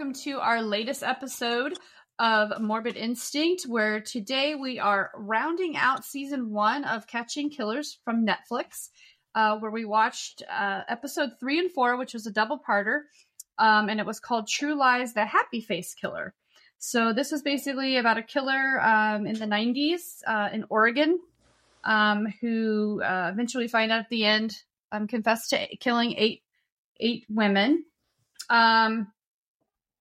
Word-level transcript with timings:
welcome 0.00 0.14
to 0.14 0.40
our 0.40 0.62
latest 0.62 1.02
episode 1.02 1.78
of 2.18 2.58
Morbid 2.58 2.96
Instinct, 2.96 3.64
where 3.64 4.00
today 4.00 4.54
we 4.54 4.78
are 4.78 5.10
rounding 5.14 5.76
out 5.76 6.06
season 6.06 6.48
one 6.48 6.84
of 6.84 7.06
Catching 7.06 7.50
Killers 7.50 7.98
from 8.02 8.26
Netflix, 8.26 8.88
uh, 9.34 9.58
where 9.58 9.70
we 9.70 9.84
watched 9.84 10.42
uh, 10.50 10.80
episode 10.88 11.32
three 11.38 11.58
and 11.58 11.70
four, 11.70 11.98
which 11.98 12.14
was 12.14 12.26
a 12.26 12.30
double 12.30 12.58
parter, 12.58 13.00
um, 13.58 13.90
and 13.90 14.00
it 14.00 14.06
was 14.06 14.18
called 14.18 14.48
True 14.48 14.74
Lies 14.74 15.12
The 15.12 15.26
Happy 15.26 15.60
Face 15.60 15.92
Killer. 15.92 16.32
So, 16.78 17.12
this 17.12 17.30
was 17.30 17.42
basically 17.42 17.98
about 17.98 18.16
a 18.16 18.22
killer 18.22 18.80
um, 18.80 19.26
in 19.26 19.38
the 19.38 19.44
90s 19.44 20.22
uh, 20.26 20.48
in 20.50 20.64
Oregon 20.70 21.20
um, 21.84 22.26
who 22.40 23.02
uh, 23.02 23.28
eventually 23.30 23.68
find 23.68 23.92
out 23.92 24.00
at 24.00 24.08
the 24.08 24.24
end 24.24 24.62
um, 24.92 25.06
confessed 25.06 25.50
to 25.50 25.76
killing 25.76 26.14
eight 26.16 26.40
eight 27.00 27.26
women 27.28 27.84
um, 28.48 29.08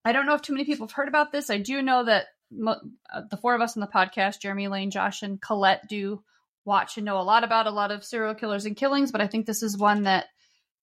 I 0.05 0.11
don't 0.11 0.25
know 0.25 0.35
if 0.35 0.41
too 0.41 0.53
many 0.53 0.65
people 0.65 0.87
have 0.87 0.93
heard 0.93 1.07
about 1.07 1.31
this. 1.31 1.49
I 1.49 1.57
do 1.57 1.81
know 1.81 2.05
that 2.05 2.27
mo- 2.51 2.79
uh, 3.13 3.21
the 3.29 3.37
four 3.37 3.55
of 3.55 3.61
us 3.61 3.75
on 3.75 3.81
the 3.81 3.87
podcast, 3.87 4.41
Jeremy, 4.41 4.67
Lane, 4.67 4.91
Josh, 4.91 5.23
and 5.23 5.41
Colette, 5.41 5.87
do 5.87 6.23
watch 6.65 6.97
and 6.97 7.05
know 7.05 7.19
a 7.19 7.23
lot 7.23 7.43
about 7.43 7.67
a 7.67 7.71
lot 7.71 7.91
of 7.91 8.03
serial 8.03 8.35
killers 8.35 8.65
and 8.65 8.75
killings, 8.75 9.11
but 9.11 9.21
I 9.21 9.27
think 9.27 9.45
this 9.45 9.63
is 9.63 9.77
one 9.77 10.03
that 10.03 10.27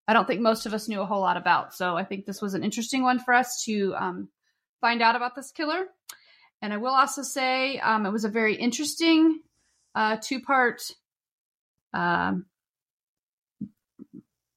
I 0.08 0.12
don't 0.12 0.26
think 0.26 0.40
most 0.40 0.66
of 0.66 0.74
us 0.74 0.88
knew 0.88 1.00
a 1.00 1.06
whole 1.06 1.20
lot 1.20 1.36
about. 1.36 1.74
So 1.74 1.96
I 1.96 2.04
think 2.04 2.26
this 2.26 2.40
was 2.40 2.54
an 2.54 2.64
interesting 2.64 3.02
one 3.02 3.18
for 3.18 3.34
us 3.34 3.64
to 3.64 3.94
um, 3.96 4.28
find 4.80 5.02
out 5.02 5.16
about 5.16 5.34
this 5.34 5.50
killer. 5.50 5.86
And 6.62 6.72
I 6.72 6.76
will 6.76 6.94
also 6.94 7.22
say 7.22 7.78
um, 7.78 8.06
it 8.06 8.12
was 8.12 8.24
a 8.24 8.28
very 8.28 8.54
interesting 8.54 9.40
uh, 9.94 10.16
two 10.20 10.40
part 10.40 10.90
um, 11.92 12.46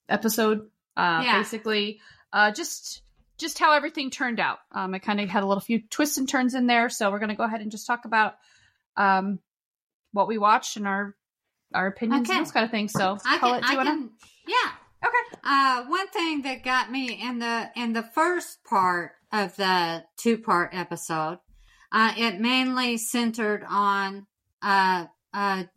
episode. 0.07 0.69
Uh, 0.95 1.21
yeah. 1.25 1.37
Basically, 1.39 1.99
uh, 2.31 2.51
just 2.51 3.01
just 3.39 3.57
how 3.57 3.73
everything 3.73 4.11
turned 4.11 4.39
out. 4.39 4.59
Um, 4.71 4.93
I 4.93 4.99
kind 4.99 5.19
of 5.19 5.29
had 5.29 5.43
a 5.43 5.47
little 5.47 5.61
few 5.61 5.81
twists 5.89 6.17
and 6.17 6.27
turns 6.27 6.53
in 6.53 6.67
there, 6.67 6.89
so 6.89 7.09
we're 7.09 7.19
going 7.19 7.29
to 7.29 7.35
go 7.35 7.43
ahead 7.43 7.61
and 7.61 7.71
just 7.71 7.87
talk 7.87 8.05
about 8.05 8.35
um, 8.97 9.39
what 10.11 10.27
we 10.27 10.37
watched 10.37 10.77
and 10.77 10.87
our 10.87 11.15
our 11.73 11.87
opinions 11.87 12.27
okay. 12.27 12.37
and 12.37 12.45
those 12.45 12.51
kind 12.51 12.65
of 12.65 12.71
things. 12.71 12.91
So, 12.91 13.17
I 13.25 13.37
can, 13.37 13.63
I 13.63 13.75
wanna... 13.75 13.91
can, 13.91 14.09
yeah, 14.47 14.71
okay. 15.05 15.39
Uh, 15.43 15.83
one 15.85 16.07
thing 16.09 16.41
that 16.43 16.63
got 16.63 16.91
me 16.91 17.13
in 17.21 17.39
the 17.39 17.69
in 17.75 17.93
the 17.93 18.03
first 18.03 18.63
part 18.63 19.11
of 19.31 19.55
the 19.55 20.03
two 20.17 20.37
part 20.39 20.71
episode, 20.73 21.39
uh, 21.91 22.13
it 22.17 22.39
mainly 22.39 22.97
centered 22.97 23.63
on 23.67 24.25
uh, 24.61 25.05
a, 25.33 25.69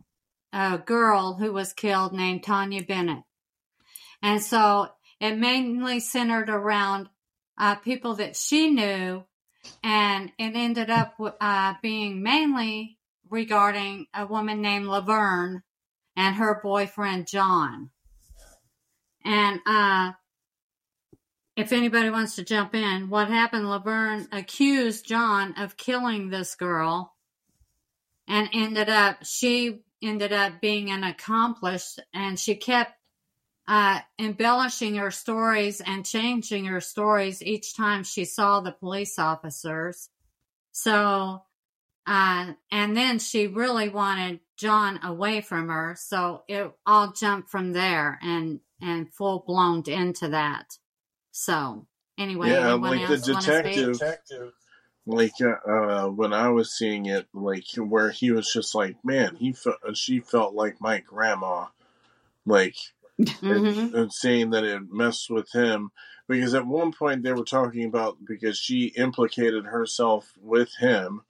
a 0.53 0.79
girl 0.79 1.35
who 1.35 1.53
was 1.53 1.73
killed 1.73 2.13
named 2.13 2.43
Tanya 2.43 2.83
Bennett, 2.83 3.23
and 4.23 4.43
so 4.43 4.89
it 5.21 5.37
mainly 5.39 6.01
centered 6.01 6.49
around 6.49 7.09
uh, 7.59 7.77
people 7.77 8.15
that 8.17 8.37
she 8.37 8.71
knew, 8.71 9.25
and 9.83 10.33
it 10.39 10.55
ended 10.55 10.91
up 10.91 11.15
uh, 11.41 11.75
being 11.83 12.23
mainly 12.23 12.99
regarding 13.31 14.07
a 14.15 14.27
woman 14.27 14.61
named 14.61 14.87
Laverne 14.87 15.63
and 16.17 16.37
her 16.37 16.61
boyfriend 16.63 17.27
John. 17.27 17.91
And 19.25 19.61
uh, 19.67 20.13
if 21.57 21.73
anybody 21.73 22.11
wants 22.11 22.37
to 22.37 22.45
jump 22.45 22.75
in, 22.75 23.09
what 23.09 23.29
happened? 23.29 23.69
Laverne 23.69 24.27
accused 24.33 25.07
John 25.07 25.55
of 25.59 25.77
killing 25.77 26.31
this 26.31 26.55
girl, 26.55 27.15
and 28.27 28.49
ended 28.53 28.89
up 28.89 29.25
she 29.25 29.83
ended 30.03 30.33
up 30.33 30.61
being 30.61 30.91
an 30.91 31.05
accomplice, 31.05 31.99
and 32.13 32.39
she 32.39 32.57
kept 32.57 32.95
uh, 33.69 34.01
embellishing 34.19 34.97
her 34.97 35.11
stories 35.11 35.81
and 35.81 36.05
changing 36.05 36.65
her 36.67 36.81
stories 36.81 37.43
each 37.43 37.77
time 37.77 38.03
she 38.05 38.25
saw 38.25 38.61
the 38.61 38.73
police 38.73 39.19
officers. 39.19 40.09
So, 40.73 41.43
uh, 42.07 42.53
and 42.71 42.97
then 42.97 43.19
she 43.19 43.47
really 43.47 43.89
wanted 43.89 44.41
John 44.57 45.01
away 45.05 45.41
from 45.41 45.69
her. 45.69 45.97
So 45.99 46.43
it 46.49 46.73
all 46.85 47.13
jumped 47.13 47.51
from 47.51 47.73
there 47.73 48.19
and, 48.23 48.61
and 48.81 49.13
full 49.13 49.45
blown 49.47 49.85
into 49.87 50.29
that. 50.29 50.77
So 51.31 51.87
anyway, 52.19 52.51
yeah, 52.51 52.73
like 52.75 53.09
the 53.09 53.19
detective, 53.19 54.53
like 55.07 55.33
uh, 55.41 55.71
uh, 55.71 56.09
when 56.09 56.33
I 56.33 56.49
was 56.49 56.73
seeing 56.73 57.07
it, 57.07 57.27
like 57.33 57.65
where 57.77 58.11
he 58.11 58.33
was 58.33 58.53
just 58.53 58.75
like, 58.75 58.97
man, 59.05 59.37
he 59.37 59.53
felt, 59.53 59.77
she 59.95 60.21
felt 60.21 60.55
like 60.55 60.81
my 60.81 60.99
grandma, 61.01 61.67
like 62.45 62.77
mm-hmm. 63.21 63.47
and, 63.47 63.95
and 63.95 64.13
saying 64.13 64.51
that 64.51 64.65
it 64.65 64.83
messed 64.91 65.31
with 65.31 65.51
him 65.53 65.91
because 66.29 66.55
at 66.55 66.67
one 66.67 66.93
point 66.93 67.23
they 67.23 67.33
were 67.33 67.45
talking 67.45 67.85
about 67.85 68.17
because 68.27 68.59
she 68.59 68.87
implicated 68.97 69.67
herself 69.67 70.33
with 70.41 70.75
him. 70.79 71.23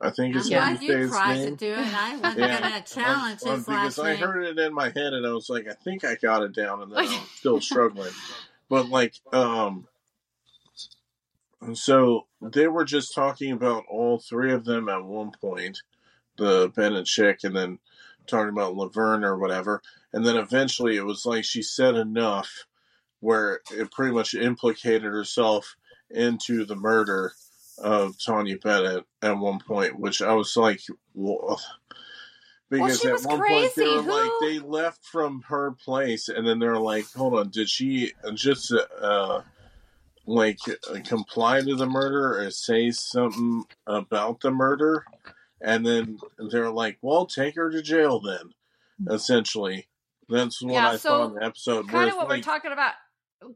I 0.00 0.10
think 0.10 0.36
is 0.36 0.48
yeah, 0.48 0.60
how 0.60 0.70
you 0.70 0.88
say 0.88 0.98
his 0.98 1.12
name. 1.12 1.56
To 1.56 1.56
do 1.56 1.72
it. 1.72 1.94
I 1.94 2.16
wasn't 2.16 2.38
yeah. 2.38 2.60
gonna 2.60 2.82
challenge 2.82 3.40
because 3.40 3.98
I 3.98 4.14
heard 4.14 4.44
it 4.44 4.58
in 4.58 4.72
my 4.72 4.86
head 4.86 5.12
and 5.12 5.26
I 5.26 5.32
was 5.32 5.50
like, 5.50 5.66
I 5.68 5.74
think 5.74 6.04
I 6.04 6.14
got 6.14 6.42
it 6.42 6.54
down, 6.54 6.82
and 6.82 6.92
then 6.92 6.98
I'm 7.00 7.26
still 7.34 7.60
struggling. 7.60 8.12
But 8.68 8.88
like, 8.88 9.14
um, 9.32 9.88
and 11.60 11.76
so 11.76 12.26
they 12.40 12.68
were 12.68 12.84
just 12.84 13.14
talking 13.14 13.52
about 13.52 13.84
all 13.88 14.18
three 14.18 14.52
of 14.52 14.64
them 14.64 14.88
at 14.88 15.04
one 15.04 15.32
point, 15.40 15.82
the 16.38 16.72
Bennett 16.74 17.06
chick 17.06 17.40
and 17.44 17.54
then 17.54 17.78
talking 18.26 18.50
about 18.50 18.76
Laverne 18.76 19.24
or 19.24 19.36
whatever. 19.36 19.82
And 20.12 20.24
then 20.24 20.36
eventually 20.36 20.96
it 20.96 21.04
was 21.04 21.26
like 21.26 21.44
she 21.44 21.62
said 21.62 21.96
enough 21.96 22.66
where 23.20 23.60
it 23.72 23.90
pretty 23.90 24.12
much 24.12 24.34
implicated 24.34 25.02
herself 25.02 25.76
into 26.10 26.64
the 26.64 26.76
murder 26.76 27.32
of 27.78 28.16
Tanya 28.24 28.56
Bennett 28.58 29.04
at 29.22 29.38
one 29.38 29.58
point, 29.58 29.98
which 29.98 30.22
I 30.22 30.32
was 30.32 30.56
like, 30.56 30.80
well, 31.14 31.60
because 32.70 33.04
well, 33.04 33.14
at 33.14 33.24
one 33.24 33.40
crazy. 33.40 33.60
point 33.60 33.74
they 33.74 33.96
were 33.96 34.02
Who? 34.02 34.10
like 34.10 34.30
they 34.40 34.58
left 34.58 35.04
from 35.04 35.42
her 35.48 35.72
place 35.72 36.28
and 36.28 36.46
then 36.46 36.58
they're 36.58 36.78
like, 36.78 37.06
hold 37.12 37.34
on, 37.34 37.50
did 37.50 37.68
she 37.68 38.12
just 38.34 38.72
uh 39.00 39.42
like 40.26 40.58
comply 41.06 41.60
to 41.62 41.74
the 41.74 41.86
murder 41.86 42.38
or 42.40 42.50
say 42.50 42.90
something 42.90 43.64
about 43.86 44.40
the 44.40 44.50
murder? 44.50 45.04
And 45.60 45.84
then 45.84 46.18
they're 46.50 46.70
like, 46.70 46.98
"Well, 47.02 47.26
take 47.26 47.56
her 47.56 47.70
to 47.70 47.82
jail 47.82 48.20
then." 48.20 48.52
Essentially, 49.08 49.88
that's 50.28 50.62
what 50.62 50.72
yeah, 50.72 50.88
I 50.90 50.96
so 50.96 51.08
saw 51.08 51.24
in 51.26 51.34
the 51.34 51.44
episode. 51.44 51.88
Kind 51.88 52.10
of 52.10 52.16
what 52.16 52.28
like, 52.28 52.38
we're 52.38 52.42
talking 52.42 52.72
about. 52.72 52.92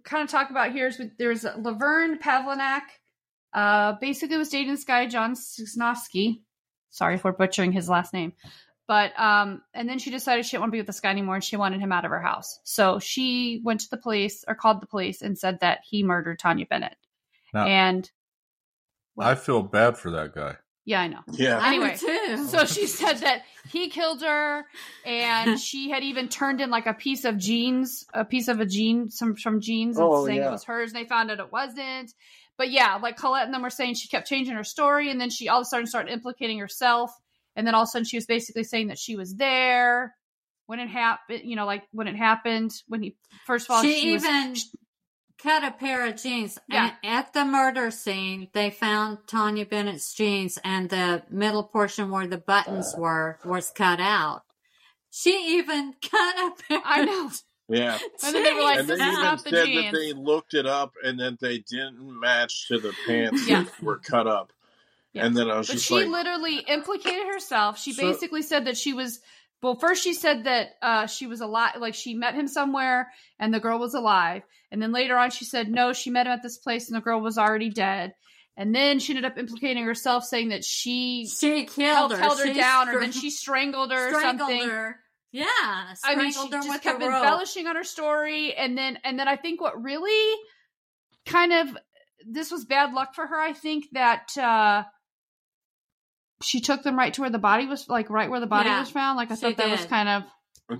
Kind 0.04 0.22
of 0.22 0.30
talk 0.30 0.50
about 0.50 0.72
here 0.72 0.86
is 0.86 0.98
with, 0.98 1.18
there's 1.18 1.44
Laverne 1.44 2.18
Pavlinac. 2.18 2.82
Uh, 3.52 3.94
basically 4.00 4.36
was 4.36 4.48
dating 4.48 4.70
this 4.70 4.84
guy 4.84 5.06
John 5.06 5.34
Sosnovsky. 5.34 6.40
Sorry 6.90 7.18
for 7.18 7.32
butchering 7.32 7.72
his 7.72 7.88
last 7.88 8.12
name. 8.12 8.32
But 8.88 9.18
um, 9.18 9.62
and 9.74 9.88
then 9.88 9.98
she 9.98 10.10
decided 10.10 10.44
she 10.44 10.52
didn't 10.52 10.62
want 10.62 10.70
to 10.70 10.72
be 10.72 10.80
with 10.80 10.86
this 10.86 11.00
guy 11.00 11.10
anymore, 11.10 11.36
and 11.36 11.44
she 11.44 11.56
wanted 11.56 11.80
him 11.80 11.92
out 11.92 12.04
of 12.04 12.10
her 12.10 12.20
house. 12.20 12.58
So 12.64 12.98
she 12.98 13.60
went 13.64 13.80
to 13.80 13.90
the 13.90 13.96
police 13.96 14.44
or 14.46 14.54
called 14.54 14.82
the 14.82 14.86
police 14.86 15.22
and 15.22 15.38
said 15.38 15.60
that 15.60 15.80
he 15.88 16.02
murdered 16.02 16.38
Tanya 16.38 16.66
Bennett. 16.66 16.96
Now, 17.54 17.66
and 17.66 18.10
well, 19.14 19.28
I 19.28 19.34
feel 19.34 19.62
bad 19.62 19.96
for 19.96 20.10
that 20.12 20.34
guy. 20.34 20.56
Yeah, 20.84 21.00
I 21.00 21.06
know. 21.06 21.20
Yeah. 21.30 21.64
Anyway, 21.64 21.94
so 21.96 22.64
she 22.64 22.86
said 22.86 23.18
that 23.18 23.42
he 23.70 23.88
killed 23.88 24.22
her, 24.22 24.66
and 25.06 25.58
she 25.60 25.90
had 25.90 26.02
even 26.02 26.28
turned 26.28 26.60
in 26.60 26.70
like 26.70 26.86
a 26.86 26.94
piece 26.94 27.24
of 27.24 27.38
jeans, 27.38 28.04
a 28.12 28.24
piece 28.24 28.48
of 28.48 28.58
a 28.58 28.66
jean, 28.66 29.08
some 29.08 29.36
from 29.36 29.60
jeans, 29.60 29.96
and 29.96 30.06
oh, 30.06 30.26
saying 30.26 30.38
yeah. 30.38 30.48
it 30.48 30.50
was 30.50 30.64
hers. 30.64 30.92
And 30.92 31.00
they 31.00 31.08
found 31.08 31.30
out 31.30 31.38
it 31.38 31.52
wasn't. 31.52 32.12
But 32.58 32.70
yeah, 32.70 32.96
like 32.96 33.16
Colette 33.16 33.44
and 33.44 33.54
them 33.54 33.62
were 33.62 33.70
saying, 33.70 33.94
she 33.94 34.08
kept 34.08 34.28
changing 34.28 34.54
her 34.54 34.64
story, 34.64 35.10
and 35.10 35.20
then 35.20 35.30
she 35.30 35.48
all 35.48 35.60
of 35.60 35.62
a 35.62 35.66
sudden 35.66 35.86
started 35.86 36.12
implicating 36.12 36.58
herself, 36.58 37.12
and 37.54 37.66
then 37.66 37.74
all 37.74 37.82
of 37.82 37.86
a 37.86 37.90
sudden 37.90 38.04
she 38.04 38.16
was 38.16 38.26
basically 38.26 38.64
saying 38.64 38.88
that 38.88 38.98
she 38.98 39.14
was 39.14 39.34
there 39.34 40.14
when 40.66 40.80
it 40.80 40.88
happened. 40.88 41.42
You 41.44 41.54
know, 41.54 41.66
like 41.66 41.84
when 41.92 42.08
it 42.08 42.16
happened 42.16 42.72
when 42.88 43.02
he 43.02 43.16
first 43.46 43.66
of 43.66 43.76
all 43.76 43.82
she, 43.82 43.94
she 43.94 44.12
even. 44.14 44.50
Was, 44.50 44.76
cut 45.42 45.64
a 45.64 45.70
pair 45.70 46.06
of 46.06 46.16
jeans. 46.16 46.58
Yeah. 46.68 46.92
And 47.02 47.12
at 47.12 47.32
the 47.32 47.44
murder 47.44 47.90
scene, 47.90 48.48
they 48.52 48.70
found 48.70 49.18
Tanya 49.26 49.66
Bennett's 49.66 50.14
jeans 50.14 50.58
and 50.64 50.88
the 50.88 51.22
middle 51.30 51.64
portion 51.64 52.10
where 52.10 52.26
the 52.26 52.38
buttons 52.38 52.94
were 52.96 53.38
was 53.44 53.70
cut 53.70 54.00
out. 54.00 54.42
She 55.10 55.58
even 55.58 55.94
cut 56.10 56.36
a 56.36 56.52
pair. 56.62 56.80
I 56.84 57.04
know. 57.04 57.30
Yeah. 57.68 57.98
And 58.24 58.34
then 58.34 58.42
they 58.42 58.52
were 58.52 58.62
like, 58.62 58.78
and 58.80 58.88
they 58.88 58.94
even 58.94 59.38
said 59.38 59.52
the 59.52 59.82
that 59.82 59.92
they 59.92 60.12
looked 60.12 60.54
it 60.54 60.66
up 60.66 60.92
and 61.02 61.18
then 61.18 61.38
they 61.40 61.58
didn't 61.58 61.98
match 62.20 62.68
to 62.68 62.78
the 62.78 62.92
pants 63.06 63.48
yeah. 63.48 63.64
that 63.64 63.82
were 63.82 63.98
cut 63.98 64.26
up. 64.26 64.52
Yeah. 65.12 65.26
And 65.26 65.36
then 65.36 65.50
I 65.50 65.58
was 65.58 65.66
but 65.66 65.74
just 65.74 65.86
she 65.86 65.94
like, 65.94 66.08
literally 66.08 66.58
implicated 66.58 67.26
herself. 67.26 67.78
She 67.78 67.92
so, 67.92 68.02
basically 68.02 68.42
said 68.42 68.66
that 68.66 68.76
she 68.76 68.94
was 68.94 69.20
well, 69.62 69.76
first 69.76 70.02
she 70.02 70.12
said 70.12 70.44
that 70.44 70.70
uh, 70.82 71.06
she 71.06 71.26
was 71.26 71.40
alive, 71.40 71.76
like 71.78 71.94
she 71.94 72.14
met 72.14 72.34
him 72.34 72.48
somewhere 72.48 73.12
and 73.38 73.54
the 73.54 73.60
girl 73.60 73.78
was 73.78 73.94
alive. 73.94 74.42
And 74.72 74.82
then 74.82 74.92
later 74.92 75.16
on, 75.16 75.30
she 75.30 75.44
said 75.44 75.68
no, 75.68 75.92
she 75.92 76.10
met 76.10 76.26
him 76.26 76.32
at 76.32 76.42
this 76.42 76.58
place 76.58 76.88
and 76.88 76.96
the 76.96 77.00
girl 77.00 77.20
was 77.20 77.38
already 77.38 77.70
dead. 77.70 78.14
And 78.56 78.74
then 78.74 78.98
she 78.98 79.12
ended 79.12 79.24
up 79.24 79.38
implicating 79.38 79.84
herself, 79.84 80.24
saying 80.24 80.50
that 80.50 80.64
she 80.64 81.26
she 81.26 81.64
killed 81.64 81.78
held, 81.78 82.12
her, 82.12 82.18
held 82.18 82.38
her 82.38 82.46
she 82.46 82.52
down, 82.52 82.86
str- 82.86 82.96
or 82.96 83.00
then 83.00 83.12
she 83.12 83.30
strangled 83.30 83.92
her, 83.92 84.10
strangled 84.10 84.50
or 84.50 84.52
something. 84.52 84.68
Her. 84.68 84.96
Yeah, 85.30 85.46
I 86.04 86.14
mean, 86.16 86.32
she 86.32 86.50
just 86.50 86.82
kept 86.82 87.00
embellishing 87.00 87.66
on 87.66 87.76
her 87.76 87.84
story, 87.84 88.52
and 88.54 88.76
then 88.76 88.98
and 89.04 89.18
then 89.18 89.26
I 89.26 89.36
think 89.36 89.62
what 89.62 89.82
really 89.82 90.36
kind 91.24 91.52
of 91.54 91.78
this 92.26 92.50
was 92.50 92.66
bad 92.66 92.92
luck 92.92 93.14
for 93.14 93.26
her. 93.26 93.40
I 93.40 93.54
think 93.54 93.86
that 93.92 94.36
uh 94.36 94.84
she 96.42 96.60
took 96.60 96.82
them 96.82 96.96
right 96.98 97.12
to 97.14 97.20
where 97.22 97.30
the 97.30 97.38
body 97.38 97.66
was, 97.66 97.88
like 97.88 98.10
right 98.10 98.30
where 98.30 98.40
the 98.40 98.46
body 98.46 98.68
Yeah, 98.68 98.80
was 98.80 98.90
found. 98.90 99.16
Like 99.16 99.30
I 99.30 99.34
she 99.34 99.40
thought 99.40 99.56
that 99.56 99.70
was 99.70 99.86
kind 99.86 100.08
of 100.08 100.22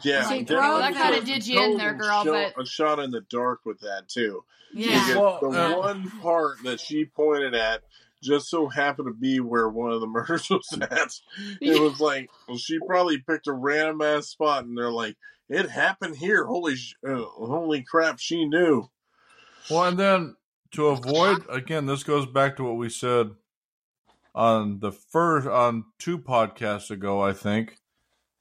Yeah, 0.05 0.29
She 0.29 0.43
definitely 0.43 0.44
drove 0.44 0.79
That 0.81 0.93
kinda 0.94 1.17
was 1.20 1.25
did 1.29 1.47
you 1.47 1.61
in 1.62 1.76
there, 1.79 1.94
girl, 1.94 2.25
shot- 2.25 2.53
but- 2.56 2.62
a 2.62 2.67
shot 2.67 2.99
in 2.99 3.11
the 3.11 3.20
dark 3.23 3.61
with 3.64 3.81
that 3.81 4.09
too. 4.09 4.44
Yeah. 4.75 5.17
Well, 5.19 5.38
the 5.43 5.76
uh, 5.76 5.79
one 5.79 6.11
part 6.23 6.62
that 6.64 6.81
she 6.81 7.05
pointed 7.05 7.55
at 7.55 7.82
just 8.23 8.49
so 8.49 8.69
happened 8.69 9.09
to 9.09 9.12
be 9.14 9.41
where 9.41 9.69
one 9.69 9.91
of 9.93 10.00
the 10.00 10.06
murders 10.09 10.49
was 10.49 10.67
at. 10.81 11.12
It 11.61 11.81
was 11.81 12.00
like 12.00 12.31
well, 12.49 12.56
she 12.56 12.79
probably 12.87 13.19
picked 13.19 13.47
a 13.49 13.53
random 13.53 14.00
ass 14.00 14.29
spot, 14.29 14.65
and 14.65 14.79
they're 14.79 14.91
like, 14.93 15.17
"It 15.50 15.69
happened 15.69 16.17
here." 16.17 16.47
Holy, 16.47 16.76
sh- 16.76 16.94
uh, 17.06 17.17
holy 17.23 17.82
crap! 17.82 18.19
She 18.19 18.47
knew. 18.47 18.88
Well, 19.70 19.85
and 19.85 19.99
then 19.99 20.37
to 20.73 20.87
avoid 20.87 21.44
again, 21.50 21.85
this 21.87 22.03
goes 22.05 22.25
back 22.26 22.56
to 22.56 22.65
what 22.65 22.76
we 22.76 22.88
said 22.88 23.32
on 24.34 24.81
the 24.81 24.93
first 24.93 25.46
on 25.46 25.84
two 25.99 26.19
podcasts 26.19 26.90
ago, 26.90 27.20
I 27.23 27.32
think, 27.32 27.79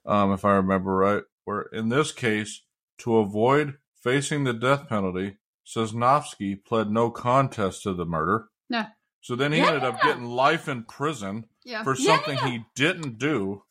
um, 0.06 0.32
if 0.32 0.46
I 0.46 0.54
remember 0.56 0.96
right. 0.96 1.24
Where 1.44 1.62
in 1.74 1.90
this 1.90 2.12
case, 2.12 2.62
to 3.00 3.18
avoid 3.18 3.78
facing 4.02 4.44
the 4.44 4.54
death 4.54 4.88
penalty, 4.88 5.38
Sosnovsky 5.66 6.64
pled 6.64 6.92
no 6.92 7.10
contest 7.10 7.84
to 7.84 7.94
the 7.94 8.06
murder. 8.06 8.48
No. 8.70 8.86
So 9.22 9.36
then 9.36 9.52
he 9.52 9.60
Yeah. 9.60 9.68
ended 9.68 9.84
up 9.84 10.02
getting 10.02 10.26
life 10.26 10.68
in 10.68 10.84
prison 10.84 11.46
yeah. 11.64 11.84
for 11.84 11.96
Yeah. 11.96 12.06
something 12.16 12.38
he 12.40 12.64
didn't 12.76 13.18
do. 13.18 13.64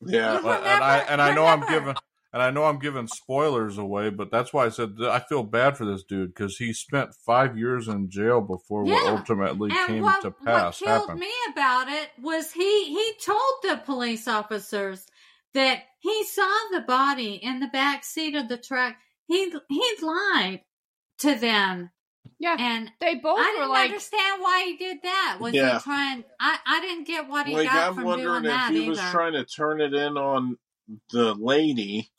Yeah, 0.00 0.36
You 0.36 0.42
But- 0.42 0.62
and 0.64 0.84
I 0.84 0.98
and 0.98 1.20
I 1.22 1.34
know 1.34 1.46
I'm 1.46 1.60
remember. 1.62 1.80
giving 1.92 1.96
and 2.32 2.42
I 2.42 2.50
know 2.50 2.64
I'm 2.64 2.78
giving 2.78 3.06
spoilers 3.06 3.78
away, 3.78 4.10
but 4.10 4.30
that's 4.30 4.52
why 4.52 4.66
I 4.66 4.68
said 4.68 4.96
I 5.02 5.20
feel 5.20 5.42
bad 5.42 5.76
for 5.78 5.84
this 5.86 6.02
dude 6.04 6.34
because 6.34 6.56
he 6.56 6.72
spent 6.72 7.14
five 7.14 7.56
years 7.56 7.88
in 7.88 8.10
jail 8.10 8.40
before 8.40 8.84
what 8.84 9.06
ultimately 9.06 9.70
And 9.70 9.86
came 9.86 10.02
what, 10.02 10.22
to 10.22 10.30
pass. 10.30 10.80
what 10.80 10.86
killed 10.86 11.00
happened. 11.02 11.20
me 11.20 11.30
about 11.52 11.88
it 11.88 12.10
was 12.20 12.52
he 12.52 12.84
he 12.86 13.12
told 13.24 13.40
the 13.62 13.80
police 13.84 14.28
officers 14.28 15.06
that 15.54 15.82
he 16.00 16.24
saw 16.24 16.48
the 16.72 16.80
body 16.82 17.34
in 17.42 17.60
the 17.60 17.68
back 17.68 18.04
seat 18.04 18.34
of 18.34 18.48
the 18.48 18.58
truck. 18.58 18.94
He 19.26 19.50
he 19.68 19.84
lied 20.02 20.60
to 21.20 21.34
them, 21.34 21.90
Yeah. 22.38 22.56
and 22.58 22.90
They 23.00 23.14
both 23.16 23.38
I 23.38 23.42
were 23.52 23.52
didn't 23.62 23.68
like, 23.70 23.84
understand 23.86 24.42
why 24.42 24.64
he 24.66 24.76
did 24.76 24.98
that. 25.02 25.38
Was 25.40 25.54
Yeah. 25.54 25.78
he 25.78 25.82
trying? 25.82 26.24
I 26.38 26.58
I 26.66 26.80
didn't 26.80 27.04
get 27.06 27.26
what 27.28 27.46
he 27.46 27.54
like 27.54 27.66
got 27.66 27.88
I'm 27.88 27.94
from 27.94 28.04
wondering 28.04 28.42
doing 28.42 28.44
if 28.44 28.50
that 28.50 28.72
he 28.72 28.80
either. 28.82 28.90
was 28.90 29.00
trying 29.10 29.32
to 29.32 29.44
turn 29.44 29.80
it 29.80 29.94
in 29.94 30.16
on 30.18 30.56
the 31.10 31.34
lady 31.34 32.10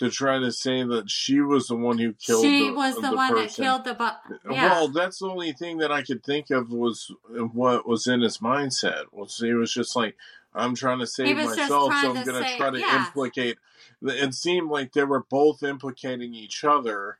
to 0.00 0.10
try 0.10 0.38
to 0.38 0.50
say 0.50 0.82
that 0.82 1.08
she 1.10 1.40
was 1.40 1.68
the 1.68 1.76
one 1.76 1.98
who 1.98 2.12
killed. 2.14 2.42
she 2.42 2.68
the, 2.68 2.74
was 2.74 2.94
the, 2.96 3.02
the 3.02 3.12
one 3.16 3.34
that 3.34 3.50
killed 3.50 3.84
the. 3.84 3.94
Bu- 3.94 4.04
uh, 4.04 4.18
yeah. 4.50 4.70
Well, 4.70 4.88
that's 4.88 5.18
the 5.20 5.28
only 5.28 5.52
thing 5.52 5.76
that 5.78 5.92
I 5.92 6.02
could 6.02 6.24
think 6.24 6.50
of 6.50 6.70
was 6.72 7.12
uh, 7.30 7.44
what 7.44 7.86
was 7.86 8.06
in 8.06 8.20
his 8.22 8.38
mindset. 8.38 9.04
Was 9.12 9.36
he 9.38 9.52
was 9.52 9.72
just 9.72 9.94
like, 9.94 10.16
I'm 10.54 10.74
trying 10.74 10.98
to 11.00 11.06
save 11.06 11.36
myself, 11.36 11.68
so 11.68 11.92
I'm 11.92 12.24
going 12.24 12.42
to 12.42 12.56
try 12.56 12.70
to 12.70 12.78
yeah. 12.80 13.06
implicate. 13.06 13.58
It 14.02 14.34
seemed 14.34 14.70
like 14.70 14.92
they 14.94 15.04
were 15.04 15.24
both 15.30 15.62
implicating 15.62 16.34
each 16.34 16.64
other 16.64 17.18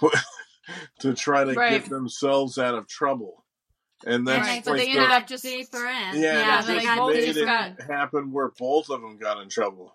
to 1.00 1.14
try 1.14 1.44
to 1.44 1.52
Right. 1.52 1.80
get 1.82 1.90
themselves 1.90 2.58
out 2.58 2.74
of 2.74 2.86
trouble, 2.88 3.44
and 4.04 4.14
And 4.14 4.26
that's 4.28 4.46
they, 4.46 4.52
Right, 4.54 4.64
but 4.64 4.70
like 4.72 4.80
they 4.80 4.92
the- 4.94 4.98
ended 5.00 5.10
up 5.12 5.26
just 5.26 5.44
deeper 5.44 5.84
in. 5.86 6.20
yeah, 6.20 6.38
Yeah, 6.38 6.62
they 6.62 6.74
just 6.76 6.86
got 6.86 6.98
both 6.98 7.14
made 7.14 7.26
just 7.26 7.38
it 7.38 7.44
got- 7.44 7.80
happen 7.82 8.32
where 8.32 8.48
both 8.58 8.88
of 8.90 9.00
them 9.02 9.18
got 9.18 9.40
in 9.42 9.48
trouble. 9.50 9.94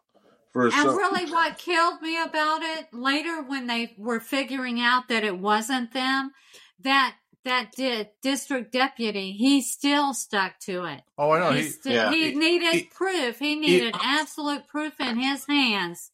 For 0.56 0.68
And 0.68 0.74
some, 0.74 0.96
really, 0.96 1.30
what 1.30 1.58
killed 1.58 2.02
me 2.02 2.18
about 2.24 2.62
it 2.62 2.88
later, 2.94 3.42
when 3.44 3.68
they 3.68 3.94
were 3.98 4.22
figuring 4.22 4.80
out 4.80 5.10
that 5.10 5.26
it 5.26 5.38
wasn't 5.38 5.92
them, 5.92 6.32
that 6.80 7.14
that 7.44 7.74
di- 7.76 8.08
district 8.24 8.72
deputy, 8.72 9.34
he 9.34 9.62
still 9.62 10.14
stuck 10.14 10.58
to 10.62 10.86
it. 10.86 11.02
Oh, 11.18 11.32
I 11.32 11.40
know. 11.40 11.52
he 11.52 11.64
He, 11.64 11.68
sti- 11.68 11.92
yeah. 11.94 12.10
he 12.10 12.30
He- 12.32 12.36
needed 12.36 12.74
he- 12.74 12.84
proof. 12.84 13.38
He 13.38 13.56
needed 13.56 13.96
absolute 14.02 14.66
proof 14.70 14.94
in 15.02 15.20
his 15.20 15.46
hands 15.46 16.12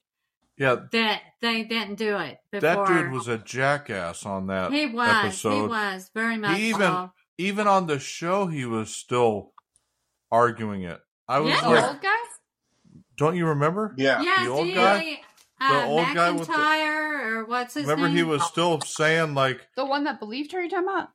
yeah, 0.58 0.78
that 0.92 1.22
they 1.44 1.64
didn't 1.64 2.00
do 2.00 2.18
it 2.18 2.40
before. 2.52 2.62
that 2.88 2.88
dude 2.88 3.12
was 3.12 3.28
a 3.28 3.38
jackass 3.38 4.26
on 4.26 4.48
that 4.48 4.72
He 4.74 4.88
was. 4.88 5.08
episode. 5.08 5.62
He 5.62 5.68
was 5.68 6.10
very 6.16 6.38
much 6.38 6.58
even- 6.58 6.80
so. 6.82 7.12
Even 7.38 7.68
on 7.68 7.86
the 7.86 8.00
show, 8.00 8.48
he 8.48 8.66
was 8.66 8.96
still 8.96 9.54
arguing 10.32 10.82
it. 10.82 11.00
I 11.28 11.40
was 11.40 11.54
Yeah. 11.54 11.68
like, 11.68 11.84
old 11.86 12.02
guy? 12.02 12.11
Don't 13.22 13.36
you 13.38 13.46
remember? 13.48 13.94
yeah, 13.98 14.22
Yeah, 14.22 14.44
the 14.46 14.50
old 14.52 14.66
DA, 14.68 14.74
guy? 14.76 15.22
Uh, 15.62 15.74
The 15.82 15.86
old 15.88 16.16
guy 16.16 16.32
with 16.32 16.48
the- 16.48 16.54
McIntyre, 16.54 17.22
or 17.38 17.46
what's 17.46 17.74
his 17.76 17.84
name? 17.86 17.90
Remember, 17.92 18.08
name? 18.08 18.18
he 18.18 18.24
was 18.24 18.44
still 18.44 18.82
saying 18.82 19.34
like, 19.36 19.68
The 19.76 19.86
one 19.86 20.06
that 20.06 20.20
believed 20.20 20.52
her, 20.54 20.62
you 20.64 20.70
talking 20.70 20.88
about? 20.90 21.10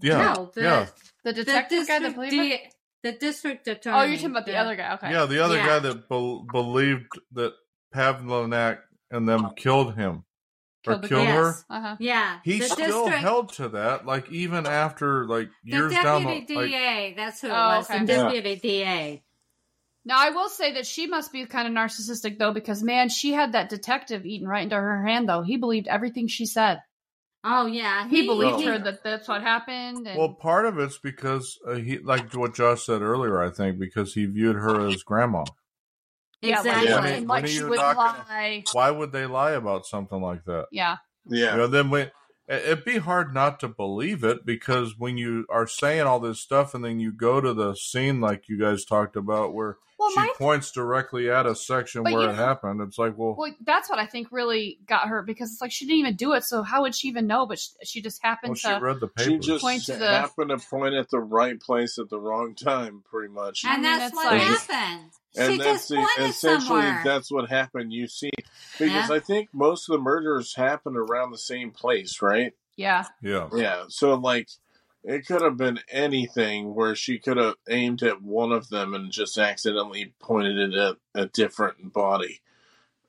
yeah, 0.00 0.34
no, 0.34 0.50
the, 0.54 0.62
yeah. 0.62 0.86
The 1.24 1.32
the 1.32 1.44
detective 1.44 1.86
guy 1.86 1.98
that 1.98 2.08
district, 2.16 2.30
believed 2.30 2.52
her? 2.62 2.70
The 3.02 3.12
district 3.12 3.68
attorney. 3.68 3.96
Oh, 3.98 4.02
you're 4.04 4.16
talking 4.16 4.30
about 4.30 4.46
the, 4.46 4.56
other 4.56 4.74
guy. 4.76 4.94
Okay. 4.94 5.12
Yeah, 5.12 5.26
the 5.26 5.44
other 5.44 5.56
Yeah. 5.56 5.66
guy 5.66 5.78
that 5.80 6.08
be- 6.08 6.42
believed 6.50 7.06
that 7.32 7.52
Pavlinac 7.94 8.78
and 9.10 9.28
them 9.28 9.50
killed 9.56 9.94
him 9.94 10.24
or 10.86 10.92
Killed 10.94 11.02
the 11.02 11.08
killed 11.08 11.26
girl. 11.26 11.34
her. 11.52 11.54
Uh-huh. 11.70 11.96
Yeah, 12.00 12.38
He 12.44 12.58
the 12.58 12.64
still 12.64 13.04
district, 13.04 13.18
held 13.22 13.52
to 13.54 13.68
that, 13.70 14.06
like 14.06 14.30
even 14.32 14.66
after 14.66 15.26
like 15.26 15.50
the 15.64 15.70
years 15.72 15.92
down 15.92 16.24
the 16.24 16.30
deputy 16.30 16.54
like, 16.54 16.70
DA. 16.70 17.14
That's 17.16 17.40
who 17.42 17.48
it 17.48 17.50
Oh, 17.52 17.54
was. 17.78 17.90
okay. 17.90 18.04
The 18.04 18.12
Yeah. 18.12 18.22
deputy 18.30 18.56
DA. 18.56 19.22
Now, 20.06 20.16
I 20.18 20.30
will 20.30 20.48
say 20.48 20.72
that 20.74 20.86
she 20.86 21.06
must 21.08 21.32
be 21.32 21.44
kind 21.46 21.66
of 21.66 21.74
narcissistic, 21.74 22.38
though, 22.38 22.52
because, 22.54 22.82
man, 22.82 23.08
she 23.08 23.32
had 23.32 23.52
that 23.52 23.68
detective 23.68 24.24
eaten 24.24 24.46
right 24.48 24.62
into 24.62 24.76
her 24.76 25.04
hand, 25.04 25.28
though. 25.28 25.42
He 25.42 25.56
believed 25.56 25.88
everything 25.88 26.28
she 26.28 26.46
said. 26.46 26.80
Oh 27.48 27.66
yeah, 27.66 28.08
He, 28.08 28.26
believed 28.26 28.54
Oh. 28.56 28.72
her 28.72 28.78
that 28.78 29.04
that's 29.04 29.28
what 29.28 29.40
happened. 29.42 30.06
And, 30.08 30.18
Well, 30.18 30.34
part 30.34 30.64
of 30.66 30.78
it's 30.80 30.98
because 30.98 31.56
uh, 31.68 31.74
he, 31.74 31.98
like 31.98 32.32
what 32.34 32.54
Josh 32.56 32.84
said 32.84 33.02
earlier, 33.02 33.40
I 33.40 33.50
think, 33.50 33.78
because 33.78 34.14
he 34.14 34.26
viewed 34.26 34.56
her 34.56 34.86
as 34.88 35.02
grandma. 35.04 35.44
yeah, 36.42 36.56
like, 36.60 36.66
exactly. 36.66 36.88
Yeah. 36.88 37.06
and, 37.18 37.28
like 37.28 37.46
she 37.46 37.62
would 37.62 37.78
not 37.78 37.94
gonna- 37.96 38.24
lie. 38.28 38.64
Why 38.72 38.90
would 38.90 39.12
they 39.12 39.26
lie 39.26 39.52
about 39.52 39.86
something 39.86 40.20
like 40.20 40.44
that? 40.46 40.66
Yeah. 40.72 40.96
yeah. 41.28 41.52
You 41.52 41.56
know, 41.58 41.66
then 41.68 41.90
when 41.90 42.10
it'd 42.48 42.84
be 42.84 42.98
hard 42.98 43.32
not 43.34 43.60
to 43.60 43.68
believe 43.68 44.24
it 44.24 44.44
because 44.44 44.94
when 44.98 45.16
you 45.16 45.46
are 45.48 45.66
saying 45.68 46.02
all 46.02 46.18
this 46.20 46.40
stuff 46.40 46.74
and 46.74 46.84
then 46.84 46.98
you 47.00 47.12
go 47.12 47.40
to 47.40 47.52
the 47.54 47.74
scene 47.74 48.20
like 48.20 48.48
you 48.48 48.58
guys 48.58 48.84
talked 48.84 49.14
about 49.16 49.52
where 49.54 49.76
Well, 49.98 50.10
she 50.10 50.16
my 50.16 50.30
points 50.36 50.72
directly 50.72 51.30
at 51.30 51.46
a 51.46 51.54
section 51.54 52.02
where 52.04 52.12
you 52.12 52.20
it 52.30 52.34
happened, 52.34 52.80
it's 52.82 52.98
like, 52.98 53.16
well, 53.16 53.34
Well, 53.38 53.54
that's 53.64 53.88
what 53.88 53.98
I 53.98 54.04
think 54.06 54.28
really 54.30 54.78
got 54.86 55.08
her 55.08 55.22
because 55.22 55.50
it's 55.52 55.60
like 55.62 55.72
she 55.72 55.86
didn't 55.86 56.00
even 56.00 56.16
do 56.16 56.34
it, 56.34 56.44
so 56.44 56.62
how 56.62 56.82
would 56.82 56.94
she 56.94 57.08
even 57.08 57.26
know? 57.26 57.46
But 57.46 57.58
she, 57.58 57.70
she 57.84 58.02
just 58.02 58.22
happened 58.22 58.50
well 58.50 58.54
she 58.56 58.68
to. 58.68 58.78
read 58.84 59.00
the 59.00 59.08
She 59.22 59.38
just 59.38 59.62
Point 59.62 59.84
to 59.86 59.96
the- 59.96 60.06
happened 60.08 60.50
to 60.50 60.58
point 60.58 60.94
at 60.94 61.08
the 61.10 61.18
right 61.20 61.58
place 61.60 61.98
at 61.98 62.10
the 62.10 62.18
wrong 62.20 62.54
time, 62.54 63.02
pretty 63.10 63.32
much. 63.32 63.62
I 63.64 63.74
and 63.74 63.82
mean, 63.82 63.98
that's 63.98 64.14
what 64.14 64.26
like- 64.32 64.42
happened. 64.42 65.10
and 65.36 65.52
she 65.52 65.58
that's 65.58 65.88
just 65.88 65.88
the, 65.88 66.24
essentially 66.24 66.60
somewhere. 66.60 67.02
that's 67.04 67.30
what 67.32 67.48
happened. 67.48 67.92
You 67.92 68.06
see, 68.06 68.30
because 68.78 69.08
Yeah. 69.08 69.14
I 69.16 69.20
think 69.20 69.48
most 69.54 69.88
of 69.88 69.94
the 69.94 70.02
murders 70.02 70.54
happened 70.56 70.96
around 70.98 71.30
the 71.30 71.38
same 71.38 71.70
place, 71.70 72.20
right? 72.20 72.52
Yeah. 72.76 73.06
yeah. 73.22 73.48
Yeah. 73.54 73.84
So 73.88 74.14
like, 74.14 74.48
it 75.08 75.24
could 75.26 75.40
have 75.42 75.56
been 75.56 75.78
anything 75.90 76.74
where 76.74 76.94
she 76.96 77.18
could 77.18 77.36
have 77.36 77.54
aimed 77.68 78.02
at 78.02 78.20
one 78.22 78.50
of 78.52 78.68
them 78.68 78.92
and 78.94 79.10
just 79.12 79.38
accidentally 79.38 80.12
pointed 80.18 80.58
it 80.58 80.74
at 80.74 80.96
a 81.14 81.26
different 81.26 81.92
body. 81.92 82.40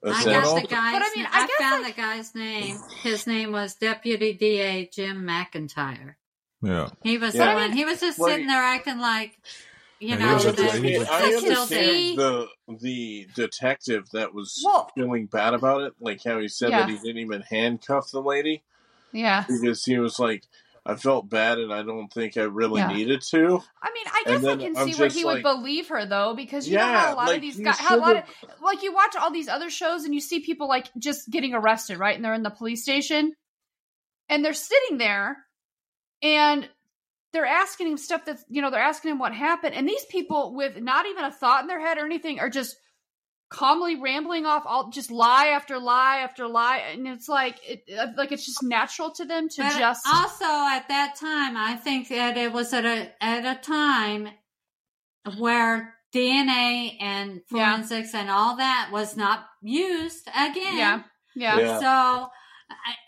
I 0.04 0.10
Essentially. 0.10 0.32
got 0.32 0.62
the 0.62 0.68
guy's. 0.68 0.92
But 0.92 1.02
I 1.02 1.10
mean, 1.16 1.26
I, 1.26 1.42
I 1.42 1.46
guess, 1.48 1.56
found 1.58 1.82
like- 1.82 1.96
the 1.96 2.00
guy's 2.02 2.34
name. 2.34 2.76
His 3.02 3.26
name 3.26 3.50
was 3.50 3.74
Deputy 3.74 4.32
DA 4.32 4.88
Jim 4.92 5.26
McIntyre. 5.26 6.14
Yeah. 6.62 6.90
He 7.02 7.18
was 7.18 7.34
Yeah. 7.34 7.50
the 7.50 7.60
one. 7.60 7.72
He 7.72 7.84
was 7.84 8.00
just 8.00 8.18
Well, 8.18 8.30
sitting 8.30 8.46
there 8.46 8.62
acting 8.62 8.98
like, 9.00 9.36
you 9.98 10.16
know, 10.16 10.34
was 10.34 10.44
a- 10.46 10.52
the, 10.52 10.70
he 10.70 10.98
was 10.98 11.08
a- 11.08 11.12
I 11.12 11.20
the 11.30 11.36
understand 11.36 12.18
the 12.18 12.48
the 12.80 13.26
detective 13.34 14.08
that 14.12 14.32
was 14.32 14.62
Well- 14.64 14.88
feeling 14.94 15.26
bad 15.26 15.54
about 15.54 15.82
it, 15.82 15.94
like 16.00 16.22
how 16.24 16.38
he 16.38 16.46
said 16.46 16.70
Yeah. 16.70 16.80
that 16.80 16.90
he 16.90 16.96
didn't 16.98 17.18
even 17.18 17.42
handcuff 17.42 18.12
the 18.12 18.22
lady 18.22 18.62
Yeah. 19.12 19.44
because 19.48 19.84
he 19.84 19.98
was 19.98 20.20
like, 20.20 20.44
I 20.86 20.94
felt 20.96 21.28
bad 21.28 21.58
and 21.58 21.72
I 21.72 21.82
don't 21.82 22.12
think 22.12 22.36
I 22.36 22.42
really 22.42 22.80
Yeah. 22.80 22.92
needed 22.92 23.22
to. 23.30 23.62
I 23.82 23.90
mean, 23.92 24.06
I 24.06 24.22
guess 24.26 24.44
I 24.44 24.56
can 24.56 24.76
I'm 24.76 24.88
see 24.90 24.98
where 24.98 25.08
he 25.08 25.24
like- 25.24 25.34
would 25.36 25.42
believe 25.42 25.88
her 25.88 26.06
though, 26.06 26.34
because 26.34 26.68
you 26.68 26.76
know 26.76 26.84
how 26.84 27.14
a 27.14 27.16
lot 27.16 27.26
like, 27.28 27.36
of 27.36 27.42
these 27.42 27.58
guys, 27.60 27.78
how 27.78 27.96
a 27.96 28.00
lot 28.00 28.16
of 28.16 28.24
like 28.62 28.82
you 28.82 28.92
watch 28.92 29.14
all 29.16 29.30
these 29.30 29.48
other 29.48 29.70
shows 29.70 30.04
and 30.04 30.14
you 30.14 30.20
see 30.20 30.40
people 30.40 30.68
like 30.68 30.88
just 30.98 31.30
getting 31.30 31.54
arrested, 31.54 31.98
right? 31.98 32.16
And 32.16 32.24
they're 32.24 32.34
in 32.34 32.42
the 32.42 32.50
police 32.50 32.82
station, 32.82 33.32
and 34.28 34.44
they're 34.44 34.54
sitting 34.54 34.98
there, 34.98 35.36
and 36.22 36.68
they're 37.32 37.46
asking 37.46 37.88
him 37.88 37.96
stuff 37.98 38.24
that's 38.24 38.44
you 38.48 38.62
know 38.62 38.70
they're 38.70 38.80
asking 38.80 39.10
him 39.10 39.18
what 39.18 39.34
happened, 39.34 39.74
and 39.74 39.86
these 39.88 40.04
people 40.06 40.54
with 40.54 40.80
not 40.80 41.06
even 41.06 41.24
a 41.24 41.32
thought 41.32 41.62
in 41.62 41.66
their 41.68 41.80
head 41.80 41.98
or 41.98 42.06
anything 42.06 42.40
are 42.40 42.50
just 42.50 42.76
calmly 43.50 43.96
rambling 44.00 44.44
off 44.46 44.64
all 44.66 44.90
just 44.90 45.10
lie 45.10 45.48
after 45.48 45.78
lie 45.78 46.18
after 46.18 46.46
lie, 46.46 46.78
and 46.78 47.06
it's 47.08 47.28
like 47.28 47.58
it 47.66 47.84
uh, 47.98 48.08
like 48.16 48.32
it's 48.32 48.44
just 48.46 48.62
natural 48.62 49.10
to 49.12 49.24
them 49.24 49.48
to 49.48 49.62
But 49.62 49.78
just 49.78 50.06
also 50.06 50.44
at 50.44 50.86
that 50.88 51.16
time, 51.16 51.56
I 51.56 51.76
think 51.76 52.08
that 52.08 52.36
it 52.36 52.52
was 52.52 52.72
at 52.72 52.84
a 52.84 53.12
at 53.22 53.44
a 53.44 53.60
time 53.60 54.28
where 55.38 55.94
DNA 56.14 56.96
and 57.00 57.42
Yeah. 57.50 57.72
forensics 57.76 58.14
and 58.14 58.30
all 58.30 58.56
that 58.56 58.90
was 58.92 59.16
not 59.16 59.46
used 59.62 60.28
again. 60.28 60.76
Yeah. 60.76 61.02
Yeah. 61.34 61.58
Yeah. 61.58 61.80
So 61.80 62.28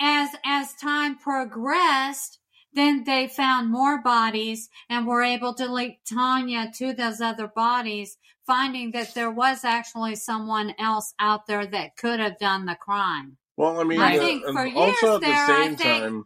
as 0.00 0.28
as 0.44 0.74
time 0.74 1.16
progressed, 1.18 2.38
then 2.72 3.04
they 3.04 3.26
found 3.26 3.70
more 3.70 4.00
bodies 4.02 4.68
and 4.88 5.06
were 5.06 5.22
able 5.22 5.54
to 5.54 5.66
link 5.70 5.98
Tanya 6.08 6.70
to 6.76 6.92
those 6.92 7.20
other 7.20 7.48
bodies, 7.48 8.16
finding 8.50 8.90
that 8.90 9.14
there 9.14 9.30
was 9.30 9.64
actually 9.64 10.16
someone 10.16 10.74
else 10.78 11.14
out 11.20 11.46
there 11.46 11.64
that 11.66 11.96
could 11.96 12.18
have 12.18 12.36
done 12.38 12.66
the 12.66 12.74
crime. 12.74 13.36
Well, 13.56 13.78
I 13.80 13.84
mean, 13.84 14.00
I 14.00 14.16
uh, 14.16 14.20
think 14.20 14.44
and 14.44 14.56
for 14.56 14.66
years 14.66 14.76
also 15.02 15.14
at 15.14 15.20
the 15.20 15.26
there, 15.28 15.46
I 15.46 15.66
think- 15.68 15.80
time, 15.80 16.24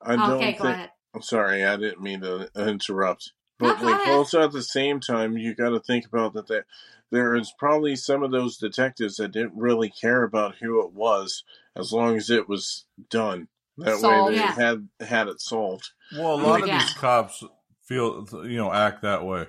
I 0.00 0.14
don't 0.16 0.30
okay, 0.32 0.44
think. 0.52 0.58
go 0.58 0.68
ahead. 0.68 0.90
I'm 1.14 1.22
sorry, 1.22 1.64
I 1.64 1.76
didn't 1.76 2.00
mean 2.00 2.20
to 2.20 2.48
interrupt. 2.56 3.32
No, 3.60 3.68
But 3.70 3.80
go 3.80 3.86
like 3.86 4.06
also 4.06 4.42
at 4.42 4.52
the 4.52 4.62
same 4.62 5.00
time, 5.00 5.36
you 5.36 5.54
got 5.54 5.70
to 5.70 5.80
think 5.80 6.06
about 6.06 6.34
that. 6.34 6.46
That 6.46 6.64
there 7.10 7.34
is 7.34 7.52
probably 7.58 7.96
some 7.96 8.22
of 8.22 8.30
those 8.30 8.58
detectives 8.58 9.16
that 9.16 9.32
didn't 9.32 9.56
really 9.56 9.90
care 9.90 10.22
about 10.22 10.56
who 10.60 10.84
it 10.86 10.92
was, 10.92 11.42
as 11.74 11.92
long 11.92 12.16
as 12.16 12.30
it 12.30 12.48
was 12.48 12.84
done. 13.10 13.48
That 13.78 13.98
Solved. 13.98 14.30
way, 14.30 14.36
they 14.36 14.42
Yeah. 14.44 14.52
had 14.54 14.88
had 15.00 15.28
it 15.28 15.40
solved. 15.40 15.90
Well, 16.12 16.34
a 16.34 16.40
lot 16.40 16.62
of 16.62 16.68
Yeah. 16.68 16.78
these 16.80 16.94
cops 16.94 17.42
feel, 17.82 18.26
you 18.44 18.58
know, 18.58 18.72
act 18.72 19.02
that 19.02 19.24
way. 19.24 19.46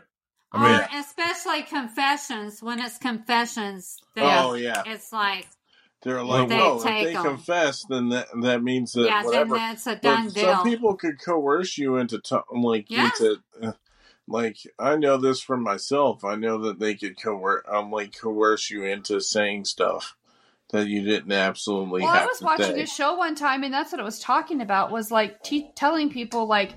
I 0.51 0.57
mean, 0.59 0.79
or 0.79 0.87
especially 0.93 1.63
confessions. 1.63 2.61
When 2.61 2.79
it's 2.79 2.97
confessions, 2.97 4.01
they, 4.15 4.23
Oh 4.23 4.53
yeah, 4.53 4.83
it's 4.85 5.11
like 5.11 5.47
they're 6.01 6.23
like, 6.23 6.49
They 6.49 6.57
well, 6.57 6.81
if 6.83 6.83
take 6.83 6.99
they 6.99 7.15
'em. 7.15 7.21
confess, 7.23 7.83
then 7.85 8.09
that 8.09 8.27
that 8.41 8.63
means 8.63 8.93
that 8.93 9.05
yeah, 9.05 9.23
then 9.23 9.25
whatever. 9.25 9.55
that's 9.55 9.87
a 9.87 9.95
But 10.01 10.31
deal. 10.33 10.33
some 10.35 10.61
people 10.61 10.95
could 10.95 11.19
coerce 11.21 11.77
you 11.77 11.97
into 11.97 12.19
t- 12.19 12.37
like 12.51 12.87
Yeah. 12.89 13.09
into 13.11 13.37
uh, 13.61 13.73
like 14.27 14.57
I 14.79 14.95
know 14.97 15.17
this 15.17 15.41
from 15.41 15.63
myself. 15.63 16.23
I 16.23 16.35
know 16.35 16.57
that 16.63 16.79
they 16.79 16.95
could 16.95 17.21
coerce 17.21 17.63
um 17.67 17.91
like 17.91 18.17
coerce 18.17 18.69
you 18.69 18.83
into 18.85 19.19
saying 19.21 19.65
stuff 19.65 20.15
that 20.71 20.87
you 20.87 21.03
didn't 21.03 21.31
absolutely 21.33 22.03
Well, 22.03 22.09
have 22.09 22.23
I 22.23 22.25
was 22.25 22.39
to 22.39 22.45
watching 22.45 22.79
say. 22.79 22.83
a 22.83 22.87
show 22.87 23.15
one 23.15 23.35
time, 23.35 23.63
and 23.63 23.73
that's 23.73 23.91
what 23.91 23.99
it 24.01 24.05
was 24.05 24.19
talking 24.19 24.61
about. 24.61 24.91
Was 24.91 25.11
like 25.11 25.43
te- 25.43 25.71
telling 25.75 26.09
people 26.09 26.45
like 26.47 26.73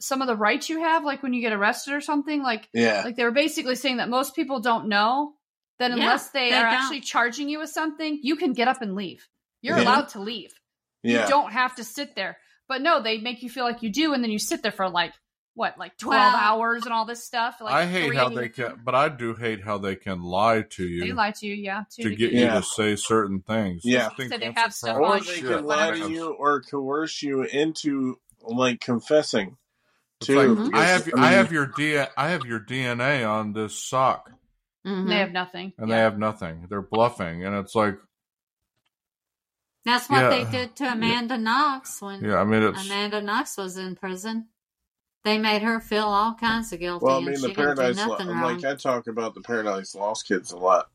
some 0.00 0.22
of 0.22 0.28
the 0.28 0.36
rights 0.36 0.68
you 0.68 0.80
have, 0.80 1.04
like 1.04 1.22
when 1.22 1.32
you 1.34 1.40
get 1.40 1.52
arrested 1.52 1.94
or 1.94 2.00
something. 2.00 2.42
Like, 2.42 2.68
Yeah, 2.72 3.02
like 3.04 3.16
they 3.16 3.24
were 3.24 3.30
basically 3.30 3.76
saying 3.76 3.98
that 3.98 4.08
most 4.08 4.34
people 4.34 4.60
don't 4.60 4.88
know 4.88 5.34
that 5.78 5.90
Yeah, 5.90 5.96
unless 5.96 6.30
they, 6.30 6.50
they 6.50 6.56
are 6.56 6.64
don't. 6.64 6.74
actually 6.74 7.00
charging 7.00 7.48
you 7.48 7.58
with 7.58 7.70
something, 7.70 8.18
you 8.22 8.36
can 8.36 8.52
get 8.52 8.68
up 8.68 8.82
and 8.82 8.94
leave. 8.94 9.26
You're 9.62 9.76
Yeah. 9.78 9.84
allowed 9.84 10.08
to 10.10 10.20
leave. 10.20 10.52
yeah, 11.02 11.22
You 11.22 11.28
don't 11.28 11.52
have 11.52 11.76
to 11.76 11.84
sit 11.84 12.14
there. 12.16 12.38
But 12.68 12.82
no, 12.82 13.02
they 13.02 13.18
make 13.18 13.42
you 13.42 13.50
feel 13.50 13.64
like 13.64 13.82
you 13.82 13.90
do, 13.90 14.12
and 14.14 14.22
then 14.22 14.30
you 14.30 14.38
sit 14.38 14.62
there 14.62 14.72
for 14.72 14.88
like 14.88 15.12
what, 15.54 15.76
like 15.76 15.96
twelve 15.98 16.32
Well, 16.32 16.36
hours 16.36 16.84
and 16.84 16.92
all 16.94 17.04
this 17.04 17.24
stuff. 17.24 17.56
Like 17.60 17.74
I 17.74 17.84
hate 17.84 18.06
three- 18.06 18.16
how 18.16 18.28
they 18.28 18.48
can, 18.48 18.80
but 18.84 18.94
I 18.94 19.08
do 19.08 19.34
hate 19.34 19.62
how 19.64 19.78
they 19.78 19.96
can 19.96 20.22
lie 20.22 20.62
to 20.62 20.84
you 20.86 21.00
They 21.04 21.12
lie 21.12 21.32
to 21.32 21.46
you, 21.46 21.54
yeah. 21.54 21.82
To, 21.96 22.02
to 22.04 22.14
get 22.14 22.32
Yeah. 22.32 22.54
you 22.54 22.60
to 22.60 22.66
say 22.66 22.96
certain 22.96 23.40
things. 23.42 23.82
Yeah. 23.84 24.06
I 24.06 24.14
think 24.14 24.32
So 24.32 24.38
they 24.38 24.52
have 24.52 24.72
stuff 24.72 24.96
or 24.96 25.04
on 25.04 25.18
they 25.18 25.24
shit, 25.24 25.44
can 25.44 25.66
lie 25.66 25.90
to 25.90 26.10
you 26.10 26.28
or 26.32 26.62
coerce 26.62 27.20
you 27.22 27.42
into 27.42 28.20
like 28.42 28.80
confessing 28.80 29.48
It's 29.48 29.59
too. 30.20 30.36
like, 30.36 30.48
Mhm. 30.48 30.66
I 30.66 30.70
because, 30.70 30.86
have 30.90 31.06
mean, 31.06 31.24
I 31.24 31.30
have 31.32 31.52
your 31.52 31.66
D 31.66 31.98
I 31.98 32.28
have 32.28 32.44
your 32.46 32.60
DNA 32.60 33.24
on 33.28 33.52
this 33.52 33.76
sock, 33.78 34.30
Mhm. 34.86 35.08
They 35.08 35.16
have 35.18 35.32
nothing. 35.32 35.72
and 35.78 35.88
Yeah. 35.88 35.96
they 35.96 36.00
have 36.02 36.18
nothing. 36.18 36.66
They're 36.68 36.82
bluffing, 36.82 37.44
and 37.44 37.54
it's 37.56 37.74
like, 37.74 37.98
That's 39.86 40.10
what 40.10 40.20
Yeah. 40.20 40.28
they 40.28 40.44
did 40.50 40.76
to 40.76 40.92
Amanda 40.92 41.38
Knox 41.38 42.02
when 42.02 42.22
yeah, 42.22 42.36
I 42.38 42.44
mean, 42.44 42.62
it's 42.62 42.84
Amanda 42.84 43.22
Knox 43.22 43.56
was 43.56 43.78
in 43.78 43.96
prison. 43.96 44.48
They 45.24 45.38
made 45.38 45.62
her 45.62 45.80
feel 45.80 46.04
all 46.04 46.34
kinds 46.34 46.70
of 46.74 46.80
guilty, 46.80 47.04
Well, 47.04 47.16
I 47.16 47.20
mean, 47.24 47.40
the 47.40 47.54
Paradise 47.54 47.96
Lo- 47.96 48.16
like 48.18 48.62
I 48.64 48.74
talk 48.74 49.06
about 49.06 49.34
the 49.34 49.40
Paradise 49.40 49.94
Lost 49.94 50.26
kids 50.28 50.52
a 50.52 50.58
lot 50.58 50.90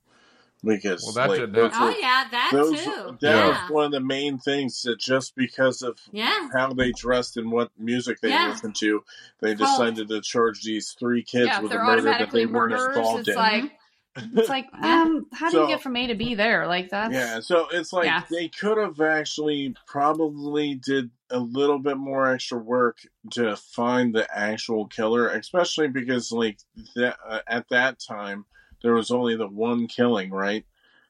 because 0.65 1.03
Well, 1.03 1.13
that 1.13 1.29
like, 1.29 1.39
didn't 1.39 1.53
those 1.53 1.71
oh 1.75 1.97
yeah, 2.01 2.25
that 2.31 2.49
those, 2.51 2.83
too. 2.83 3.17
that 3.21 3.35
yeah, 3.35 3.47
was 3.63 3.71
one 3.71 3.85
of 3.85 3.91
the 3.91 3.99
main 4.01 4.37
things 4.39 4.81
that 4.81 4.99
just 4.99 5.35
because 5.35 5.81
of 5.81 5.97
yeah, 6.11 6.49
how 6.51 6.73
they 6.73 6.91
dressed 6.91 7.37
and 7.37 7.51
what 7.51 7.69
music 7.77 8.19
they 8.21 8.29
Yeah. 8.29 8.49
listened 8.49 8.75
to, 8.77 9.03
they 9.41 9.55
Cool. 9.55 9.65
decided 9.65 10.09
to 10.09 10.21
charge 10.21 10.61
these 10.63 10.95
three 10.99 11.23
kids 11.23 11.47
yeah, 11.47 11.61
with 11.61 11.71
a 11.71 11.75
they're 11.75 11.83
murder 11.83 12.01
that 12.01 12.09
automatically 12.15 12.45
they 12.45 12.51
weren't 12.51 12.71
murderers, 12.71 12.97
involved 12.97 13.19
it's 13.21 13.29
in. 13.29 13.35
like 13.35 13.71
it's 14.33 14.47
like 14.49 14.67
um, 14.81 15.25
how 15.33 15.47
do 15.49 15.51
So- 15.57 15.61
you 15.63 15.67
get 15.67 15.81
from 15.83 15.95
A 15.97 16.07
to 16.07 16.15
B 16.15 16.35
there? 16.35 16.67
Like 16.67 16.89
that? 16.91 17.11
yeah, 17.11 17.41
so 17.41 17.67
it's 17.71 17.91
like 17.91 18.05
Yeah. 18.05 18.23
they 18.31 18.47
could 18.47 18.77
have 18.77 19.01
actually 19.01 19.75
probably 19.87 20.75
did 20.75 21.09
a 21.29 21.39
little 21.39 21.79
bit 21.79 21.97
more 21.97 22.31
extra 22.31 22.57
work 22.57 22.99
to 23.31 23.57
find 23.57 24.15
the 24.15 24.25
actual 24.33 24.87
killer, 24.87 25.27
especially 25.27 25.89
because 25.89 26.31
like 26.31 26.59
that 26.95 27.17
uh, 27.27 27.39
at 27.47 27.67
that 27.69 27.99
time 27.99 28.45
there 28.85 28.93
was 28.93 29.09
only 29.09 29.35
the 29.35 29.47
one 29.47 29.87
killing, 29.87 30.29
right? 30.29 30.63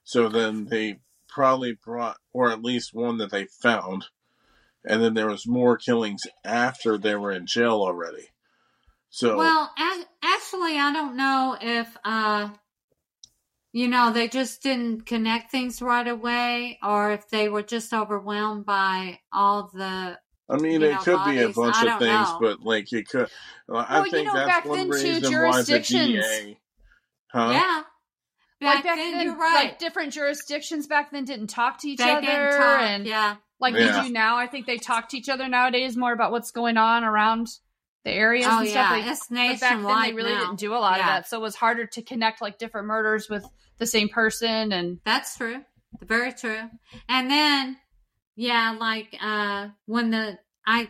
So 0.06 0.30
then 0.30 0.68
they 0.68 1.00
probably 1.28 1.74
brought, 1.74 2.16
or 2.32 2.50
at 2.50 2.64
least 2.64 2.94
one 2.94 3.18
that 3.18 3.32
they 3.32 3.48
found, 3.48 4.06
and 4.86 5.04
then 5.04 5.14
there 5.14 5.28
was 5.28 5.46
more 5.46 5.76
killings 5.76 6.22
after 6.46 6.98
they 6.98 7.16
were 7.16 7.34
in 7.34 7.46
jail 7.46 7.82
already. 7.82 8.30
So 9.10 9.36
Well, 9.36 9.74
a- 9.78 10.06
actually, 10.24 10.80
I 10.80 10.94
don't 10.94 11.18
know 11.18 11.58
if, 11.60 11.98
uh, 12.06 12.52
you 13.74 13.90
know, 13.90 14.14
they 14.14 14.30
just 14.30 14.64
didn't 14.64 15.06
connect 15.06 15.52
things 15.52 15.82
right 15.82 16.08
away, 16.08 16.80
or 16.82 17.12
if 17.12 17.28
they 17.28 17.50
were 17.50 17.64
just 17.64 17.92
overwhelmed 17.92 18.66
by 18.66 19.20
all 19.34 19.70
the. 19.74 20.18
I 20.48 20.56
mean, 20.58 20.82
you 20.82 20.88
it 20.88 20.92
know, 20.94 21.02
could 21.02 21.26
be 21.26 21.42
a 21.42 21.50
bunch 21.50 21.84
of 21.84 22.00
things, 22.00 22.32
know. 22.32 22.38
but 22.40 22.62
like 22.62 22.94
it 22.94 23.10
could. 23.10 23.30
Well, 23.68 23.86
I 23.90 23.96
Well, 23.96 24.08
you 24.08 24.12
think 24.14 24.28
know, 24.28 24.34
that's 24.36 24.48
back 24.48 24.66
one 24.66 24.78
then, 24.78 24.90
reason 24.90 25.42
why 25.42 25.62
the 25.64 25.80
DA. 25.80 26.58
Huh? 27.36 27.50
Yeah. 27.52 27.82
like 28.62 28.76
Back 28.76 28.84
back 28.86 28.96
then, 28.98 29.12
then, 29.14 29.26
you're 29.26 29.36
right. 29.38 29.66
like 29.66 29.80
different 29.80 30.14
jurisdictions 30.14 30.88
back 30.88 31.12
then 31.12 31.26
didn't 31.26 31.48
talk 31.48 31.80
to 31.82 31.90
each 31.90 31.98
they 32.00 32.10
other, 32.12 32.58
talk. 32.58 32.82
and 32.82 33.06
yeah. 33.06 33.36
like 33.60 33.76
Yeah. 33.76 34.02
they 34.02 34.08
do 34.08 34.14
now. 34.14 34.38
I 34.38 34.48
think 34.48 34.66
they 34.66 34.78
talk 34.78 35.10
to 35.10 35.18
each 35.18 35.30
other 35.30 35.48
nowadays 35.50 35.98
more 35.98 36.14
about 36.14 36.32
what's 36.32 36.52
going 36.52 36.78
on 36.78 37.04
around 37.04 37.48
the 38.06 38.12
areas 38.12 38.46
Oh, 38.50 38.60
and 38.60 38.68
yeah. 38.68 38.72
stuff. 38.72 38.92
Like, 38.92 39.06
it's 39.12 39.28
but 39.28 39.60
back 39.60 39.82
then, 39.84 40.02
they 40.04 40.14
really 40.14 40.32
now. 40.34 40.46
didn't 40.46 40.60
do 40.60 40.74
a 40.74 40.78
lot 40.78 41.00
of 41.00 41.06
that, 41.06 41.28
so 41.28 41.38
it 41.38 41.42
was 41.42 41.56
harder 41.56 41.86
to 41.88 42.02
connect 42.02 42.42
like 42.42 42.58
different 42.58 42.88
murders 42.88 43.28
with 43.30 43.46
the 43.80 43.86
same 43.88 44.10
person. 44.10 44.72
And 44.72 45.00
That's 45.04 45.36
true. 45.38 45.62
Very 46.02 46.32
true. 46.34 46.70
And 47.10 47.30
then, 47.30 47.78
yeah, 48.36 48.76
like 48.80 49.16
uh 49.22 49.70
when 49.86 50.12
the 50.12 50.38
I 50.66 50.90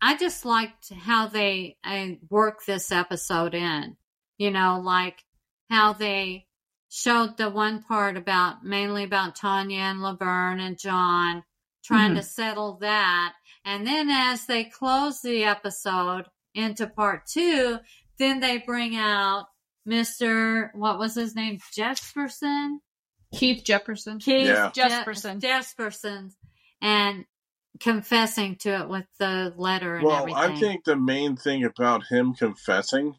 I 0.00 0.16
just 0.16 0.44
liked 0.44 0.90
how 0.92 1.26
they 1.28 1.76
uh, 1.84 2.06
worked 2.30 2.66
this 2.66 2.92
episode 2.92 3.54
in. 3.54 3.96
You 4.36 4.50
know, 4.52 4.80
like 4.84 5.24
how 5.68 5.92
they 5.92 6.46
showed 6.88 7.36
the 7.36 7.50
one 7.50 7.82
part 7.82 8.16
about 8.16 8.64
mainly 8.64 9.04
about 9.04 9.36
Tanya 9.36 9.80
and 9.80 10.02
Laverne 10.02 10.60
and 10.60 10.78
John 10.78 11.42
trying 11.84 12.14
to 12.14 12.20
mm-hmm. 12.20 12.26
settle 12.26 12.78
that. 12.80 13.34
And 13.64 13.86
then 13.86 14.08
as 14.10 14.46
they 14.46 14.64
close 14.64 15.20
the 15.20 15.44
episode 15.44 16.24
into 16.54 16.86
part 16.86 17.26
two, 17.26 17.78
then 18.18 18.40
they 18.40 18.58
bring 18.58 18.96
out 18.96 19.46
Mr. 19.86 20.70
What 20.74 20.98
was 20.98 21.14
his 21.14 21.34
name? 21.34 21.58
Jesperson? 21.76 22.78
Keith 23.34 23.62
Jesperson, 23.64 24.20
Keith 24.20 24.46
Yeah. 24.46 24.70
Je- 24.74 24.82
Jesperson. 24.82 25.40
Jesperson, 25.40 26.32
and 26.80 27.26
confessing 27.78 28.56
to 28.56 28.80
it 28.80 28.88
with 28.88 29.06
the 29.18 29.52
letter 29.56 29.96
and 29.96 30.06
Well, 30.06 30.22
everything. 30.22 30.42
I 30.42 30.56
think 30.58 30.84
the 30.84 30.96
main 30.96 31.36
thing 31.36 31.64
about 31.64 32.06
him 32.06 32.34
confessing 32.34 33.16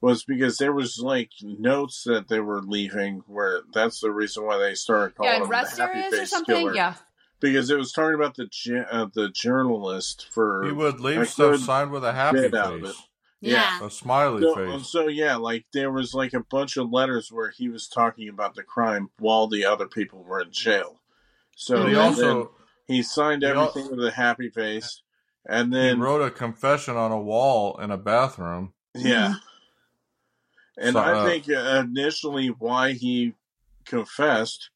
was 0.00 0.24
because 0.24 0.58
there 0.58 0.72
was 0.72 0.98
like 0.98 1.30
notes 1.42 2.04
that 2.04 2.28
they 2.28 2.40
were 2.40 2.60
leaving 2.62 3.22
where 3.26 3.62
that's 3.72 4.00
the 4.00 4.10
reason 4.10 4.44
why 4.44 4.58
they 4.58 4.74
started 4.74 5.14
calling 5.16 5.32
yeah, 5.32 5.42
him 5.42 5.48
the 5.48 5.56
happy 5.56 5.98
areas 5.98 6.12
or 6.12 6.16
face 6.18 6.30
something. 6.30 6.56
killer. 6.56 6.74
Yeah, 6.74 6.94
because 7.40 7.70
it 7.70 7.78
was 7.78 7.92
talking 7.92 8.14
about 8.14 8.36
the 8.36 8.86
uh, 8.90 9.06
the 9.14 9.30
journalist 9.30 10.26
for 10.30 10.64
he 10.64 10.72
would 10.72 11.00
leave 11.00 11.28
stuff 11.28 11.60
signed 11.60 11.90
with 11.90 12.04
a 12.04 12.12
happy 12.12 12.40
bit 12.42 12.54
out 12.54 12.74
of 12.74 12.80
face, 12.82 12.90
it. 12.90 12.96
yeah. 13.40 13.84
a 13.84 13.90
smiley 13.90 14.42
So, 14.42 14.54
face. 14.54 14.88
so 14.88 15.08
yeah, 15.08 15.36
like 15.36 15.64
there 15.72 15.90
was 15.90 16.14
like 16.14 16.34
a 16.34 16.40
bunch 16.40 16.76
of 16.76 16.90
letters 16.92 17.30
where 17.32 17.50
he 17.50 17.68
was 17.68 17.88
talking 17.88 18.28
about 18.28 18.54
the 18.54 18.62
crime 18.62 19.10
while 19.18 19.46
the 19.48 19.64
other 19.64 19.86
people 19.86 20.22
were 20.22 20.40
in 20.40 20.50
jail. 20.52 21.00
So 21.56 21.86
he 21.86 21.94
also 21.94 22.50
he 22.86 23.02
signed 23.02 23.42
he 23.42 23.48
al- 23.48 23.68
everything 23.70 23.96
with 23.96 24.06
a 24.06 24.10
happy 24.10 24.50
face, 24.50 25.00
and 25.48 25.72
then 25.72 25.82
he 25.82 25.88
then 25.92 26.00
wrote 26.00 26.22
a 26.22 26.30
confession 26.30 26.96
on 26.96 27.12
a 27.12 27.20
wall 27.20 27.78
in 27.80 27.90
a 27.90 27.96
bathroom. 27.96 28.74
yeah, 28.94 29.34
and 30.76 30.92
So, 30.94 31.00
I 31.00 31.12
uh, 31.12 31.24
think 31.24 31.48
uh, 31.50 31.84
initially 31.86 32.48
why 32.48 32.92
he 32.92 33.34
confessed 33.84 34.70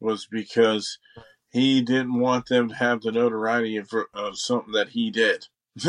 was 0.00 0.26
because 0.30 0.98
he 1.50 1.82
didn't 1.82 2.18
want 2.18 2.46
them 2.46 2.68
to 2.68 2.74
have 2.74 3.02
the 3.02 3.12
notoriety 3.12 3.76
of, 3.76 3.90
of 4.12 4.38
something 4.38 4.72
that 4.72 4.88
he 4.90 5.10
did. 5.10 5.46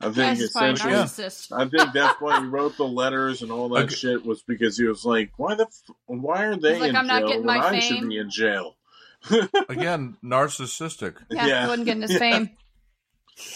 I 0.00 0.10
think 0.10 0.16
Yes, 0.16 0.38
he's 0.38 0.50
probably 0.52 0.70
a 0.70 0.74
essentially. 0.74 0.92
Yeah. 1.50 1.58
I 1.58 1.64
think 1.68 1.92
that's 1.92 2.20
why 2.20 2.38
he 2.40 2.46
wrote 2.46 2.76
the 2.76 2.84
letters 2.86 3.42
and 3.42 3.50
all 3.50 3.68
that 3.70 3.86
Okay. 3.86 3.94
shit 3.94 4.24
was 4.24 4.42
because 4.42 4.78
he 4.78 4.84
was 4.84 5.04
like, 5.04 5.32
why 5.36 5.54
the, 5.56 5.64
f- 5.64 5.96
why 6.06 6.44
are 6.44 6.56
they 6.56 6.78
like, 6.80 6.90
in 6.90 6.94
"I'm 6.96 7.06
not 7.06 7.20
jail 7.20 7.28
getting 7.28 7.46
when 7.46 7.56
my 7.58 7.66
I 7.66 7.78
should 7.80 8.00
fame." 8.00 8.08
be 8.08 8.18
in 8.18 8.30
jail? 8.30 8.76
Again, 9.68 10.16
narcissistic. 10.24 11.16
Yeah, 11.30 11.62
he 11.62 11.66
wasn't 11.68 11.86
getting 11.86 12.02
his 12.02 12.12
Yeah. 12.12 12.18
fame. 12.18 12.50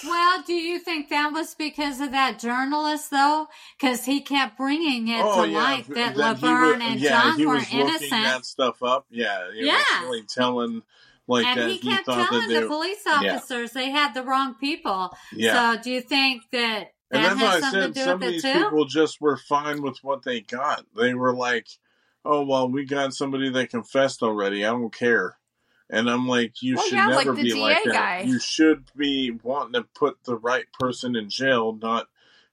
Well, 0.05 0.43
do 0.45 0.53
you 0.53 0.79
think 0.81 1.11
that 1.11 1.33
was 1.33 1.55
because 1.55 2.01
of 2.01 2.11
that 2.11 2.39
journalist, 2.41 3.11
though? 3.11 3.47
Because 3.81 4.05
he 4.05 4.21
kept 4.21 4.57
bringing 4.57 5.09
it 5.09 5.21
Oh 5.25 5.45
to 5.45 5.51
yeah, 5.51 5.59
light 5.62 5.95
that, 5.95 6.17
he 6.17 6.19
Laverne 6.19 6.81
wa- 6.83 6.89
and 6.89 7.01
yeah, 7.01 7.23
John 7.23 7.39
he 7.39 7.47
were 7.47 7.55
was 7.55 7.73
looking 7.73 7.89
innocent. 7.89 8.11
that 8.11 8.45
stuff 8.47 8.83
up. 8.83 9.07
Yeah, 9.11 9.53
he 9.53 9.65
Yeah. 9.65 9.75
was 9.75 10.01
really 10.03 10.23
telling 10.23 10.83
like 11.29 11.47
and 11.47 11.61
that. 11.61 11.69
he 11.71 11.79
kept 11.79 12.07
thought 12.07 12.29
telling 12.31 12.49
that 12.49 12.61
the 12.62 12.67
police 12.67 13.03
yeah. 13.07 13.37
officers 13.37 13.73
they 13.73 13.91
had 13.91 14.12
the 14.12 14.25
wrong 14.25 14.55
people. 14.55 15.17
yeah. 15.37 15.77
So 15.77 15.83
do 15.83 15.91
you 15.91 16.01
think 16.01 16.43
that 16.51 16.93
and 17.12 17.25
that 17.25 17.37
that's 17.37 17.41
why 17.41 17.69
I 17.69 17.71
said 17.71 17.97
some 17.97 18.23
of 18.23 18.29
these 18.29 18.43
too? 18.43 18.53
people 18.53 18.85
just 18.87 19.21
were 19.21 19.37
fine 19.37 19.83
with 19.83 19.99
what 20.03 20.23
they 20.25 20.41
got. 20.41 20.85
They 20.97 21.15
were 21.15 21.35
like, 21.35 21.69
"Oh 22.25 22.45
well, 22.45 22.69
we 22.69 22.85
got 22.85 23.15
somebody 23.15 23.51
that 23.51 23.71
confessed 23.71 24.23
already. 24.23 24.65
I 24.65 24.71
don't 24.71 24.93
care." 24.93 25.37
And 25.93 26.09
I'm 26.11 26.27
like, 26.27 26.63
"You 26.63 26.77
Well, 26.77 26.85
should 26.85 26.95
yeah, 26.95 27.07
like 27.09 27.27
never 27.27 27.37
the 27.37 27.43
be 27.43 27.51
DA 27.53 27.61
like 27.61 27.85
that. 27.85 27.93
guy. 27.93 28.21
You 28.23 28.41
should 28.41 28.85
be 28.97 29.31
wanting 29.43 29.75
to 29.75 29.87
put 29.95 30.25
the 30.25 30.35
right 30.37 30.65
person 30.81 31.15
in 31.15 31.29
jail, 31.31 31.79
not." 31.81 32.09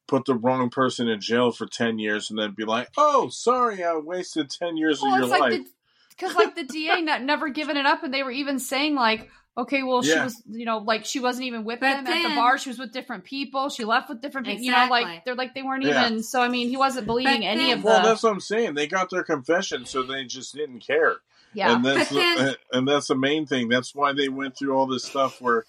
Put 0.08 0.26
the 0.26 0.34
wrong 0.34 0.72
person 0.72 1.08
in 1.08 1.22
jail 1.22 1.52
for 1.52 1.68
ten 1.68 2.00
years 2.00 2.32
and 2.32 2.40
then 2.40 2.52
be 2.58 2.66
like, 2.66 2.90
"Oh, 2.98 3.30
sorry, 3.30 3.84
I 3.84 3.96
wasted 3.96 4.50
ten 4.50 4.76
years 4.76 5.02
Well, 5.02 5.14
of 5.14 5.20
your 5.20 5.28
like 5.30 5.40
life." 5.52 5.68
because 6.10 6.36
like 6.36 6.56
the 6.56 6.64
DA 6.74 7.02
not, 7.02 7.22
never 7.22 7.50
given 7.50 7.78
it 7.78 7.86
up, 7.86 8.04
and 8.04 8.12
they 8.14 8.24
were 8.24 8.32
even 8.32 8.58
saying 8.60 8.96
like, 8.96 9.30
okay, 9.56 9.84
well, 9.84 10.02
she 10.02 10.18
was, 10.18 10.42
you 10.50 10.66
know, 10.66 10.80
like 10.80 11.06
she 11.06 11.20
wasn't 11.20 11.46
even 11.46 11.64
with 11.64 11.80
But 11.80 12.04
them 12.04 12.08
at 12.08 12.28
the 12.30 12.36
bar. 12.36 12.58
She 12.58 12.70
was 12.70 12.80
with 12.80 12.92
different 12.92 13.24
people. 13.24 13.70
She 13.70 13.86
left 13.86 14.10
with 14.10 14.20
different 14.22 14.48
people. 14.48 14.64
You 14.66 14.72
know, 14.72 14.88
like 14.90 15.24
they're 15.26 15.36
like 15.36 15.54
they 15.54 15.62
weren't 15.62 15.84
Yeah. 15.84 16.08
even. 16.08 16.24
So 16.24 16.42
I 16.42 16.48
mean, 16.50 16.70
he 16.70 16.76
wasn't 16.78 17.06
believing 17.06 17.42
But 17.42 17.46
any 17.48 17.68
then- 17.68 17.78
of 17.78 17.84
Well, 17.84 18.02
the. 18.02 18.08
that's 18.10 18.24
what 18.24 18.32
I'm 18.32 18.40
saying. 18.40 18.74
They 18.74 18.88
got 18.88 19.12
their 19.12 19.24
confession, 19.24 19.86
so 19.86 20.02
they 20.02 20.26
just 20.26 20.56
didn't 20.56 20.80
care. 20.80 21.18
Yeah, 21.54 21.76
And 21.76 21.86
that's 21.86 22.10
then- 22.12 22.56
and 22.72 22.88
that's 22.88 23.08
the 23.08 23.16
main 23.16 23.46
thing. 23.46 23.70
That's 23.70 23.96
why 23.96 24.14
they 24.14 24.30
went 24.30 24.58
through 24.58 24.76
all 24.76 24.88
this 24.88 25.04
stuff. 25.06 25.42
Where, 25.42 25.66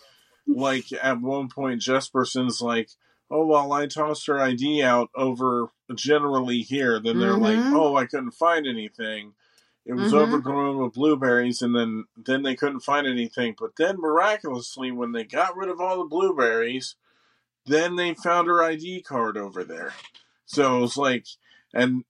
like, 0.47 0.87
at 1.03 1.21
one 1.21 1.49
point, 1.49 1.81
Jesperson's 1.83 2.61
like, 2.61 2.91
"Oh 3.31 3.47
well, 3.47 3.73
I 3.73 3.87
tossed 3.87 4.27
her 4.27 4.39
ID 4.41 4.83
out 4.83 5.11
over 5.15 5.69
generally 5.95 6.61
here." 6.61 7.01
Then 7.01 7.19
they're 7.19 7.37
like, 7.37 7.59
Mhm. 7.59 7.73
"Oh, 7.75 7.97
I 7.97 8.07
couldn't 8.07 8.33
find 8.33 8.67
anything." 8.67 9.35
It 9.87 9.95
was 9.95 10.13
Mhm. 10.13 10.19
overgrown 10.23 10.77
with 10.77 10.93
blueberries, 10.93 11.63
and 11.63 11.75
then 11.75 12.05
then 12.17 12.43
they 12.43 12.55
couldn't 12.55 12.81
find 12.81 13.07
anything. 13.07 13.55
But 13.59 13.77
then 13.77 13.99
miraculously, 13.99 14.93
when 14.93 15.13
they 15.13 15.25
got 15.25 15.57
rid 15.57 15.71
of 15.71 15.81
all 15.81 15.99
the 15.99 16.05
blueberries, 16.09 16.97
then 17.65 17.97
they 17.97 18.13
found 18.15 18.47
her 18.49 18.63
ID 18.63 19.03
card 19.03 19.37
over 19.39 19.65
there. 19.65 19.95
So 20.45 20.77
it 20.77 20.81
was 20.81 20.97
like, 20.99 21.27
and 21.73 22.05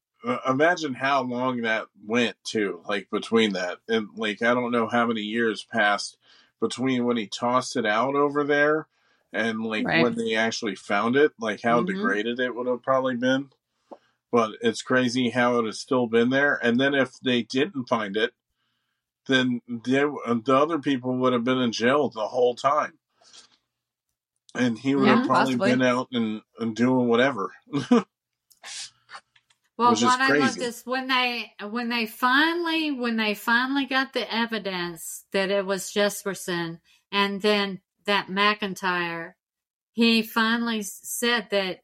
imagine 0.47 0.95
how 0.95 1.23
long 1.23 1.62
that 1.62 1.87
went 2.07 2.37
too, 2.45 2.83
like 2.89 3.09
between 3.11 3.53
that, 3.55 3.79
and 3.89 4.09
like 4.17 4.43
I 4.43 4.55
don't 4.55 4.73
know 4.73 4.87
how 4.89 5.07
many 5.07 5.23
years 5.23 5.65
passed 5.65 6.17
between 6.61 7.05
when 7.05 7.17
he 7.17 7.27
tossed 7.27 7.77
it 7.77 7.87
out 7.87 8.15
over 8.15 8.45
there 8.45 8.87
and 9.33 9.65
like 9.65 9.85
Right. 9.87 10.03
when 10.03 10.15
they 10.15 10.35
actually 10.35 10.75
found 10.75 11.17
it, 11.17 11.33
like 11.39 11.62
how 11.62 11.83
Mhm. 11.83 11.87
degraded 11.87 12.41
it 12.41 12.55
would 12.55 12.67
have 12.67 12.83
probably 12.83 13.17
been. 13.17 13.50
But 14.33 14.53
it's 14.61 14.83
crazy 14.83 15.31
how 15.31 15.59
it 15.59 15.67
has 15.67 15.81
still 15.81 16.07
been 16.07 16.31
there. 16.31 16.55
And 16.62 16.79
then 16.81 16.95
if 16.95 17.19
they 17.21 17.43
didn't 17.43 17.89
find 17.89 18.17
it, 18.17 18.33
then 19.26 19.61
the, 19.67 20.41
the 20.45 20.56
other 20.56 20.78
people 20.78 21.17
would 21.17 21.33
have 21.33 21.45
been 21.45 21.59
in 21.61 21.73
jail 21.73 22.09
the 22.11 22.28
whole 22.28 22.54
time. 22.54 22.99
And 24.54 24.78
he 24.78 24.95
would 24.95 25.06
Yeah, 25.06 25.17
have 25.17 25.25
probably 25.25 25.45
possibly. 25.54 25.71
been 25.71 25.83
out 25.83 26.09
and, 26.13 26.43
and 26.59 26.76
doing 26.76 27.09
whatever. 27.09 27.52
Well, 29.80 29.95
what 29.95 30.21
I 30.21 30.36
loved 30.36 30.58
is 30.58 30.82
when 30.84 31.08
they 31.08 31.52
when 31.71 31.88
they 31.88 32.04
finally 32.04 32.90
when 32.90 33.16
they 33.16 33.32
finally 33.32 33.86
got 33.86 34.12
the 34.12 34.30
evidence 34.32 35.25
that 35.32 35.50
it 35.50 35.64
was 35.64 35.90
Jesperson, 35.90 36.80
and 37.10 37.40
then 37.40 37.80
that 38.04 38.26
McIntyre, 38.26 39.32
he 39.93 40.23
finally 40.23 40.82
said 40.82 41.49
that, 41.50 41.78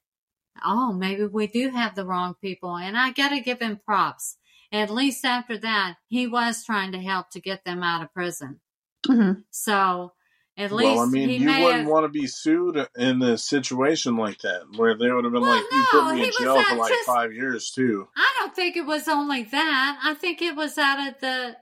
oh, 0.62 0.92
maybe 0.92 1.24
we 1.24 1.46
do 1.46 1.70
have 1.70 1.94
the 1.94 2.04
wrong 2.04 2.34
people, 2.42 2.76
and 2.76 2.98
I 2.98 3.12
got 3.12 3.30
to 3.30 3.40
give 3.40 3.60
him 3.60 3.80
props. 3.82 4.36
At 4.70 4.90
least 4.90 5.24
after 5.24 5.56
that, 5.56 5.96
he 6.08 6.26
was 6.26 6.64
trying 6.66 6.92
to 6.92 6.98
help 6.98 7.30
to 7.30 7.40
get 7.40 7.64
them 7.64 7.82
out 7.82 8.02
of 8.02 8.12
prison. 8.12 8.60
Mhm. 9.06 9.44
So 9.50 10.12
at 10.58 10.72
least 10.72 10.96
well, 10.96 11.00
I 11.00 11.06
mean, 11.06 11.28
he 11.28 11.36
you 11.36 11.46
may 11.46 11.62
wouldn't 11.62 11.82
have, 11.82 11.90
want 11.90 12.04
to 12.04 12.08
be 12.08 12.26
sued 12.26 12.86
in 12.96 13.20
a 13.22 13.36
situation 13.36 14.16
like 14.16 14.38
that, 14.40 14.62
where 14.76 14.96
they 14.96 15.10
would 15.10 15.24
have 15.24 15.32
been 15.32 15.42
Well, 15.42 15.50
like, 15.54 15.64
"You 15.70 15.78
no, 15.92 16.02
put 16.04 16.14
me 16.14 16.24
in 16.24 16.32
jail 16.38 16.62
for 16.62 16.76
like 16.76 16.92
just- 16.92 17.06
five 17.06 17.32
years 17.32 17.70
too." 17.70 18.08
I 18.16 18.34
don't 18.38 18.54
think 18.56 18.76
it 18.76 18.86
was 18.86 19.06
only 19.08 19.42
that. 19.44 20.00
I 20.02 20.14
think 20.14 20.40
it 20.40 20.56
was 20.56 20.78
out 20.78 21.06
of 21.08 21.20
the. 21.20 21.56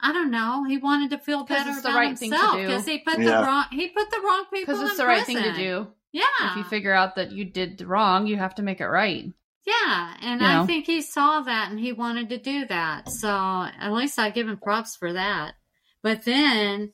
I 0.00 0.12
don't 0.12 0.30
know. 0.30 0.64
He 0.64 0.76
wanted 0.76 1.10
to 1.10 1.18
feel 1.18 1.44
better 1.44 1.70
it's 1.70 1.80
the 1.82 1.88
about 1.88 1.98
right 1.98 2.18
himself 2.18 2.56
because 2.56 2.84
he 2.84 2.98
put 2.98 3.18
Yeah. 3.18 3.40
the 3.40 3.46
wrong 3.46 3.64
he 3.70 3.88
put 3.88 4.10
the 4.10 4.20
wrong 4.22 4.44
people 4.52 4.74
because 4.74 4.88
it's 4.90 4.98
the 4.98 5.06
right 5.06 5.24
thing 5.24 5.38
to 5.42 5.54
do. 5.54 5.86
Yeah, 6.12 6.22
If 6.50 6.56
you 6.58 6.64
figure 6.64 6.92
out 6.92 7.16
that 7.16 7.32
you 7.32 7.44
did 7.46 7.78
the 7.78 7.86
wrong, 7.86 8.26
you 8.28 8.36
have 8.36 8.54
to 8.56 8.62
make 8.62 8.80
it 8.80 8.86
right. 8.86 9.24
yeah, 9.66 10.14
and 10.20 10.40
You 10.42 10.46
I 10.46 10.54
know. 10.60 10.66
think 10.66 10.86
he 10.86 11.00
saw 11.00 11.40
that 11.40 11.70
and 11.70 11.80
he 11.80 11.92
wanted 11.92 12.28
to 12.28 12.38
do 12.38 12.66
that. 12.66 13.08
So 13.08 13.28
at 13.28 13.92
least 13.92 14.18
I 14.18 14.30
give 14.30 14.46
him 14.48 14.58
props 14.58 14.94
for 14.94 15.12
that. 15.12 15.54
But 16.02 16.24
then 16.24 16.92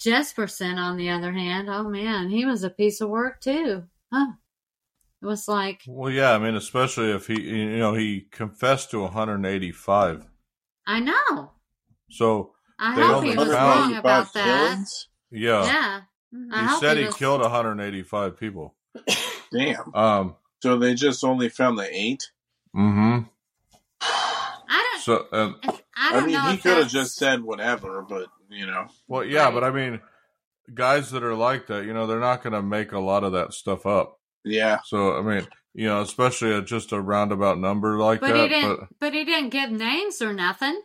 Jesperson, 0.00 0.76
on 0.76 0.96
the 0.96 1.10
other 1.10 1.32
hand, 1.32 1.68
oh 1.70 1.88
man, 1.88 2.30
he 2.30 2.44
was 2.46 2.64
a 2.64 2.70
piece 2.70 3.00
of 3.00 3.08
work 3.10 3.40
too. 3.40 3.84
Huh. 4.12 4.32
It 5.22 5.26
was 5.26 5.46
like 5.46 5.82
Well, 5.86 6.10
yeah, 6.10 6.32
I 6.32 6.38
mean, 6.38 6.54
especially 6.56 7.10
if 7.12 7.26
he, 7.26 7.40
you 7.42 7.78
know, 7.78 7.92
he 7.94 8.22
confessed 8.30 8.90
to 8.92 9.00
185. 9.00 10.26
I 10.86 11.00
know. 11.00 11.50
So 12.10 12.54
I 12.78 12.96
They 12.96 13.02
hope 13.02 13.24
he 13.24 13.36
was 13.36 13.48
wrong 13.50 13.94
about 13.96 14.32
that. 14.32 14.44
killings? 14.44 15.08
yeah, 15.30 15.64
Yeah. 15.64 16.00
I 16.52 16.74
he 16.74 16.80
said 16.80 16.96
he 16.96 17.04
was- 17.04 17.14
killed 17.16 17.42
185 17.42 18.38
people. 18.38 18.74
Damn. 19.52 19.94
Um. 19.94 20.36
So 20.62 20.78
they 20.78 20.94
just 20.94 21.22
only 21.24 21.48
found 21.48 21.78
the 21.78 21.88
eight. 21.90 22.30
Mm-hmm. 22.74 23.20
I 24.02 24.88
don't. 24.92 25.02
So, 25.02 25.26
um, 25.32 25.60
I 26.00 26.08
I, 26.08 26.12
don't 26.14 26.26
mean, 26.26 26.34
know. 26.34 26.50
he 26.50 26.56
could 26.56 26.78
have 26.78 26.88
just 26.88 27.16
said 27.16 27.42
whatever, 27.42 28.02
but 28.08 28.28
you 28.48 28.66
know, 28.66 28.86
well, 29.08 29.24
yeah, 29.24 29.44
Right. 29.44 29.54
but 29.54 29.64
I 29.64 29.70
mean, 29.70 30.00
guys 30.72 31.10
that 31.10 31.22
are 31.22 31.34
like 31.34 31.66
that, 31.68 31.84
you 31.84 31.92
know, 31.92 32.06
they're 32.06 32.18
not 32.20 32.42
going 32.42 32.54
to 32.54 32.62
make 32.62 32.92
a 32.92 32.98
lot 32.98 33.22
of 33.24 33.32
that 33.32 33.52
stuff 33.52 33.86
up. 33.86 34.18
yeah, 34.44 34.78
So, 34.84 35.16
I 35.16 35.22
mean, 35.22 35.46
you 35.74 35.86
know, 35.86 36.00
especially 36.00 36.54
at 36.54 36.66
just 36.66 36.92
a 36.92 37.00
roundabout 37.00 37.58
number 37.58 37.98
like 37.98 38.20
But 38.20 38.34
he 38.34 38.42
that. 38.42 38.48
didn't. 38.48 38.78
But 38.80 38.88
But, 38.98 39.12
he 39.14 39.24
didn't 39.24 39.50
give 39.50 39.70
names 39.70 40.20
or 40.22 40.32
nothing. 40.32 40.80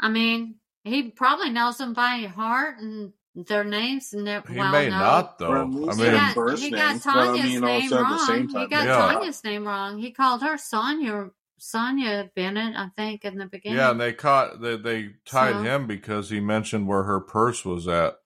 I 0.00 0.08
mean, 0.08 0.56
he 0.84 1.10
probably 1.10 1.50
knows 1.50 1.78
them 1.78 1.92
by 1.92 2.22
heart 2.34 2.78
and 2.78 3.12
their 3.34 3.64
names, 3.64 4.12
and 4.12 4.26
they're 4.26 4.42
he 4.48 4.56
well 4.58 4.72
may 4.72 4.88
known. 4.88 4.98
not, 4.98 5.38
though. 5.38 5.52
I 5.52 5.62
least 5.62 5.98
He 5.98 6.04
mean, 6.04 6.12
got, 6.12 6.34
first 6.34 6.62
he 6.62 6.70
got 6.70 6.90
names, 6.90 7.04
but 7.04 7.16
I 7.16 7.26
Tanya's 7.26 7.44
mean, 7.52 7.60
name 7.60 7.92
also 7.92 7.96
at 7.96 8.08
the 8.08 8.32
wrong. 8.32 8.48
he 8.48 8.68
got 8.68 8.84
yeah. 8.84 9.12
Tanya's 9.12 9.44
name 9.44 9.64
wrong. 9.66 9.98
He 9.98 10.10
called 10.12 10.42
her 10.42 10.58
Sonia 10.58 11.30
Sonia 11.64 12.28
Bennett, 12.34 12.74
I 12.76 12.88
think, 12.96 13.24
in 13.24 13.38
the 13.38 13.46
beginning. 13.46 13.78
yeah, 13.78 13.92
and 13.92 14.00
they 14.00 14.12
caught 14.12 14.60
they 14.60 14.76
they 14.76 15.10
tied 15.24 15.52
So- 15.54 15.62
him 15.62 15.86
because 15.86 16.28
he 16.28 16.40
mentioned 16.40 16.88
where 16.88 17.04
her 17.04 17.20
purse 17.20 17.64
was 17.64 17.86
at. 17.86 18.18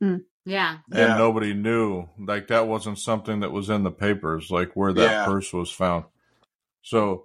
yeah. 0.00 0.16
Yeah. 0.46 0.78
and 0.92 1.18
nobody 1.18 1.52
knew 1.54 2.08
like 2.18 2.48
that 2.48 2.66
wasn't 2.66 2.98
something 2.98 3.40
that 3.40 3.52
was 3.52 3.68
in 3.70 3.82
the 3.84 3.90
papers 3.90 4.50
like 4.50 4.72
where 4.74 4.92
that 4.92 5.10
Yeah. 5.10 5.24
purse 5.26 5.52
was 5.52 5.70
found 5.70 6.06
so 6.82 7.24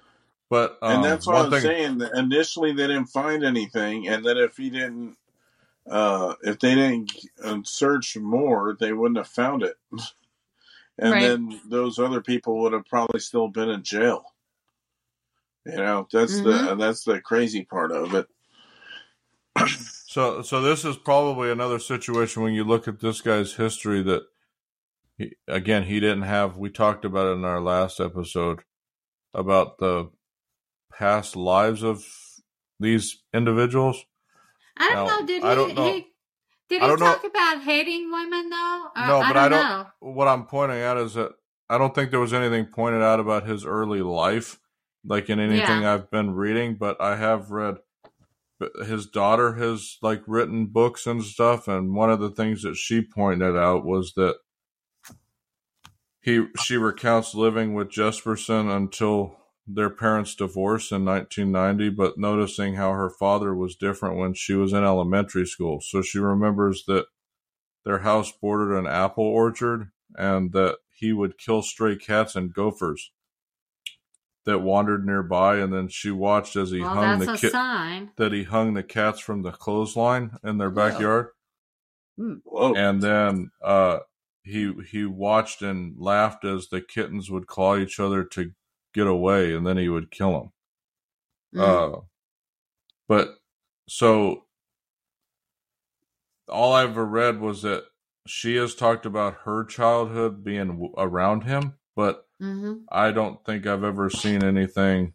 but 0.49 0.77
um, 0.81 0.95
and 0.97 1.03
that's 1.03 1.25
what 1.25 1.37
I'm 1.37 1.49
thing 1.49 1.61
saying. 1.61 1.97
that 1.99 2.11
Initially, 2.15 2.73
they 2.73 2.85
didn't 2.85 3.07
find 3.07 3.43
anything, 3.43 4.07
and 4.07 4.23
then 4.23 4.37
if 4.37 4.55
he 4.57 4.69
didn't, 4.69 5.17
uh, 5.89 6.35
if 6.43 6.59
they 6.59 6.75
didn't 6.75 7.13
uh, 7.43 7.57
search 7.63 8.15
more, 8.15 8.77
they 8.79 8.93
wouldn't 8.93 9.17
have 9.17 9.27
found 9.27 9.63
it. 9.63 9.75
and 10.99 11.11
Right. 11.13 11.21
then 11.23 11.59
those 11.67 11.97
other 11.97 12.21
people 12.21 12.61
would 12.61 12.73
have 12.73 12.85
probably 12.85 13.19
still 13.21 13.47
been 13.47 13.69
in 13.69 13.81
jail. 13.81 14.34
You 15.65 15.77
know, 15.77 16.07
that's 16.11 16.41
the 16.41 16.51
mm-hmm. 16.51 16.79
that's 16.79 17.03
the 17.03 17.19
crazy 17.21 17.63
part 17.65 17.91
of 17.91 18.13
it. 18.13 18.27
so 20.07 20.41
so 20.41 20.61
this 20.61 20.85
is 20.85 20.97
probably 20.97 21.51
another 21.51 21.79
situation 21.79 22.43
when 22.43 22.53
you 22.53 22.63
look 22.63 22.87
at 22.87 22.99
this 22.99 23.21
guy's 23.21 23.53
history 23.53 24.01
that 24.03 24.23
he, 25.17 25.31
again 25.47 25.83
he 25.83 25.99
didn't 25.99 26.23
have 26.23 26.57
we 26.57 26.69
talked 26.69 27.05
about 27.05 27.27
it 27.27 27.37
in 27.37 27.45
our 27.45 27.61
last 27.61 27.99
episode 27.99 28.61
about 29.33 29.77
the 29.79 30.09
past 30.93 31.35
lives 31.35 31.83
of 31.83 32.03
these 32.79 33.23
individuals 33.33 34.05
I 34.77 34.93
don't 34.93 35.07
Now, 35.07 35.19
know. 35.19 35.25
Did 35.25 35.41
he? 35.43 35.47
I 35.49 35.55
don't 35.55 35.75
know. 35.75 35.93
he 35.93 36.07
did 36.69 36.81
I 36.81 36.85
he 36.85 36.89
don't 36.89 36.99
know- 36.99 37.05
talk 37.13 37.23
about 37.23 37.61
hating 37.63 38.11
women 38.11 38.49
though? 38.49 38.87
Or- 38.95 39.07
No, 39.07 39.19
I 39.21 39.27
but 39.29 39.33
don't 39.33 39.37
I 39.43 39.49
don't- 39.49 39.69
know. 39.69 39.87
what 39.99 40.27
I'm 40.27 40.45
pointing 40.45 40.81
out 40.81 40.97
is 40.97 41.13
that 41.13 41.31
I 41.69 41.77
don't 41.77 41.95
think 41.95 42.11
there 42.11 42.19
was 42.19 42.33
anything 42.33 42.65
pointed 42.67 43.01
out 43.01 43.19
about 43.21 43.47
his 43.47 43.65
early 43.65 44.01
life, 44.01 44.59
like 45.05 45.29
in 45.29 45.39
anything 45.39 45.81
Yeah. 45.81 45.93
I've 45.93 46.09
been 46.09 46.31
reading. 46.31 46.75
But 46.75 46.99
I 47.01 47.15
have 47.15 47.51
read 47.51 47.77
his 48.85 49.05
daughter 49.05 49.55
has 49.55 49.97
like 50.01 50.23
written 50.27 50.67
books 50.67 51.05
and 51.05 51.23
stuff, 51.23 51.67
and 51.67 51.93
one 51.93 52.09
of 52.11 52.19
the 52.19 52.29
things 52.31 52.63
that 52.63 52.75
she 52.75 53.01
pointed 53.01 53.57
out 53.57 53.85
was 53.85 54.13
that 54.15 54.37
he 56.21 56.45
she 56.63 56.77
recounts 56.77 57.35
living 57.35 57.73
with 57.73 57.89
Jesperson 57.89 58.73
until 58.75 59.37
their 59.67 59.89
parents 59.89 60.35
divorced 60.35 60.91
in 60.91 61.03
1990, 61.05 61.89
but 61.89 62.17
noticing 62.17 62.75
how 62.75 62.91
her 62.91 63.09
father 63.09 63.53
was 63.53 63.75
different 63.75 64.17
when 64.17 64.33
she 64.33 64.53
was 64.53 64.73
in 64.73 64.83
elementary 64.83 65.45
school. 65.45 65.81
So 65.81 66.01
she 66.01 66.19
remembers 66.19 66.83
that 66.87 67.07
their 67.83 67.99
house 67.99 68.31
bordered 68.31 68.77
an 68.77 68.87
apple 68.87 69.25
orchard 69.25 69.91
and 70.15 70.51
that 70.53 70.77
he 70.91 71.11
would 71.13 71.37
kill 71.37 71.61
stray 71.61 71.95
cats 71.95 72.35
and 72.35 72.53
gophers 72.53 73.11
that 74.45 74.59
wandered 74.59 75.05
nearby 75.05 75.57
and 75.57 75.73
then 75.73 75.87
she 75.87 76.11
watched 76.11 76.55
as 76.55 76.71
he 76.71 76.79
well, 76.81 76.93
hung 76.93 77.19
that's 77.19 77.25
the 77.25 77.33
a 77.33 77.37
kit 77.37 77.51
sign. 77.51 78.11
that 78.17 78.31
he 78.31 78.43
hung 78.43 78.73
the 78.73 78.83
cats 78.83 79.19
from 79.19 79.41
the 79.41 79.51
clothesline 79.51 80.31
in 80.43 80.57
their 80.57 80.69
Yeah. 80.69 80.89
backyard 80.89 81.27
Whoa. 82.17 82.73
and 82.75 83.01
then 83.01 83.51
uh 83.63 83.99
he 84.43 84.71
he 84.89 85.05
watched 85.05 85.61
and 85.63 85.95
laughed 85.99 86.45
as 86.45 86.67
the 86.69 86.79
kittens 86.81 87.29
would 87.31 87.47
claw 87.47 87.75
each 87.77 87.99
other 87.99 88.23
to 88.23 88.51
get 88.93 89.07
away 89.07 89.53
and 89.55 89.65
then 89.65 89.77
he 89.77 89.89
would 89.89 90.11
kill 90.11 90.31
them 90.31 90.51
Mm. 91.55 91.95
uh 91.97 91.99
but 93.07 93.35
so 93.89 94.45
all 96.49 96.73
i 96.73 96.83
ever 96.83 97.05
read 97.05 97.39
was 97.39 97.61
that 97.63 97.85
she 98.27 98.55
has 98.55 98.75
talked 98.75 99.05
about 99.05 99.39
her 99.45 99.63
childhood 99.63 100.43
being 100.43 100.67
w- 100.67 100.93
around 100.97 101.43
him 101.43 101.73
but 101.95 102.27
hmm 102.39 102.73
i 102.91 103.11
don't 103.11 103.43
think 103.45 103.65
i've 103.65 103.83
ever 103.83 104.09
seen 104.09 104.43
anything 104.43 105.13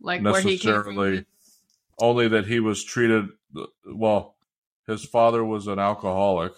Like 0.00 0.22
where 0.22 0.40
he 0.42 0.58
came 0.58 0.72
necessarily 0.72 1.24
only 1.98 2.28
that 2.28 2.46
he 2.46 2.60
was 2.60 2.84
treated 2.84 3.28
well 3.86 4.36
his 4.88 5.04
father 5.04 5.44
was 5.44 5.66
an 5.66 5.78
alcoholic. 5.78 6.54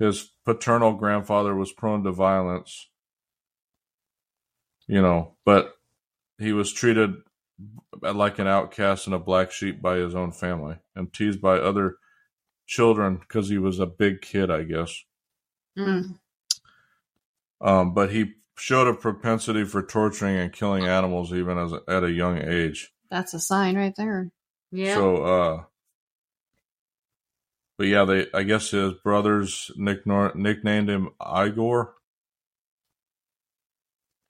His 0.00 0.32
paternal 0.44 0.94
grandfather 0.94 1.54
was 1.54 1.72
prone 1.72 2.02
to 2.04 2.10
violence. 2.12 2.88
You 4.88 5.00
know 5.00 5.36
but 5.44 5.74
he 6.38 6.52
was 6.52 6.72
treated 6.72 7.14
like 8.02 8.38
an 8.38 8.48
outcast 8.48 9.06
and 9.06 9.14
a 9.14 9.18
black 9.18 9.52
sheep 9.52 9.80
by 9.80 9.96
his 9.96 10.14
own 10.14 10.32
family 10.32 10.76
and 10.96 11.12
teased 11.12 11.40
by 11.40 11.58
other 11.58 11.96
children 12.66 13.18
because 13.18 13.48
he 13.48 13.58
was 13.58 13.78
a 13.78 13.86
big 13.86 14.20
kid 14.20 14.50
i 14.50 14.64
guess. 14.64 15.04
Mm. 15.78 16.18
Um, 17.60 17.94
but 17.94 18.10
he 18.10 18.32
showed 18.56 18.86
a 18.86 18.94
propensity 18.94 19.64
for 19.64 19.82
torturing 19.82 20.36
and 20.36 20.52
killing 20.52 20.86
animals 20.86 21.32
even 21.32 21.56
as 21.58 21.72
at 21.88 22.04
a 22.04 22.10
young 22.10 22.38
age 22.38 22.92
That's 23.10 23.34
a 23.34 23.40
sign 23.40 23.76
right 23.76 23.94
there. 23.96 24.30
Yeah. 24.70 24.94
So, 24.94 25.24
uh, 25.24 25.62
but 27.78 27.86
yeah, 27.86 28.04
they 28.04 28.26
I 28.34 28.42
guess 28.42 28.70
his 28.70 28.92
brothers 29.02 29.70
nick 29.76 30.06
nicknamed 30.06 30.90
him 30.90 31.10
Igor. 31.20 31.94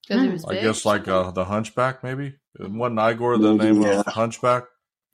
Hmm. 0.09 0.37
I 0.49 0.55
big. 0.55 0.62
guess 0.62 0.85
like 0.85 1.07
uh, 1.09 1.31
the 1.31 1.45
Hunchback, 1.45 2.03
maybe. 2.03 2.35
Wasn't 2.59 2.99
Igor 2.99 3.38
the 3.38 3.55
name 3.55 3.83
yeah. 3.83 4.01
of 4.01 4.07
Hunchback? 4.07 4.64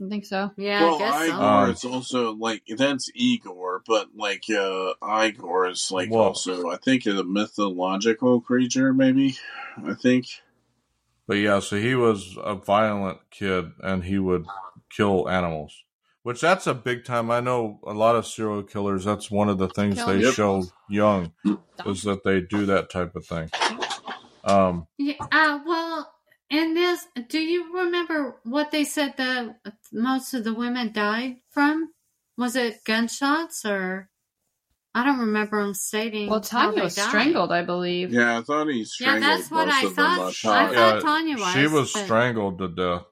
I 0.04 0.08
think 0.10 0.26
so. 0.26 0.50
yeah, 0.58 0.82
well, 0.84 0.96
I 0.96 0.98
guess 0.98 1.14
so. 1.14 1.24
Igor 1.26 1.42
Um, 1.64 1.70
is 1.70 1.84
also 1.84 2.34
like 2.34 2.62
that's 2.76 3.10
Igor, 3.14 3.82
but 3.86 4.08
like 4.14 4.44
uh 4.50 4.92
Igor 5.02 5.68
is 5.68 5.90
like 5.90 6.10
Well- 6.10 6.24
also 6.24 6.68
I 6.70 6.76
think 6.76 7.06
a 7.06 7.22
mythological 7.24 8.40
creature, 8.40 8.92
maybe. 8.92 9.36
I 9.84 9.94
think. 9.94 10.26
But 11.26 11.38
yeah, 11.38 11.58
so 11.60 11.76
he 11.76 11.94
was 11.94 12.36
a 12.42 12.54
violent 12.54 13.18
kid, 13.30 13.72
and 13.82 14.04
he 14.04 14.18
would 14.18 14.46
kill 14.94 15.28
animals. 15.28 15.82
Which 16.22 16.40
that's 16.40 16.66
a 16.66 16.74
big 16.74 17.04
time. 17.04 17.30
I 17.30 17.40
know 17.40 17.78
a 17.86 17.92
lot 17.92 18.16
of 18.16 18.26
serial 18.26 18.62
killers. 18.64 19.04
That's 19.04 19.30
one 19.30 19.48
of 19.48 19.58
the 19.58 19.68
things 19.68 19.96
Kill 19.96 20.06
they 20.08 20.20
Yep. 20.22 20.34
show 20.34 20.64
young 20.88 21.32
is 21.84 22.02
that 22.02 22.22
they 22.24 22.40
do 22.40 22.66
that 22.66 22.90
type 22.90 23.14
of 23.16 23.24
thing. 23.26 23.48
Um, 24.44 24.86
Yeah, 24.98 25.14
uh, 25.32 25.58
well, 25.66 26.12
in 26.50 26.74
this, 26.74 27.06
do 27.28 27.38
you 27.38 27.74
remember 27.76 28.36
what 28.44 28.70
they 28.70 28.84
said 28.84 29.16
the 29.16 29.56
most 29.92 30.32
of 30.34 30.44
the 30.44 30.54
women 30.54 30.92
died 30.92 31.36
from? 31.50 31.90
Was 32.38 32.56
it 32.56 32.84
gunshots 32.84 33.64
or? 33.64 34.08
I 34.94 35.04
don't 35.04 35.18
remember 35.18 35.62
them 35.62 35.74
stating. 35.74 36.30
Well, 36.30 36.40
how 36.50 36.70
Tanya 36.70 36.76
they 36.76 36.82
was 36.84 36.94
died. 36.94 37.08
strangled, 37.08 37.52
I 37.52 37.62
believe. 37.62 38.12
Yeah, 38.14 38.38
I 38.38 38.42
thought 38.42 38.68
he 38.68 38.82
strangled 38.84 39.22
Yeah, 39.22 39.28
that's 39.36 39.50
what 39.50 39.66
most 39.66 39.76
I 39.76 39.88
thought. 39.90 40.18
I 40.20 40.24
I 40.24 40.32
thought. 40.32 40.74
thought 40.74 40.94
yeah, 40.94 41.00
Tanya 41.00 41.36
was. 41.36 41.52
she 41.52 41.66
was 41.66 41.92
but 41.92 42.04
strangled 42.04 42.58
to 42.58 42.68
death. 42.68 43.02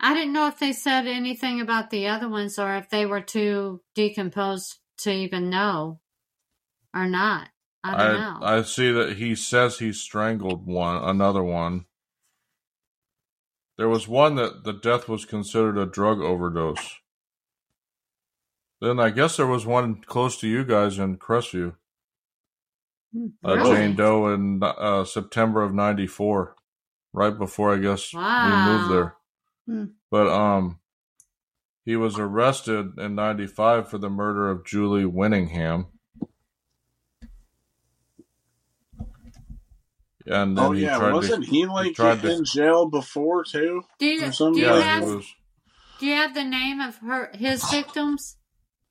I 0.00 0.14
didn't 0.14 0.32
know 0.32 0.46
if 0.46 0.58
they 0.58 0.72
said 0.72 1.06
anything 1.06 1.60
about 1.60 1.90
the 1.90 2.06
other 2.08 2.28
ones 2.28 2.58
or 2.58 2.74
if 2.76 2.88
they 2.88 3.04
were 3.06 3.20
too 3.20 3.82
decomposed 3.94 4.76
to 4.98 5.10
even 5.10 5.50
know 5.50 6.00
or 6.94 7.06
not. 7.06 7.48
I 7.84 7.96
don't 7.96 8.20
know. 8.20 8.38
I 8.46 8.62
see 8.62 8.92
that 8.92 9.16
he 9.16 9.34
says 9.34 9.78
he 9.78 9.92
strangled 9.92 10.66
one, 10.66 11.02
another 11.02 11.42
one. 11.42 11.84
There 13.78 13.88
was 13.88 14.08
one 14.08 14.36
that 14.36 14.64
the 14.64 14.72
death 14.72 15.08
was 15.08 15.24
considered 15.24 15.76
a 15.76 15.86
drug 15.86 16.20
overdose. 16.20 16.96
Then 18.80 18.98
I 18.98 19.10
guess 19.10 19.36
there 19.36 19.46
was 19.46 19.66
one 19.66 20.02
close 20.02 20.38
to 20.40 20.48
you 20.48 20.64
guys 20.64 20.98
in 20.98 21.18
Crestview, 21.18 21.76
Hmm. 23.12 23.26
uh, 23.44 23.56
Really? 23.56 23.76
Jane 23.76 23.96
Doe 23.96 24.32
in 24.34 24.60
uh, 24.62 25.04
September 25.04 25.62
of 25.62 25.72
'94, 25.74 26.56
right 27.12 27.36
before 27.38 27.74
I 27.74 27.78
guess 27.78 28.12
we 28.12 28.20
moved 28.20 28.90
there. 28.90 29.16
Hmm. 29.66 29.84
But 30.10 30.28
um, 30.28 30.80
he 31.84 31.96
was 31.96 32.18
arrested 32.18 32.98
in 32.98 33.14
'95 33.14 33.88
for 33.88 33.98
the 33.98 34.10
murder 34.10 34.50
of 34.50 34.66
Julie 34.66 35.04
Winningham. 35.04 35.86
And 40.26 40.56
then 40.58 40.64
Oh 40.64 40.72
he 40.72 40.82
yeah, 40.82 40.98
tried 40.98 41.12
wasn't 41.12 41.44
to, 41.44 41.50
he 41.50 41.66
like 41.66 41.94
tried 41.94 42.20
to- 42.22 42.32
in 42.32 42.44
jail 42.44 42.86
before 42.88 43.44
too? 43.44 43.82
do 43.98 44.06
you, 44.06 44.20
do 44.30 44.44
you 44.58 44.66
yeah, 44.66 44.80
have 44.80 45.04
was. 45.04 45.26
do 46.00 46.06
you 46.06 46.14
have 46.14 46.34
the 46.34 46.44
name 46.44 46.80
of 46.80 46.96
her 46.98 47.30
his 47.34 47.68
victims? 47.70 48.36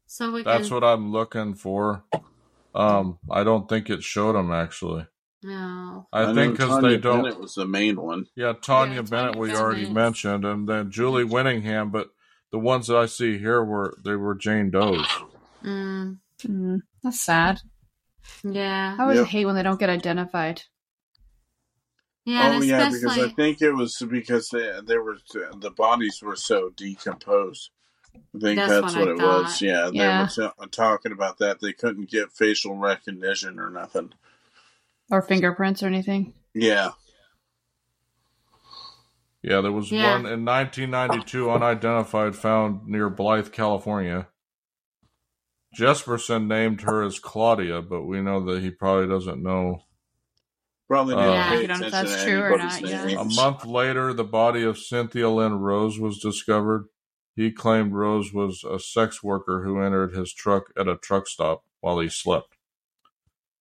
So 0.08 0.32
we 0.32 0.43
That's 0.43 0.67
can. 0.69 0.76
what 0.76 0.84
I'm 0.84 1.12
looking 1.12 1.56
for. 1.56 2.04
Um, 2.74 3.19
I 3.30 3.43
don't 3.43 3.67
think 3.67 3.89
it 3.89 4.04
showed 4.04 4.36
him 4.36 4.52
actually. 4.52 5.08
No. 5.43 6.08
I, 6.12 6.26
know 6.28 6.34
think 6.34 6.54
because 6.58 6.82
they 6.82 6.98
don't. 6.98 7.24
Bennett 7.24 7.39
was 7.39 7.54
the 7.56 7.65
main 7.67 8.02
one. 8.02 8.26
Yeah, 8.36 8.54
Tanya 8.60 8.95
Yeah, 8.95 9.02
Bennett 9.02 9.34
Tanya 9.34 9.39
we 9.39 9.48
Bennett. 9.50 9.62
already 9.62 9.89
mentioned, 9.89 10.45
and 10.45 10.67
then 10.67 10.89
Julie 10.91 11.24
Winningham. 11.26 11.91
But 11.91 12.10
the 12.52 12.60
ones 12.60 12.88
that 12.88 12.98
I 12.98 13.06
see 13.08 13.38
here 13.38 13.63
were 13.63 13.98
they 14.04 14.15
were 14.15 14.36
Jane 14.36 14.71
Doe's. 14.71 15.06
Mm, 15.63 16.17
Mm, 16.43 16.80
that's 17.04 17.21
sad. 17.21 17.60
yeah. 18.43 18.95
I 18.98 19.02
always 19.02 19.19
Yep. 19.19 19.28
hate 19.28 19.45
when 19.45 19.56
they 19.56 19.63
don't 19.63 19.80
get 19.80 19.89
identified. 19.89 20.62
Yeah. 22.25 22.49
oh 22.49 22.55
and 22.55 22.65
yeah, 22.65 22.89
because 22.89 23.17
I 23.19 23.29
think 23.29 23.61
it 23.61 23.71
was 23.71 23.97
because 24.09 24.49
they 24.49 24.79
they 24.83 24.97
were 24.97 25.17
the 25.59 25.69
bodies 25.71 26.21
were 26.23 26.35
so 26.35 26.71
decomposed. 26.75 27.69
I 28.35 28.39
think 28.39 28.57
That's 28.57 28.69
that's, 28.71 28.95
what 28.95 29.07
what, 29.07 29.09
I 29.09 29.11
it 29.11 29.17
was. 29.43 29.61
Yeah, 29.61 29.89
they 29.91 29.97
Yeah. 29.99 30.21
were 30.23 30.27
t- 30.29 30.41
uh, 30.59 30.65
talking 30.71 31.11
about 31.11 31.38
that. 31.39 31.59
They 31.59 31.73
couldn't 31.73 32.09
get 32.09 32.31
facial 32.31 32.75
recognition 32.77 33.59
or 33.59 33.69
nothing. 33.69 34.13
Or 35.11 35.21
fingerprints 35.21 35.83
or 35.83 35.88
anything. 35.88 36.33
Yeah, 36.53 36.91
Yeah, 39.43 39.61
there 39.61 39.71
was 39.71 39.91
Yeah. 39.91 40.13
one 40.13 40.25
in 40.25 40.43
1992, 40.43 41.51
unidentified, 41.51 42.35
found 42.35 42.88
near 42.88 43.11
Blythe, 43.11 43.51
California. 43.51 44.27
Jesperson 45.77 46.47
named 46.47 46.81
her 46.81 47.03
as 47.03 47.19
Claudia, 47.19 47.81
but 47.83 48.03
we 48.03 48.21
know 48.21 48.43
that 48.45 48.63
he 48.63 48.71
probably 48.71 49.07
doesn't 49.07 49.43
know. 49.43 49.83
Probably 50.88 51.15
Uh, 51.15 51.32
Yeah, 51.32 51.60
you 51.60 51.67
don't 51.67 51.80
know 51.80 51.88
if 51.88 51.91
that's 51.91 52.24
true 52.24 52.41
or 52.41 52.58
not, 52.58 52.82
yeah. 52.82 53.08
A 53.19 53.24
month 53.26 53.65
later, 53.65 54.13
the 54.13 54.24
body 54.24 54.63
of 54.63 54.78
Cynthia 54.78 55.30
Lynn 55.30 55.56
Rose 55.60 56.00
was 56.00 56.19
discovered. 56.19 56.86
He 57.36 57.52
claimed 57.52 57.93
Rose 57.93 58.32
was 58.34 58.63
a 58.63 58.80
sex 58.80 59.21
worker 59.24 59.63
who 59.63 59.82
entered 59.82 60.13
his 60.15 60.32
truck 60.34 60.71
at 60.78 60.88
a 60.88 60.95
truck 60.95 61.28
stop 61.28 61.63
while 61.82 62.00
he 62.00 62.08
slept. 62.10 62.56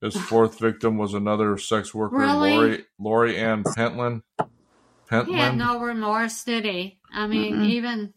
His 0.01 0.17
fourth 0.29 0.59
victim 0.59 0.97
was 0.99 1.15
another 1.15 1.57
sex 1.59 1.95
worker, 1.95 2.17
Really? 2.19 2.53
Laurie 2.53 2.85
Laurie 2.99 3.37
Ann 3.39 3.65
Pentland. 3.65 4.23
he 4.39 4.45
had 5.11 5.27
Pentland. 5.27 5.59
no 5.59 5.81
remorse, 5.81 6.45
did 6.45 6.65
he? 6.67 7.01
I 7.13 7.27
mean, 7.27 7.57
Mm-mm. 7.57 7.67
even 7.71 8.15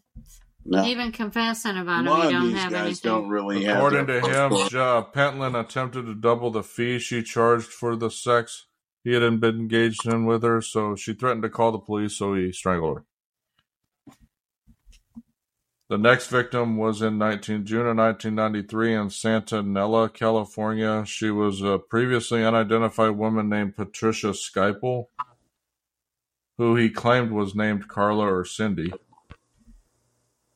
No, 0.64 0.84
even 0.84 1.12
confessing 1.12 1.76
about 1.78 2.04
it, 2.04 2.10
lot 2.10 2.26
we 2.26 2.32
don't 2.32 2.52
have 2.52 2.72
anything. 2.74 3.10
don't 3.10 3.28
really 3.28 3.64
have. 3.64 3.78
According 3.78 4.06
to 4.06 4.20
their 4.20 4.48
him, 4.50 4.52
uh, 4.76 5.02
Pentland 5.02 5.56
attempted 5.56 6.06
to 6.06 6.14
double 6.14 6.50
the 6.50 6.62
fee 6.62 6.98
she 6.98 7.22
charged 7.22 7.68
for 7.68 7.96
the 7.96 8.10
sex 8.10 8.66
he 9.08 9.14
hadn't 9.14 9.38
been 9.38 9.58
engaged 9.58 10.06
in 10.06 10.26
with 10.26 10.42
her, 10.42 10.60
so 10.60 10.94
she 10.94 11.14
threatened 11.14 11.42
to 11.42 11.48
call 11.48 11.72
the 11.72 11.78
police, 11.78 12.18
so 12.18 12.34
he 12.34 12.52
strangled 12.52 12.98
her. 12.98 13.04
The 15.88 15.96
next 15.96 16.28
victim 16.28 16.76
was 16.76 17.00
in 17.00 17.16
19, 17.16 17.64
June 17.64 17.86
of 17.86 17.96
1993 17.96 18.94
in 18.94 19.08
Santa 19.08 19.62
Nella, 19.62 20.10
California. 20.10 21.06
She 21.06 21.30
was 21.30 21.62
a 21.62 21.78
previously 21.78 22.44
unidentified 22.44 23.12
woman 23.12 23.48
named 23.48 23.76
Patricia 23.76 24.34
Skiple, 24.34 25.06
who 26.58 26.76
he 26.76 26.90
claimed 26.90 27.30
was 27.30 27.54
named 27.54 27.88
Carla 27.88 28.30
or 28.30 28.44
Cindy. 28.44 28.92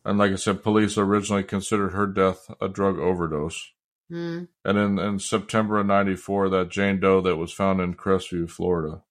And 0.04 0.18
like 0.18 0.32
I 0.32 0.36
said, 0.36 0.62
police 0.62 0.98
originally 0.98 1.44
considered 1.44 1.94
her 1.94 2.06
death 2.06 2.50
a 2.60 2.68
drug 2.68 2.98
overdose. 2.98 3.72
Mm. 4.10 4.48
And 4.64 4.78
in, 4.78 4.98
in 4.98 5.18
September 5.18 5.78
of 5.78 5.86
94, 5.86 6.48
that 6.50 6.70
Jane 6.70 7.00
Doe 7.00 7.20
that 7.22 7.36
was 7.36 7.52
found 7.52 7.80
in 7.80 7.94
Crestview, 7.94 8.50
Florida. 8.50 9.02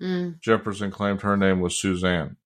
Mm. 0.00 0.40
Jesperson 0.40 0.92
claimed 0.92 1.22
her 1.22 1.36
name 1.36 1.60
was 1.60 1.80
Suzanne. 1.80 2.36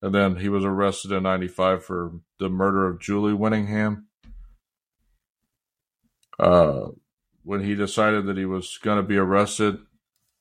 And 0.00 0.14
then 0.14 0.36
he 0.36 0.48
was 0.48 0.64
arrested 0.64 1.12
in 1.12 1.24
95 1.24 1.84
for 1.84 2.12
the 2.38 2.48
murder 2.48 2.86
of 2.86 3.00
Julie 3.00 3.32
Winningham. 3.32 4.04
uh, 6.38 6.88
when 7.44 7.64
he 7.64 7.74
decided 7.74 8.26
that 8.26 8.36
he 8.36 8.44
was 8.44 8.78
going 8.82 8.98
to 8.98 9.02
be 9.02 9.16
arrested, 9.16 9.78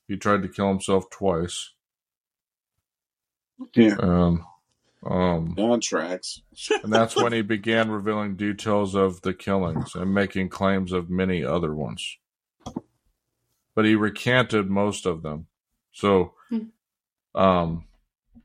he 0.07 0.17
tried 0.17 0.41
to 0.43 0.49
kill 0.49 0.67
himself 0.69 1.09
twice. 1.09 1.71
Yeah. 3.75 3.95
Um, 3.99 4.45
um, 5.05 5.55
On 5.57 5.79
tracks. 5.79 6.41
and 6.83 6.91
that's 6.91 7.15
when 7.15 7.33
he 7.33 7.41
began 7.41 7.89
revealing 7.91 8.35
details 8.35 8.95
of 8.95 9.21
the 9.21 9.33
killings 9.33 9.95
and 9.95 10.13
making 10.13 10.49
claims 10.49 10.91
of 10.91 11.09
many 11.09 11.43
other 11.43 11.73
ones. 11.73 12.17
But 13.75 13.85
he 13.85 13.95
recanted 13.95 14.69
most 14.69 15.05
of 15.05 15.21
them. 15.21 15.47
So, 15.91 16.33
um, 17.35 17.85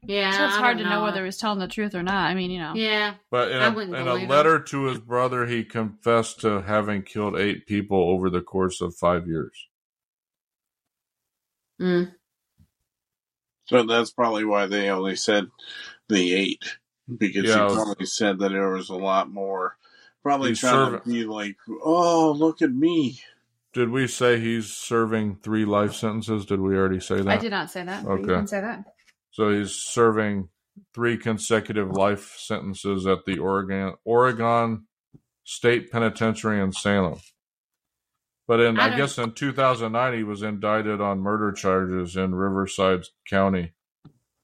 Yeah. 0.06 0.30
So 0.32 0.44
it's 0.44 0.56
I 0.56 0.58
hard 0.58 0.78
to 0.78 0.84
know 0.84 0.90
know 0.90 1.02
whether 1.04 1.20
he 1.20 1.26
was 1.26 1.38
telling 1.38 1.58
the 1.58 1.68
truth 1.68 1.94
or 1.94 2.02
not. 2.02 2.30
I 2.30 2.34
mean, 2.34 2.50
you 2.50 2.58
know. 2.60 2.74
Yeah. 2.74 3.14
but 3.30 3.50
in 3.50 3.58
I 3.58 3.66
a, 3.68 3.72
wouldn't 3.72 3.96
in 3.96 4.02
a 4.02 4.04
believe 4.04 4.22
him. 4.24 4.28
letter 4.28 4.58
to 4.60 4.84
his 4.84 4.98
brother, 4.98 5.46
he 5.46 5.64
confessed 5.64 6.40
to 6.42 6.60
having 6.62 7.02
killed 7.02 7.38
eight 7.38 7.66
people 7.66 7.98
over 8.10 8.28
the 8.28 8.42
course 8.42 8.80
of 8.82 8.94
five 8.94 9.26
years. 9.26 9.68
Mm. 11.80 12.12
So 13.66 13.84
that's 13.84 14.10
probably 14.12 14.44
why 14.44 14.66
they 14.66 14.90
only 14.90 15.16
said 15.16 15.46
the 16.08 16.34
eight. 16.34 16.78
Because 17.18 17.44
Yeah, 17.44 17.54
I 17.54 17.58
he 17.58 17.64
was- 17.64 17.74
probably 17.74 18.06
said 18.06 18.38
that 18.38 18.52
there 18.52 18.70
was 18.70 18.88
a 18.90 18.94
lot 18.96 19.30
more. 19.30 19.76
Probably 20.22 20.50
He's 20.50 20.60
trying 20.60 20.72
serving- 20.92 21.00
to 21.00 21.08
be 21.08 21.24
like, 21.24 21.56
oh, 21.82 22.32
look 22.32 22.62
at 22.62 22.72
me. 22.72 23.20
Did 23.72 23.88
we 23.88 24.06
say 24.06 24.38
he's 24.38 24.72
serving 24.72 25.36
three 25.36 25.64
life 25.64 25.94
sentences? 25.94 26.46
Did 26.46 26.60
we 26.60 26.76
already 26.76 27.00
say 27.00 27.16
that? 27.16 27.26
I 27.28 27.38
did 27.38 27.50
not 27.50 27.70
say 27.70 27.84
that. 27.84 28.04
but 28.04 28.14
You 28.16 28.24
Okay. 28.24 28.34
can 28.34 28.46
say 28.46 28.60
that. 28.60 28.84
So 29.30 29.50
he's 29.50 29.72
serving 29.72 30.48
three 30.94 31.16
consecutive 31.16 31.90
life 31.90 32.36
sentences 32.38 33.06
at 33.06 33.24
the 33.24 33.38
Oregon 33.38 33.94
Oregon 34.04 34.86
State 35.44 35.90
Penitentiary 35.90 36.60
in 36.60 36.72
Salem. 36.72 37.18
But 38.46 38.60
in 38.60 38.78
I 38.78 38.92
I, 38.92 38.96
guess 38.96 39.18
in 39.18 39.32
2009 39.32 40.14
he 40.18 40.22
was 40.22 40.42
indicted 40.42 41.00
on 41.00 41.20
murder 41.20 41.50
charges 41.52 42.16
in 42.16 42.34
Riverside 42.34 43.04
County 43.28 43.72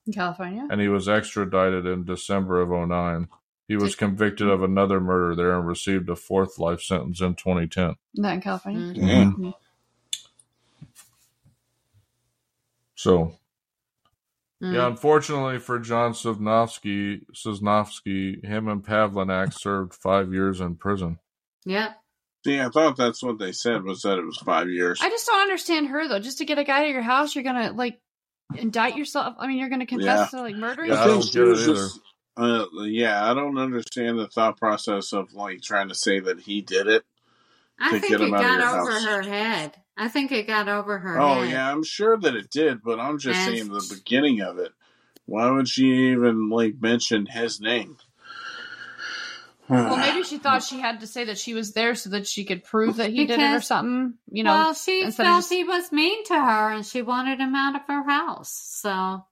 In 0.09 0.13
California. 0.13 0.67
and 0.71 0.81
he 0.81 0.87
was 0.87 1.07
extradited 1.07 1.85
in 1.85 2.03
December 2.03 2.61
of 2.61 2.69
09. 2.69 3.27
He 3.67 3.75
was 3.75 3.93
convicted 3.95 4.49
of 4.49 4.63
another 4.63 4.99
murder 4.99 5.35
there 5.35 5.55
and 5.55 5.67
received 5.67 6.09
a 6.09 6.15
fourth 6.15 6.57
life 6.57 6.81
sentence 6.81 7.21
in 7.21 7.35
2010. 7.35 7.93
Not 8.15 8.33
in 8.33 8.41
California. 8.41 8.93
Mm. 8.93 8.95
Damn. 8.95 9.35
Mhm. 9.35 9.53
So 12.95 13.35
Mm. 14.61 14.73
Yeah, 14.73 14.87
unfortunately 14.87 15.57
for 15.59 15.79
John 15.79 16.11
Sosnovsky, 16.11 17.25
Sosnovsky, 17.33 18.43
him 18.43 18.67
and 18.67 18.83
Pavlinac 18.83 19.53
served 19.53 19.93
five 19.93 20.33
years 20.33 20.59
in 20.59 20.75
prison. 20.75 21.17
Yeah. 21.63 21.93
See, 22.43 22.59
I 22.59 22.67
thought 22.67 22.97
that's 22.97 23.23
what 23.23 23.39
they 23.39 23.53
said 23.53 23.83
was 23.83 24.01
that 24.01 24.17
it 24.19 24.25
was 24.25 24.35
five 24.37 24.69
years. 24.69 24.99
I 25.01 25.09
just 25.09 25.27
don't 25.27 25.39
understand 25.41 25.87
her 25.87 26.09
though. 26.09 26.19
Just 26.19 26.39
to 26.39 26.45
get 26.45 26.57
a 26.57 26.65
guy 26.65 26.83
to 26.83 26.89
your 26.89 27.01
house, 27.01 27.35
you're 27.35 27.43
gonna 27.45 27.71
like 27.71 28.01
indict 28.55 28.95
yourself. 28.95 29.35
I 29.39 29.47
mean, 29.47 29.57
you're 29.57 29.69
gonna 29.69 29.85
confess 29.85 30.31
to 30.31 30.41
like 30.41 30.55
murdering. 30.55 30.89
Yeah, 30.91 30.99
I 30.99 31.03
I 31.03 31.07
don't 31.07 31.31
get 31.31 31.47
it 31.47 31.69
either. 31.69 31.87
Uh, 32.37 32.65
yeah, 32.83 33.29
I 33.29 33.33
don't 33.33 33.57
understand 33.57 34.17
the 34.17 34.27
thought 34.27 34.57
process 34.57 35.11
of 35.13 35.33
like 35.33 35.61
trying 35.61 35.89
to 35.89 35.95
say 35.95 36.19
that 36.21 36.39
he 36.39 36.61
did 36.61 36.87
it. 36.87 37.03
I 37.79 37.99
think 37.99 38.13
it 38.13 38.21
him 38.21 38.33
out 38.33 38.41
of 38.43 38.47
got 38.59 38.79
over 38.81 38.91
house. 38.91 39.05
her 39.05 39.21
head. 39.23 39.75
I 39.97 40.07
think 40.07 40.31
it 40.31 40.47
got 40.47 40.67
over 40.69 40.97
her 40.99 41.19
Oh 41.19 41.41
head. 41.41 41.51
yeah, 41.51 41.71
I'm 41.71 41.83
sure 41.83 42.17
that 42.17 42.35
it 42.35 42.49
did, 42.49 42.81
but 42.83 42.99
I'm 42.99 43.19
just 43.19 43.37
And- 43.39 43.55
saying 43.57 43.69
the 43.69 43.93
beginning 43.93 44.41
of 44.41 44.57
it. 44.57 44.71
Why 45.25 45.49
would 45.51 45.67
she 45.67 46.11
even 46.11 46.49
like 46.49 46.75
mention 46.81 47.25
his 47.27 47.59
name? 47.61 47.97
Well, 49.69 49.97
maybe 49.97 50.23
she 50.23 50.37
thought 50.39 50.63
she 50.63 50.79
had 50.79 51.01
to 51.01 51.07
say 51.07 51.25
that 51.25 51.37
she 51.37 51.53
was 51.53 51.73
there 51.73 51.93
so 51.95 52.09
that 52.09 52.27
she 52.27 52.43
could 52.43 52.63
prove 52.63 52.97
that 52.97 53.11
he 53.11 53.25
did 53.25 53.39
it 53.39 53.53
or 53.53 53.61
something. 53.61 54.15
You 54.31 54.43
know, 54.43 54.51
well, 54.51 54.73
she 54.73 55.03
felt 55.11 55.15
just- 55.41 55.51
he 55.51 55.63
was 55.63 55.91
mean 55.91 56.25
to 56.25 56.33
her, 56.33 56.71
and 56.71 56.85
she 56.85 57.01
wanted 57.01 57.39
him 57.39 57.53
out 57.55 57.75
of 57.75 57.81
her 57.87 58.03
house. 58.03 58.51
So 58.81 59.23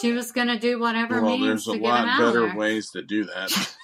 she 0.00 0.12
was 0.12 0.32
going 0.32 0.48
to 0.48 0.58
do 0.58 0.78
whatever 0.78 1.22
well, 1.22 1.38
means 1.38 1.64
there's 1.64 1.68
a 1.68 1.72
to 1.72 1.78
get 1.78 1.84
him 1.86 1.90
lot 1.90 2.08
out 2.08 2.20
of 2.20 2.34
better 2.34 2.46
there. 2.48 2.56
ways 2.56 2.90
to 2.90 3.02
do 3.02 3.24
that. 3.24 3.74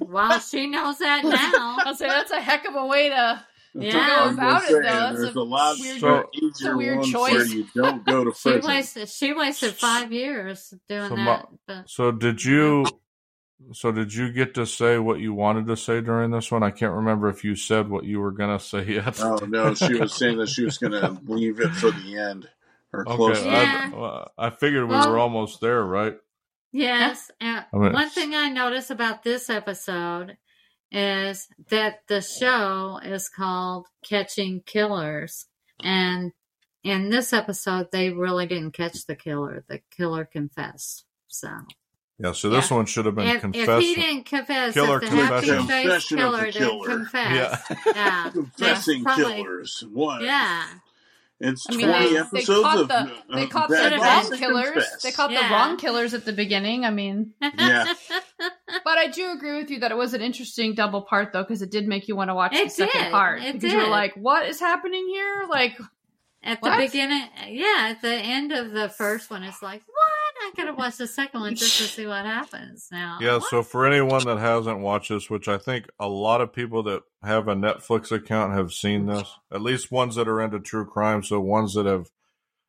Well, 0.00 0.38
she 0.40 0.68
knows 0.68 0.98
that 1.00 1.22
now. 1.52 1.76
I'll 1.84 1.94
say 1.94 2.06
that's 2.08 2.30
a 2.30 2.40
heck 2.40 2.66
of 2.66 2.74
a 2.76 2.86
way 2.86 3.10
to. 3.10 3.44
Yeah. 3.74 4.20
I'm 4.22 4.34
about 4.34 4.60
just 4.62 4.70
it, 4.70 4.74
though. 4.74 4.80
saying, 4.82 4.84
That's 5.00 5.18
There's 5.20 5.36
a 5.36 5.38
a 5.38 5.42
lot 5.42 5.76
weird- 5.78 6.00
more 6.02 6.26
it's 6.32 6.60
easier 6.60 6.72
a 6.72 6.76
weird 6.78 7.04
choice. 7.04 7.32
where 7.32 7.44
you 7.46 7.66
don't 7.74 8.02
go 8.06 8.24
to 8.24 8.32
She 8.32 8.52
prison. 8.52 8.70
wasted. 8.70 9.08
She 9.10 9.32
wasted 9.34 9.74
five 9.74 10.12
years 10.12 10.72
doing 10.88 11.10
So 11.10 11.16
that. 11.16 11.24
Ma- 11.24 11.42
but 11.66 11.90
So 11.90 12.10
did 12.10 12.42
you? 12.42 12.86
So 13.72 13.90
did 13.90 14.12
you 14.12 14.30
get 14.32 14.54
to 14.54 14.66
say 14.66 14.98
what 14.98 15.18
you 15.20 15.32
wanted 15.32 15.66
to 15.68 15.76
say 15.76 16.00
during 16.02 16.30
this 16.30 16.52
one? 16.52 16.62
I 16.62 16.70
can't 16.70 16.92
remember 16.92 17.28
if 17.28 17.42
you 17.42 17.56
said 17.56 17.88
what 17.88 18.04
you 18.04 18.20
were 18.20 18.30
gonna 18.32 18.58
say 18.60 18.84
yet. 18.94 19.18
Oh 19.22 19.38
no, 19.48 19.74
she 19.74 19.94
was 19.94 20.14
saying 20.14 20.38
that 20.38 20.48
she 20.48 20.64
was 20.64 20.76
going 20.78 20.92
to 20.92 21.18
leave 21.26 21.58
it 21.60 21.70
for 21.70 21.90
the 21.90 22.18
end 22.18 22.48
or. 22.92 23.08
Okay, 23.08 23.40
to 23.40 23.46
Yeah. 23.46 23.90
I, 23.94 24.46
I 24.46 24.50
figured 24.50 24.84
we 24.84 24.90
Well- 24.90 25.10
were 25.10 25.18
almost 25.18 25.60
there, 25.60 25.82
right? 25.84 26.16
yes, 26.72 27.30
and 27.40 27.64
I 27.72 27.76
mean- 27.76 27.92
one 27.92 28.10
thing 28.10 28.34
I 28.34 28.50
noticed 28.50 28.90
about 28.90 29.22
this 29.22 29.48
episode 29.48 30.36
is 30.92 31.48
that 31.70 32.00
the 32.08 32.20
show 32.20 33.00
is 33.02 33.28
called 33.30 33.86
Catching 34.04 34.60
Killers, 34.66 35.46
and 35.82 36.32
in 36.84 37.08
this 37.10 37.32
episode, 37.32 37.88
they 37.90 38.10
really 38.10 38.46
didn't 38.46 38.72
catch 38.72 39.06
the 39.06 39.16
killer. 39.16 39.64
The 39.68 39.80
killer 39.96 40.24
confessed. 40.26 41.04
So 41.26 41.48
Yeah. 42.18 42.32
So 42.32 42.48
this 42.50 42.70
Yeah. 42.70 42.76
one 42.78 42.86
should 42.86 43.04
have 43.06 43.14
been 43.14 43.26
if, 43.26 43.44
if 43.54 43.80
he 43.82 43.94
didn't 43.94 44.24
confess, 44.24 44.72
Killer 44.74 45.02
if 45.02 45.10
the 45.10 45.16
happy 45.16 45.46
confession. 45.48 45.66
faced 45.66 45.82
Confession 45.82 46.18
of 46.18 46.24
killer 46.24 46.46
the 46.46 46.52
didn't 46.52 46.68
killer. 46.68 46.86
confess, 46.88 47.34
Yeah. 47.68 47.76
yeah, 47.94 48.30
Confessing 48.32 49.02
that's 49.04 49.16
probably- 49.18 49.42
killers. 49.42 49.84
What? 49.92 50.22
yeah. 50.22 50.64
It's 51.38 51.66
I 51.68 51.76
mean, 51.76 51.86
20 51.88 52.04
they, 52.06 52.12
they 52.14 52.18
episodes 52.18 52.62
caught 52.62 52.78
of 52.78 52.88
the 52.88 53.12
they 53.34 53.42
uh, 53.42 53.46
caught 53.48 53.68
bad 53.68 53.92
the 53.92 53.96
guys 53.98 54.30
wrong 54.30 54.38
killers. 54.38 54.64
confess. 54.72 55.02
They 55.02 55.12
caught 55.12 55.28
the 55.28 55.36
wrong 55.50 55.76
killers 55.76 56.14
at 56.14 56.24
the 56.24 56.32
beginning. 56.32 56.86
I 56.86 56.90
mean, 56.90 57.34
Yeah. 57.42 57.92
but 58.84 58.96
I 58.96 59.08
do 59.08 59.32
agree 59.32 59.58
with 59.58 59.70
you 59.70 59.80
that 59.80 59.90
it 59.90 59.98
was 59.98 60.14
an 60.14 60.22
interesting 60.22 60.72
double 60.74 61.02
part 61.02 61.34
though, 61.34 61.42
because 61.42 61.60
it 61.60 61.70
did 61.70 61.86
make 61.86 62.08
you 62.08 62.16
want 62.16 62.30
to 62.30 62.34
watch 62.34 62.52
the 62.52 62.60
It 62.60 62.72
second 62.72 63.10
part 63.10 63.42
It 63.42 63.52
because 63.52 63.70
you 63.70 63.76
were 63.78 63.86
like, 63.88 64.14
"What 64.14 64.46
is 64.46 64.58
happening 64.60 65.06
here?" 65.08 65.44
Like, 65.50 65.78
At 66.42 66.62
the 66.62 66.70
What? 66.70 66.78
beginning, 66.78 67.28
yeah, 67.48 67.88
at 67.90 68.00
the 68.00 68.14
end 68.14 68.52
of 68.52 68.70
the 68.70 68.88
first 68.88 69.30
one, 69.30 69.42
it's 69.42 69.60
like, 69.62 69.82
what? 70.54 70.58
I 70.58 70.64
gotta 70.64 70.76
watch 70.76 70.96
the 70.96 71.06
second 71.06 71.40
one 71.40 71.54
just 71.54 71.76
to 71.78 71.84
see 71.84 72.06
what 72.06 72.24
happens 72.24 72.88
now. 72.92 73.18
Yeah, 73.20 73.34
What? 73.34 73.44
so 73.50 73.62
for 73.62 73.86
anyone 73.86 74.24
that 74.24 74.38
hasn't 74.38 74.80
watched 74.80 75.08
this, 75.10 75.28
which 75.30 75.48
I 75.48 75.58
think 75.58 75.86
a 75.98 76.08
lot 76.08 76.40
of 76.40 76.52
people 76.52 76.82
that 76.84 77.02
have 77.22 77.48
a 77.48 77.54
Netflix 77.54 78.10
account 78.12 78.52
have 78.54 78.72
seen 78.72 79.06
this, 79.06 79.28
at 79.52 79.62
least 79.62 79.90
ones 79.90 80.14
that 80.16 80.28
are 80.28 80.40
into 80.40 80.60
true 80.60 80.84
crime, 80.86 81.22
so 81.22 81.40
ones 81.40 81.74
that 81.74 81.86
have 81.86 82.06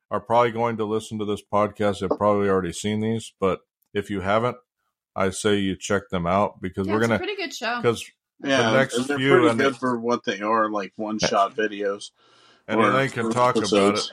are 0.10 0.20
probably 0.22 0.52
going 0.52 0.78
to 0.78 0.86
listen 0.86 1.20
to 1.20 1.26
this 1.26 1.42
podcast 1.52 2.00
have 2.02 2.18
probably 2.18 2.48
already 2.50 2.72
seen 2.72 3.02
these, 3.02 3.34
but 3.40 3.60
if 3.94 4.10
you 4.10 4.22
haven't, 4.22 4.56
I 5.16 5.32
say 5.32 5.56
you 5.58 5.76
check 5.76 6.04
them 6.10 6.26
out 6.28 6.62
because 6.62 6.88
yeah, 6.88 6.94
we're 6.94 7.00
it's 7.00 7.06
a 7.06 7.10
gonna 7.10 7.18
pretty 7.20 7.36
good 7.36 7.54
show. 7.54 7.78
because 7.82 8.06
Yeah, 8.44 8.72
next 8.72 8.96
and 8.96 9.06
they're 9.06 9.18
few 9.18 9.32
pretty 9.32 9.48
and 9.50 9.60
good 9.60 9.74
the- 9.74 9.78
for 9.80 10.00
what 10.00 10.24
they 10.24 10.40
are, 10.42 10.70
like 10.70 10.94
one 10.96 11.20
shot 11.20 11.56
videos. 11.56 12.12
and 12.68 12.80
or 12.80 12.90
Elaine 12.92 13.10
can 13.10 13.32
talk 13.32 13.56
about 13.58 13.98
it, 13.98 14.12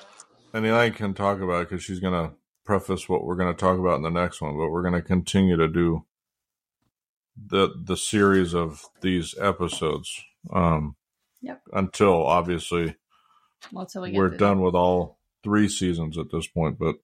and 0.52 0.64
Elaine 0.66 0.92
can 0.94 1.14
talk 1.14 1.40
about 1.40 1.62
it 1.62 1.68
because 1.68 1.84
she's 1.84 2.00
gonna 2.00 2.32
preface 2.64 3.08
what 3.08 3.24
we're 3.24 3.36
gonna 3.36 3.54
talk 3.54 3.78
about 3.78 3.96
in 3.96 4.02
the 4.02 4.10
next 4.10 4.40
one, 4.40 4.56
but 4.56 4.68
we're 4.70 4.82
gonna 4.82 5.02
continue 5.02 5.56
to 5.56 5.68
do 5.68 6.04
the 7.36 7.68
the 7.82 7.96
series 7.96 8.54
of 8.54 8.84
these 9.00 9.34
episodes. 9.40 10.22
Um, 10.52 10.96
Yep. 11.42 11.60
Until 11.74 12.24
obviously 12.26 12.96
well, 13.70 13.82
until 13.82 14.00
we 14.02 14.12
get 14.12 14.16
we're 14.18 14.30
to- 14.30 14.36
done 14.38 14.60
with 14.62 14.74
all 14.74 15.18
three 15.42 15.68
seasons 15.68 16.16
at 16.16 16.30
this 16.32 16.46
point, 16.46 16.78
but 16.78 16.96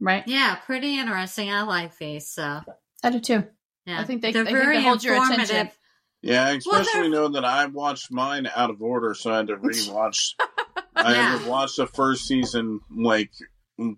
right? 0.00 0.26
yeah, 0.26 0.54
pretty 0.54 0.98
interesting. 0.98 1.50
I 1.52 1.62
like 1.64 1.98
these. 1.98 2.26
So 2.26 2.62
I 3.02 3.10
do 3.10 3.20
too. 3.20 3.44
yeah, 3.84 4.00
I 4.00 4.04
think 4.04 4.22
they- 4.22 4.32
they're 4.32 4.42
I 4.42 4.44
think 4.46 4.56
they 4.58 4.64
very 4.64 4.82
hold 4.82 5.04
your 5.04 5.16
informative. 5.16 5.50
attention. 5.50 5.76
Yeah, 6.22 6.44
Well, 6.64 6.80
especially 6.80 7.02
they're- 7.02 7.10
knowing 7.10 7.32
that 7.32 7.44
I 7.44 7.66
watched 7.66 8.10
mine 8.10 8.48
out 8.56 8.70
of 8.70 8.80
order, 8.80 9.12
so 9.12 9.30
I 9.30 9.36
had 9.36 9.48
to 9.48 9.56
rewatch. 9.58 10.34
I 10.96 11.12
Yeah. 11.12 11.38
had 11.38 11.46
watched 11.46 11.76
the 11.76 11.86
first 11.86 12.24
season 12.26 12.80
like 12.90 13.32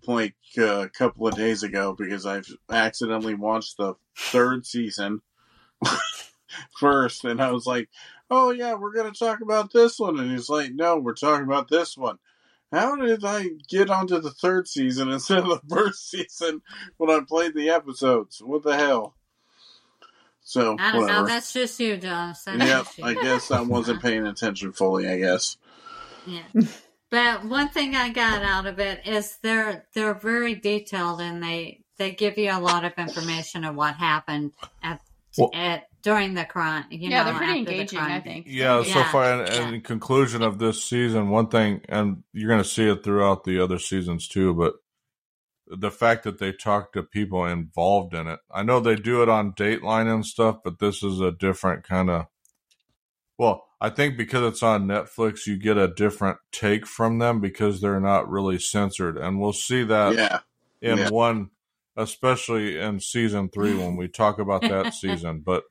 like 0.06 0.34
uh, 0.58 0.80
a 0.80 0.88
couple 0.88 1.26
of 1.26 1.36
days 1.36 1.62
ago 1.62 1.94
because 1.96 2.26
I've 2.26 2.48
accidentally 2.70 3.34
watched 3.34 3.76
the 3.76 3.94
third 4.16 4.66
season 4.66 5.22
first, 6.78 7.24
and 7.24 7.40
I 7.40 7.52
was 7.52 7.66
like, 7.66 7.88
"Oh 8.30 8.50
yeah, 8.50 8.74
we're 8.74 8.94
gonna 8.94 9.12
talk 9.12 9.40
about 9.40 9.72
this 9.72 9.98
one," 9.98 10.18
and 10.18 10.30
he's 10.30 10.48
like, 10.48 10.72
"No, 10.72 10.98
we're 10.98 11.14
talking 11.14 11.44
about 11.46 11.68
this 11.68 11.96
one." 11.96 12.18
How 12.70 12.96
did 12.96 13.24
I 13.24 13.46
get 13.68 13.88
onto 13.88 14.20
the 14.20 14.30
third 14.30 14.68
season 14.68 15.08
instead 15.12 15.38
of 15.38 15.48
the 15.48 15.60
first 15.74 16.10
season 16.10 16.62
when 16.96 17.10
I 17.10 17.24
played 17.26 17.54
the 17.54 17.70
episodes? 17.70 18.42
What 18.42 18.62
the 18.62 18.76
hell? 18.76 19.14
So 20.42 20.76
I 20.78 20.92
don't 20.92 21.02
whatever. 21.02 21.20
know. 21.20 21.26
That's 21.26 21.52
just 21.52 21.78
you, 21.78 21.96
Josh. 21.98 22.40
That's 22.40 22.98
Yep. 22.98 23.06
I 23.06 23.14
guess 23.14 23.50
I 23.50 23.60
wasn't 23.60 24.00
paying 24.00 24.26
attention 24.26 24.72
fully. 24.72 25.08
I 25.08 25.18
guess. 25.18 25.56
Yeah. 26.26 26.42
But 27.10 27.44
one 27.44 27.68
thing 27.68 27.94
I 27.94 28.10
got 28.10 28.42
out 28.42 28.66
of 28.66 28.78
it 28.78 29.06
is 29.06 29.38
they're 29.42 29.86
they're 29.94 30.14
very 30.14 30.54
detailed 30.54 31.20
and 31.20 31.42
they 31.42 31.84
they 31.96 32.12
give 32.12 32.38
you 32.38 32.50
a 32.50 32.60
lot 32.60 32.84
of 32.84 32.92
information 32.98 33.64
of 33.64 33.74
what 33.74 33.94
happened 33.94 34.52
at 34.82 35.00
Well- 35.36 35.50
at 35.54 35.88
during 36.02 36.34
the 36.34 36.44
crime. 36.44 36.84
You 36.90 37.10
yeah, 37.10 37.18
know, 37.18 37.30
they're 37.30 37.38
pretty 37.38 37.60
after 37.60 37.64
the 37.64 37.72
engaging. 37.72 37.98
I 37.98 38.20
think. 38.20 38.46
Yeah, 38.48 38.82
so 38.82 39.02
far, 39.04 39.24
and, 39.24 39.48
and 39.48 39.74
yeah. 39.74 39.80
conclusion 39.80 40.42
of 40.42 40.58
this 40.58 40.84
season, 40.84 41.28
one 41.30 41.48
thing, 41.48 41.82
and 41.88 42.22
you're 42.32 42.48
going 42.48 42.62
to 42.62 42.68
see 42.68 42.88
it 42.88 43.02
throughout 43.02 43.44
the 43.44 43.62
other 43.62 43.78
seasons 43.78 44.28
too, 44.28 44.54
but 44.54 44.74
the 45.66 45.90
fact 45.90 46.24
that 46.24 46.38
they 46.38 46.52
talk 46.52 46.92
to 46.92 47.02
people 47.02 47.44
involved 47.44 48.14
in 48.14 48.26
it. 48.26 48.40
I 48.50 48.62
know 48.62 48.80
they 48.80 48.96
do 48.96 49.22
it 49.22 49.28
on 49.28 49.52
Dateline 49.52 50.12
and 50.12 50.24
stuff, 50.24 50.58
but 50.64 50.78
this 50.78 51.02
is 51.02 51.20
a 51.20 51.32
different 51.32 51.84
kind 51.84 52.10
of. 52.10 52.26
Well, 53.38 53.64
I 53.80 53.90
think 53.90 54.16
because 54.16 54.42
it's 54.52 54.62
on 54.62 54.86
Netflix, 54.88 55.46
you 55.46 55.56
get 55.56 55.76
a 55.78 55.86
different 55.88 56.38
take 56.52 56.86
from 56.86 57.18
them 57.18 57.40
because 57.40 57.80
they're 57.80 58.00
not 58.00 58.28
really 58.28 58.58
censored, 58.58 59.16
and 59.16 59.40
we'll 59.40 59.52
see 59.52 59.84
that 59.84 60.14
yeah, 60.14 60.38
in 60.82 60.98
Yeah. 60.98 61.10
one, 61.10 61.50
especially 61.96 62.78
in 62.78 63.00
season 63.00 63.48
three 63.48 63.74
when 63.76 63.96
we 63.96 64.08
talk 64.08 64.38
about 64.38 64.62
that 64.62 64.94
season. 64.94 65.40
But, 65.44 65.64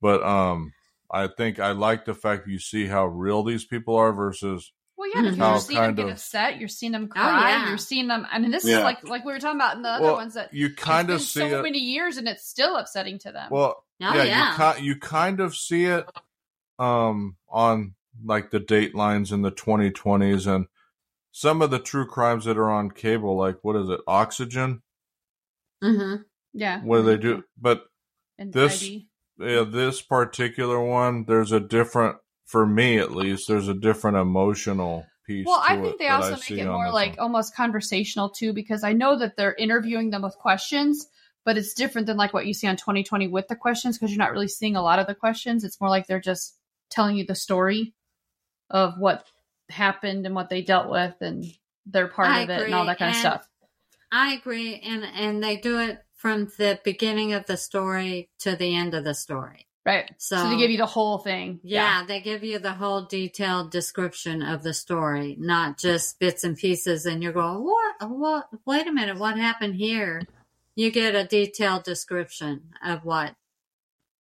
but 0.00 0.22
um, 0.22 0.72
I 1.10 1.26
think 1.28 1.58
I 1.58 1.72
like 1.72 2.04
the 2.04 2.14
fact 2.14 2.48
you 2.48 2.58
see 2.58 2.86
how 2.86 3.06
real 3.06 3.42
these 3.42 3.64
people 3.64 3.96
are 3.96 4.12
versus 4.12 4.70
Well, 4.98 5.08
yeah, 5.14 5.22
because 5.22 5.36
Mhm. 5.36 5.38
you're 5.38 5.46
How 5.46 5.58
seeing 5.58 5.76
them 5.78 5.84
kind 5.86 5.96
get 5.96 6.04
of- 6.06 6.12
upset. 6.12 6.58
You're 6.58 6.68
seeing 6.68 6.92
them 6.92 7.04
Oh, 7.10 7.14
cry. 7.14 7.50
yeah. 7.50 7.68
You're 7.68 7.78
seeing 7.78 8.08
them. 8.08 8.26
I 8.30 8.38
mean, 8.38 8.50
this 8.50 8.64
is 8.64 8.78
like 8.80 9.02
like 9.08 9.24
we 9.24 9.32
were 9.32 9.38
talking 9.38 9.56
about 9.60 9.76
in 9.76 9.82
the 9.82 9.88
other 9.90 10.12
ones 10.12 10.34
that 10.34 10.52
you 10.52 10.74
kind 10.74 11.08
of 11.10 11.20
see 11.22 11.40
so 11.40 11.60
it. 11.60 11.62
many 11.62 11.78
years 11.78 12.16
and 12.18 12.28
it's 12.28 12.46
still 12.46 12.76
upsetting 12.76 13.18
to 13.20 13.32
them. 13.32 13.48
Well, 13.50 13.82
Oh, 14.00 14.14
yeah, 14.14 14.22
yeah. 14.24 14.52
you 14.74 14.74
ki- 14.80 14.84
you 14.86 14.96
kind 14.96 15.40
of 15.40 15.56
see 15.56 15.86
it 15.86 16.08
um 16.78 17.36
on 17.48 17.94
like 18.24 18.50
the 18.50 18.60
datelines 18.60 19.32
in 19.32 19.42
the 19.42 19.50
2020s 19.50 20.46
and 20.46 20.66
some 21.32 21.62
of 21.62 21.70
the 21.70 21.78
true 21.78 22.06
crimes 22.06 22.44
that 22.44 22.58
are 22.58 22.70
on 22.70 22.90
cable 22.90 23.36
like 23.36 23.56
what 23.62 23.76
is 23.76 23.88
it 23.88 24.00
oxygen 24.06 24.82
hmm 25.82 26.16
yeah, 26.52 26.80
what 26.82 26.98
do 26.98 27.02
they 27.04 27.16
do 27.18 27.44
but 27.60 27.84
And 28.38 28.52
this- 28.52 28.82
ID. 28.82 29.08
yeah, 29.38 29.64
this 29.64 30.02
particular 30.02 30.80
one 30.82 31.24
there's 31.26 31.52
a 31.52 31.60
different 31.60 32.16
for 32.46 32.66
me 32.66 32.98
at 32.98 33.12
least 33.12 33.46
there's 33.46 33.68
a 33.68 33.74
different 33.74 34.16
emotional 34.16 35.06
piece 35.26 35.46
Well, 35.46 35.62
I 35.64 35.76
think 35.76 35.98
they 35.98 36.08
also 36.08 36.32
make 36.32 36.58
it 36.58 36.64
more 36.66 36.90
like 36.90 37.10
one. 37.10 37.18
almost 37.20 37.54
conversational 37.54 38.30
too, 38.30 38.52
because 38.52 38.82
I 38.82 38.94
know 38.94 39.18
that 39.18 39.36
they're 39.36 39.54
interviewing 39.54 40.10
them 40.10 40.22
with 40.22 40.34
questions, 40.38 41.06
but 41.44 41.58
it's 41.58 41.74
different 41.74 42.06
than 42.06 42.16
like 42.16 42.32
what 42.32 42.46
you 42.46 42.54
see 42.54 42.66
on 42.66 42.76
2020 42.76 43.28
with 43.28 43.46
the 43.48 43.54
questions 43.54 43.96
because 43.98 44.10
you're 44.10 44.18
not 44.24 44.32
really 44.32 44.48
seeing 44.48 44.74
a 44.74 44.82
lot 44.82 44.98
of 44.98 45.06
the 45.06 45.14
questions. 45.14 45.62
It's 45.64 45.80
more 45.80 45.90
like 45.90 46.06
they're 46.06 46.18
just 46.20 46.57
telling 46.90 47.16
you 47.16 47.24
the 47.24 47.34
story 47.34 47.94
of 48.70 48.98
what 48.98 49.26
happened 49.70 50.26
and 50.26 50.34
what 50.34 50.48
they 50.48 50.62
dealt 50.62 50.90
with 50.90 51.14
and 51.20 51.44
their 51.86 52.08
part 52.08 52.28
I 52.28 52.40
of 52.42 52.50
it 52.50 52.62
and 52.62 52.74
all 52.74 52.86
that 52.86 52.98
kind 52.98 53.10
of 53.10 53.16
stuff. 53.16 53.48
I 54.10 54.34
agree, 54.34 54.80
and 54.80 55.04
and 55.04 55.42
they 55.42 55.56
do 55.56 55.78
it 55.80 55.98
from 56.14 56.50
the 56.58 56.80
beginning 56.82 57.32
of 57.32 57.46
the 57.46 57.56
story 57.56 58.30
to 58.40 58.56
the 58.56 58.74
end 58.74 58.94
of 58.94 59.04
the 59.04 59.14
story. 59.14 59.66
Right. 59.84 60.10
So, 60.18 60.36
So, 60.36 60.50
they 60.50 60.58
give 60.58 60.70
you 60.70 60.76
the 60.76 60.86
whole 60.86 61.18
thing. 61.18 61.60
yeah, 61.62 62.04
they 62.06 62.20
give 62.20 62.44
you 62.44 62.58
the 62.58 62.74
whole 62.74 63.04
detailed 63.06 63.70
description 63.70 64.42
of 64.42 64.62
the 64.62 64.74
story, 64.74 65.36
not 65.38 65.78
just 65.78 66.18
bits 66.18 66.44
and 66.44 66.56
pieces. 66.56 67.06
And 67.06 67.22
you're 67.22 67.32
going, 67.32 67.64
what? 67.64 68.10
What? 68.10 68.48
Wait 68.66 68.86
a 68.86 68.92
minute, 68.92 69.18
what 69.18 69.38
happened 69.38 69.76
here? 69.76 70.22
You 70.74 70.90
get 70.90 71.14
a 71.14 71.24
detailed 71.24 71.84
description 71.84 72.70
of 72.84 73.04
what 73.04 73.34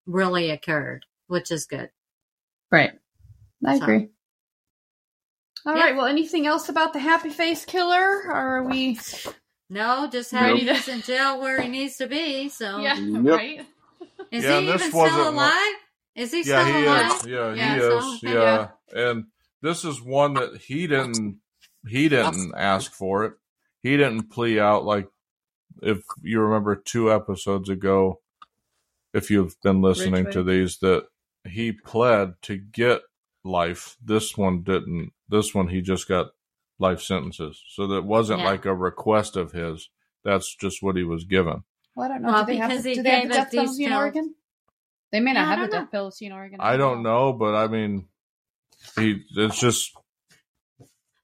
really 0.05 0.49
occurred, 0.51 1.05
which 1.27 1.51
is 1.51 1.65
good. 1.65 1.89
Right. 2.71 2.91
I 3.65 3.77
So- 3.77 3.83
agree. 3.83 4.09
All 5.65 5.75
Yeah. 5.75 5.83
right. 5.83 5.95
Well, 5.95 6.05
anything 6.05 6.45
else 6.47 6.69
about 6.69 6.93
the 6.93 6.99
happy 6.99 7.29
face 7.29 7.65
killer? 7.65 8.23
Or 8.25 8.31
are 8.31 8.63
we? 8.63 8.99
No, 9.69 10.07
just 10.09 10.31
how 10.31 10.43
Ready 10.53 10.65
to- 10.65 10.73
he's 10.75 10.87
in 10.87 11.01
jail 11.01 11.39
where 11.41 11.61
he 11.61 11.67
needs 11.67 11.97
to 11.97 12.07
be. 12.07 12.47
So, 12.49 12.77
Yeah. 12.81 12.95
Yep. 12.97 13.23
Right. 13.25 13.65
is 14.31 14.43
Yeah, 14.43 14.59
he 14.59 14.63
even 14.67 14.73
wasn't 14.73 14.91
still 14.93 15.03
one- 15.25 15.33
alive? 15.33 15.75
Is 16.15 16.31
he 16.31 16.37
yeah 16.43 16.63
still 16.63 16.65
he 16.79 16.85
alive? 16.85 17.11
is 17.19 17.25
yeah, 17.27 17.53
Yeah, 17.53 17.73
he 17.75 17.79
so, 17.79 17.97
is 17.99 18.23
okay. 18.23 18.33
yeah 18.33 18.67
and 18.95 19.25
this 19.61 19.85
is 19.85 20.01
one 20.01 20.33
that 20.33 20.57
he 20.57 20.87
didn't 20.87 21.37
he 21.87 22.09
didn't 22.09 22.53
ask 22.57 22.91
for 22.91 23.25
it 23.25 23.33
he 23.83 23.97
didn't 23.97 24.31
plea 24.31 24.59
out 24.59 24.83
like 24.83 25.07
if 25.83 25.99
you 26.23 26.39
remember 26.39 26.75
two 26.75 27.13
episodes 27.13 27.69
ago 27.69 28.19
if 29.13 29.29
you've 29.29 29.61
been 29.61 29.79
listening 29.83 30.31
to 30.31 30.41
these 30.41 30.79
that 30.79 31.05
he 31.49 31.71
pled 31.71 32.33
to 32.43 32.57
get 32.57 33.01
life 33.43 33.95
this 34.03 34.37
one 34.37 34.61
didn't 34.63 35.11
this 35.29 35.53
one 35.55 35.67
he 35.69 35.81
just 35.81 36.07
got 36.07 36.27
life 36.79 37.01
sentences 37.01 37.63
so 37.69 37.87
that 37.87 38.03
wasn't 38.03 38.39
Yeah. 38.39 38.45
like 38.45 38.65
a 38.65 38.75
request 38.75 39.35
of 39.35 39.51
his 39.51 39.89
that's 40.23 40.53
just 40.55 40.83
what 40.83 40.95
he 40.97 41.03
was 41.03 41.23
given 41.23 41.63
Well, 41.95 42.05
I 42.05 42.09
don't 42.09 42.21
know. 42.21 42.31
Well, 42.33 42.45
do 42.45 42.51
they 42.51 42.57
have, 42.57 42.69
because 42.69 42.83
the- 42.83 42.89
he 42.89 42.95
do 42.95 43.03
they 43.03 43.09
have 43.11 43.21
gave 43.23 43.31
the 43.31 43.37
us 43.39 43.45
death 43.45 43.51
penalty 43.53 43.83
in. 43.85 43.93
Oregon? 43.93 44.35
They 45.11 45.19
may 45.21 45.33
not 45.33 45.39
Yeah, 45.39 45.45
have 45.45 45.57
a 45.59 45.61
don't 45.61 45.71
know. 45.71 45.79
death 45.81 45.91
penalty 45.91 46.25
in 46.25 46.31
Oregon. 46.33 46.57
i 46.59 46.77
don't 46.77 47.01
know 47.03 47.33
but 47.33 47.55
i 47.55 47.67
mean 47.67 48.07
he 48.99 49.23
it's 49.35 49.59
just 49.59 49.95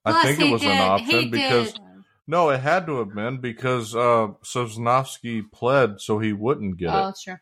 i 0.06 0.24
think 0.24 0.40
it 0.40 0.52
was 0.52 0.62
did- 0.62 0.72
an 0.72 0.78
he 0.78 0.84
option 1.18 1.32
because 1.32 1.74
did- 1.74 1.82
No, 2.26 2.50
it 2.52 2.62
had 2.62 2.86
to 2.86 3.00
have 3.00 3.14
been 3.14 3.42
because 3.42 3.94
uh 3.94 4.28
Sosnovske 4.44 5.52
pled 5.52 6.00
so 6.00 6.20
he 6.20 6.32
wouldn't 6.32 6.78
get 6.78 6.90
Oh, 6.94 7.00
it. 7.00 7.04
that's 7.08 7.24
true. 7.24 7.36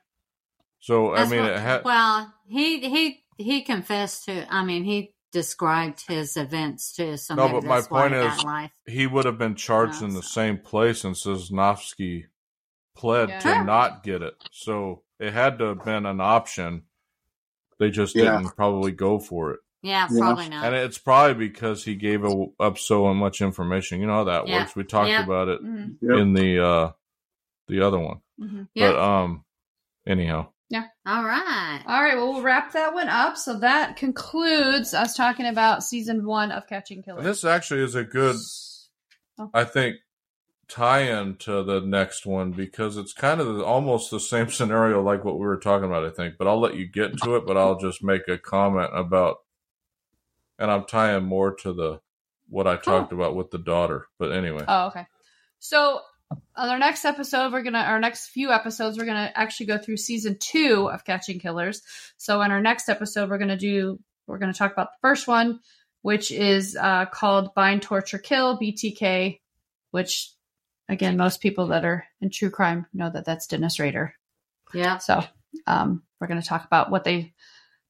So 0.82 1.14
I 1.16 1.26
mean, 1.28 1.42
what- 1.42 1.52
it 1.54 1.60
had. 1.60 1.84
well, 1.86 2.34
he 2.48 2.80
he 2.90 3.24
he 3.38 3.62
confessed 3.62 4.26
to. 4.26 4.46
I 4.54 4.64
mean, 4.66 4.84
he 4.84 5.14
described 5.32 6.04
his 6.08 6.36
events 6.36 6.92
to. 6.98 7.18
So 7.18 7.36
No, 7.36 7.48
but 7.50 7.64
my 7.64 7.82
point 7.82 8.14
he 8.14 8.20
is- 8.20 8.44
life. 8.44 8.72
he 8.86 9.08
would 9.08 9.26
have 9.26 9.38
been 9.38 9.56
charged 9.56 10.02
No, 10.02 10.08
in 10.10 10.14
the 10.14 10.22
so- 10.22 10.28
same 10.42 10.58
place, 10.58 11.04
and 11.06 11.16
Sosnovske 11.16 12.26
pled 12.96 13.30
Yeah. 13.30 13.40
to 13.40 13.48
Sure. 13.48 13.64
not 13.64 14.04
get 14.04 14.22
it. 14.22 14.34
So 14.52 15.04
it 15.20 15.32
had 15.34 15.58
to 15.60 15.66
have 15.70 15.86
been 15.86 16.06
an 16.06 16.20
option. 16.20 16.84
They 17.80 17.90
just 17.90 18.16
Yeah. 18.16 18.38
didn't 18.38 18.56
probably 18.56 18.92
go 18.92 19.18
for 19.20 19.52
it, 19.52 19.60
Yeah, 19.82 20.08
Yeah. 20.12 20.20
probably 20.20 20.50
not. 20.50 20.66
and 20.66 20.76
it's 20.76 20.98
probably 21.00 21.34
because 21.48 21.84
he 21.86 21.96
gave 21.96 22.24
a, 22.26 22.46
up 22.60 22.78
so 22.78 23.12
much 23.14 23.42
information. 23.42 24.02
You 24.02 24.08
know 24.08 24.16
how 24.16 24.24
that 24.26 24.48
Yeah. 24.48 24.60
works. 24.60 24.76
We 24.76 24.84
talked 24.84 25.10
Yeah. 25.10 25.24
about 25.24 25.48
it 25.48 25.64
Mhm, 25.64 26.20
in 26.20 26.34
the 26.34 26.60
uh 26.64 26.92
the 27.68 27.82
other 27.82 27.98
one, 28.00 28.20
mhm. 28.40 28.68
yeah. 28.76 28.92
but 28.92 29.00
um, 29.00 29.46
anyhow. 30.06 30.50
All 31.06 31.24
right. 31.24 31.82
All 31.86 32.02
right. 32.02 32.16
Well, 32.16 32.34
we'll 32.34 32.42
wrap 32.42 32.72
that 32.74 32.94
one 32.94 33.10
up. 33.10 33.38
So 33.38 33.60
that 33.60 33.98
concludes 33.98 34.94
us 34.94 35.16
talking 35.16 35.46
about 35.46 35.84
season 35.84 36.26
one 36.26 36.52
of 36.52 36.68
Catching 36.68 37.04
Killers. 37.04 37.20
And 37.20 37.28
this 37.28 37.44
actually 37.44 37.84
is 37.84 37.96
a 37.96 38.04
good, 38.04 38.38
Oh. 39.40 39.50
I 39.54 39.64
think, 39.64 39.98
tie-in 40.68 41.36
to 41.36 41.64
the 41.64 41.82
next 41.82 42.26
one 42.26 42.52
because 42.52 42.96
it's 42.96 43.14
kind 43.14 43.42
of 43.42 43.62
almost 43.62 44.10
the 44.12 44.20
same 44.20 44.50
scenario 44.52 45.02
like 45.02 45.26
what 45.26 45.40
we 45.40 45.46
were 45.46 45.58
talking 45.58 45.86
about. 45.86 46.06
I 46.06 46.10
think, 46.10 46.36
but 46.38 46.48
I'll 46.48 46.60
let 46.60 46.76
you 46.76 46.88
get 46.88 47.18
to 47.24 47.36
it. 47.36 47.46
But 47.46 47.58
I'll 47.58 47.78
just 47.78 48.04
make 48.04 48.28
a 48.28 48.38
comment 48.38 48.90
about, 48.94 49.38
and 50.60 50.72
I'm 50.72 50.86
tying 50.86 51.26
more 51.26 51.56
to 51.56 51.74
the 51.74 52.02
what 52.50 52.68
I 52.68 52.74
oh. 52.74 52.78
talked 52.78 53.12
about 53.14 53.36
with 53.36 53.52
the 53.52 53.58
daughter. 53.58 54.08
But 54.20 54.32
anyway, 54.32 54.64
Oh, 54.68 54.88
okay. 54.88 55.08
So 55.60 56.02
on 56.56 56.70
our 56.70 56.80
next 56.80 57.06
episode, 57.06 57.52
we're 57.52 57.64
gonna 57.64 57.80
our 57.80 58.00
next 58.00 58.28
few 58.28 58.52
episodes, 58.52 58.98
we're 58.98 59.06
gonna 59.06 59.32
actually 59.34 59.68
go 59.68 59.78
through 59.78 59.98
season 59.98 60.38
two 60.40 60.90
of 60.92 61.06
Catching 61.06 61.40
Killers. 61.40 61.82
So 62.18 62.42
in 62.42 62.52
our 62.52 62.62
next 62.62 62.90
episode, 62.90 63.30
we're 63.30 63.38
gonna 63.38 63.58
do 63.58 64.00
we're 64.28 64.38
gonna 64.38 64.54
talk 64.54 64.72
about 64.72 64.90
the 64.92 65.08
first 65.08 65.28
one, 65.28 65.60
which 66.02 66.32
is 66.32 66.78
uh, 66.80 67.06
called 67.06 67.54
Bind, 67.56 67.82
Torture, 67.82 68.20
Kill 68.20 68.60
(BTK), 68.60 69.40
which 69.92 70.32
again, 70.90 71.18
most 71.18 71.42
people 71.42 71.68
that 71.68 71.86
are 71.86 72.06
in 72.22 72.30
true 72.30 72.50
crime 72.50 72.86
know 72.94 73.10
that 73.10 73.26
that's 73.26 73.48
Dennis 73.48 73.80
Rader. 73.80 74.14
Yeah. 74.74 74.98
So 75.00 75.24
um, 75.68 76.04
we're 76.20 76.28
gonna 76.28 76.42
talk 76.42 76.66
about 76.66 76.92
what 76.92 77.04
they, 77.04 77.34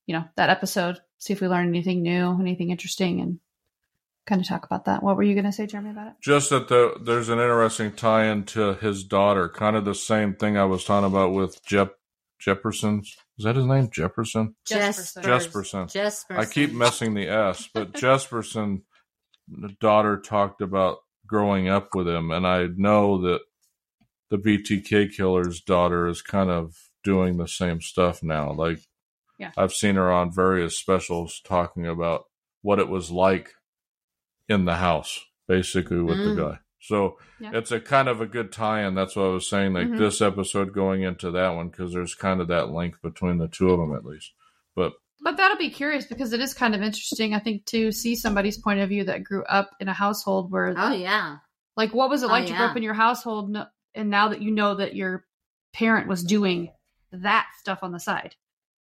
you 0.06 0.16
know, 0.16 0.26
that 0.36 0.50
episode. 0.50 1.00
See 1.18 1.34
if 1.34 1.42
we 1.42 1.48
learn 1.48 1.68
anything 1.68 2.02
new, 2.02 2.40
anything 2.40 2.72
interesting, 2.72 3.22
and 3.22 3.40
kind 4.28 4.42
of 4.42 4.48
talk 4.48 4.66
about 4.66 4.86
that. 4.86 5.04
What 5.04 5.18
were 5.18 5.24
you 5.24 5.36
gonna 5.36 5.52
say, 5.52 5.66
Jeremy, 5.68 5.92
about 5.92 6.08
it? 6.08 6.14
just 6.22 6.50
that 6.52 6.68
the, 6.68 6.94
there's 7.04 7.30
an 7.30 7.40
interesting 7.40 7.92
tie-in 7.94 8.44
to 8.46 8.74
his 8.76 9.04
daughter, 9.04 9.50
kind 9.50 9.76
of 9.76 9.86
the 9.86 9.96
same 9.96 10.36
thing 10.36 10.58
I 10.58 10.66
was 10.66 10.84
talking 10.84 11.08
about 11.08 11.34
with 11.34 11.64
Jep 11.66 11.94
Jefferson. 12.40 13.02
Is 13.38 13.46
that 13.46 13.56
his 13.56 13.66
name, 13.66 13.90
Jefferson? 13.92 14.56
Jesperson. 14.68 15.24
Jesperson. 15.24 15.86
Jesperson. 15.94 16.38
I 16.38 16.46
keep 16.46 16.74
messing 16.74 17.14
the 17.14 17.28
S, 17.28 17.70
but 17.74 17.92
Jesperson, 17.94 18.82
the 19.48 19.76
daughter 19.80 20.20
talked 20.20 20.62
about 20.62 20.98
growing 21.28 21.68
up 21.70 21.96
with 21.96 22.08
him, 22.08 22.32
and 22.32 22.46
I 22.46 22.68
know 22.76 23.22
that 23.22 23.42
the 24.30 24.38
BTK 24.38 25.14
killer's 25.16 25.62
daughter 25.62 26.08
is 26.08 26.22
kind 26.22 26.50
of 26.50 26.76
doing 27.04 27.38
the 27.38 27.48
same 27.48 27.82
stuff 27.82 28.22
now. 28.24 28.54
Like, 28.54 28.80
Yeah. 29.38 29.52
I've 29.58 29.74
seen 29.74 29.96
her 29.96 30.12
on 30.12 30.32
various 30.32 30.78
specials 30.80 31.42
talking 31.44 31.86
about 31.88 32.26
what 32.62 32.80
it 32.80 32.88
was 32.88 33.12
like 33.12 33.50
in 34.52 34.66
the 34.66 34.76
house, 34.76 35.20
basically 35.48 36.02
with 36.02 36.18
Mm. 36.18 36.36
the 36.36 36.42
guy. 36.44 36.60
So 36.80 37.18
Yeah. 37.40 37.52
it's 37.54 37.72
a 37.72 37.80
kind 37.80 38.08
of 38.08 38.22
a 38.22 38.26
good 38.26 38.52
tie-in. 38.52 38.96
That's 38.96 39.16
what 39.16 39.26
I 39.26 39.30
was 39.30 39.48
saying. 39.50 39.74
Like 39.74 39.88
Mhm. 39.88 39.98
this 40.00 40.22
episode 40.22 40.74
going 40.74 41.04
into 41.04 41.30
that 41.32 41.50
one 41.56 41.70
because 41.70 41.94
there's 41.94 42.16
kind 42.16 42.42
of 42.42 42.48
that 42.48 42.70
link 42.72 42.96
between 43.02 43.38
the 43.38 43.48
two 43.48 43.70
of 43.72 43.80
them 43.80 43.96
at 43.96 44.04
least. 44.06 44.32
But 44.76 44.94
But 45.24 45.38
that'll 45.38 45.58
be 45.58 45.70
curious 45.70 46.06
because 46.08 46.34
it 46.34 46.40
is 46.42 46.54
kind 46.56 46.74
of 46.74 46.82
interesting, 46.82 47.36
I 47.36 47.40
think, 47.40 47.66
to 47.68 47.92
see 47.92 48.16
somebody's 48.16 48.58
point 48.58 48.80
of 48.80 48.90
view 48.90 49.04
that 49.04 49.24
grew 49.24 49.44
up 49.44 49.70
in 49.80 49.88
a 49.88 49.94
household 49.94 50.52
where, 50.52 50.74
Oh 50.76 50.92
yeah. 50.94 51.38
like, 51.78 51.94
what 51.94 52.10
was 52.10 52.24
it 52.24 52.28
Oh, 52.28 52.30
like 52.30 52.48
to 52.48 52.54
grow 52.54 52.66
up 52.66 52.76
in 52.78 52.82
your 52.84 52.96
household, 52.96 53.56
and 53.94 54.10
now 54.10 54.30
that 54.30 54.42
you 54.42 54.50
know 54.50 54.74
that 54.76 54.96
your 54.96 55.26
parent 55.74 56.08
was 56.08 56.24
doing 56.24 56.72
that 57.12 57.48
stuff 57.60 57.80
on 57.84 57.92
the 57.92 58.00
side, 58.00 58.36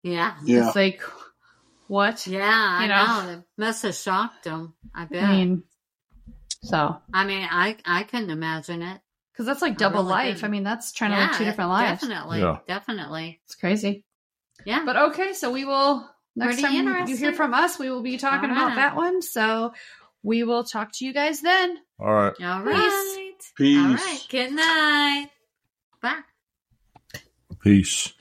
Yeah. 0.02 0.34
Yeah. 0.44 0.66
It's 0.66 0.74
like, 0.76 1.00
what? 1.88 2.26
Yeah, 2.26 2.42
I 2.50 2.82
You 2.82 2.88
know. 2.88 3.04
know? 3.32 3.38
It 3.38 3.44
must 3.58 3.82
have 3.82 3.94
shocked 3.94 4.44
them. 4.44 4.74
I 4.94 5.04
bet. 5.06 5.22
I 5.24 5.32
mean, 5.32 5.62
so 6.62 6.96
I 7.12 7.24
mean, 7.24 7.46
I 7.50 7.76
I 7.84 8.04
couldn't 8.04 8.30
imagine 8.30 8.82
it. 8.82 9.00
because 9.32 9.46
that's 9.46 9.62
like 9.62 9.72
I 9.72 9.76
double 9.76 9.98
really 10.02 10.10
life. 10.10 10.34
couldn't. 10.36 10.44
I 10.44 10.48
mean, 10.50 10.62
that's 10.64 10.92
trying 10.92 11.10
to 11.12 11.18
live 11.18 11.36
two 11.36 11.44
different 11.44 11.70
lives. 11.70 12.00
Definitely, 12.00 12.40
Yeah. 12.40 12.58
definitely. 12.66 13.40
It's 13.44 13.54
crazy. 13.56 14.04
Yeah. 14.64 14.84
But 14.84 14.96
okay, 14.96 15.32
so 15.34 15.50
we 15.50 15.64
will 15.64 16.08
next 16.36 16.60
Pretty 16.60 16.62
time 16.62 17.08
you 17.08 17.16
hear 17.16 17.32
from 17.32 17.52
us, 17.54 17.78
we 17.78 17.90
will 17.90 18.02
be 18.02 18.16
talking 18.16 18.50
All 18.50 18.56
about 18.56 18.68
right. 18.68 18.76
that 18.76 18.96
one. 18.96 19.20
So 19.22 19.74
we 20.22 20.42
will 20.44 20.64
talk 20.64 20.92
to 20.94 21.04
you 21.04 21.12
guys 21.12 21.40
then. 21.42 21.76
All 22.00 22.12
right. 22.12 22.32
All 22.42 22.62
right. 22.62 23.34
Peace. 23.38 23.52
Peace. 23.56 23.78
All 23.78 23.94
right. 23.94 24.26
Good 24.30 24.52
night. 24.52 25.28
Bye. 26.00 26.20
Peace. 27.60 28.12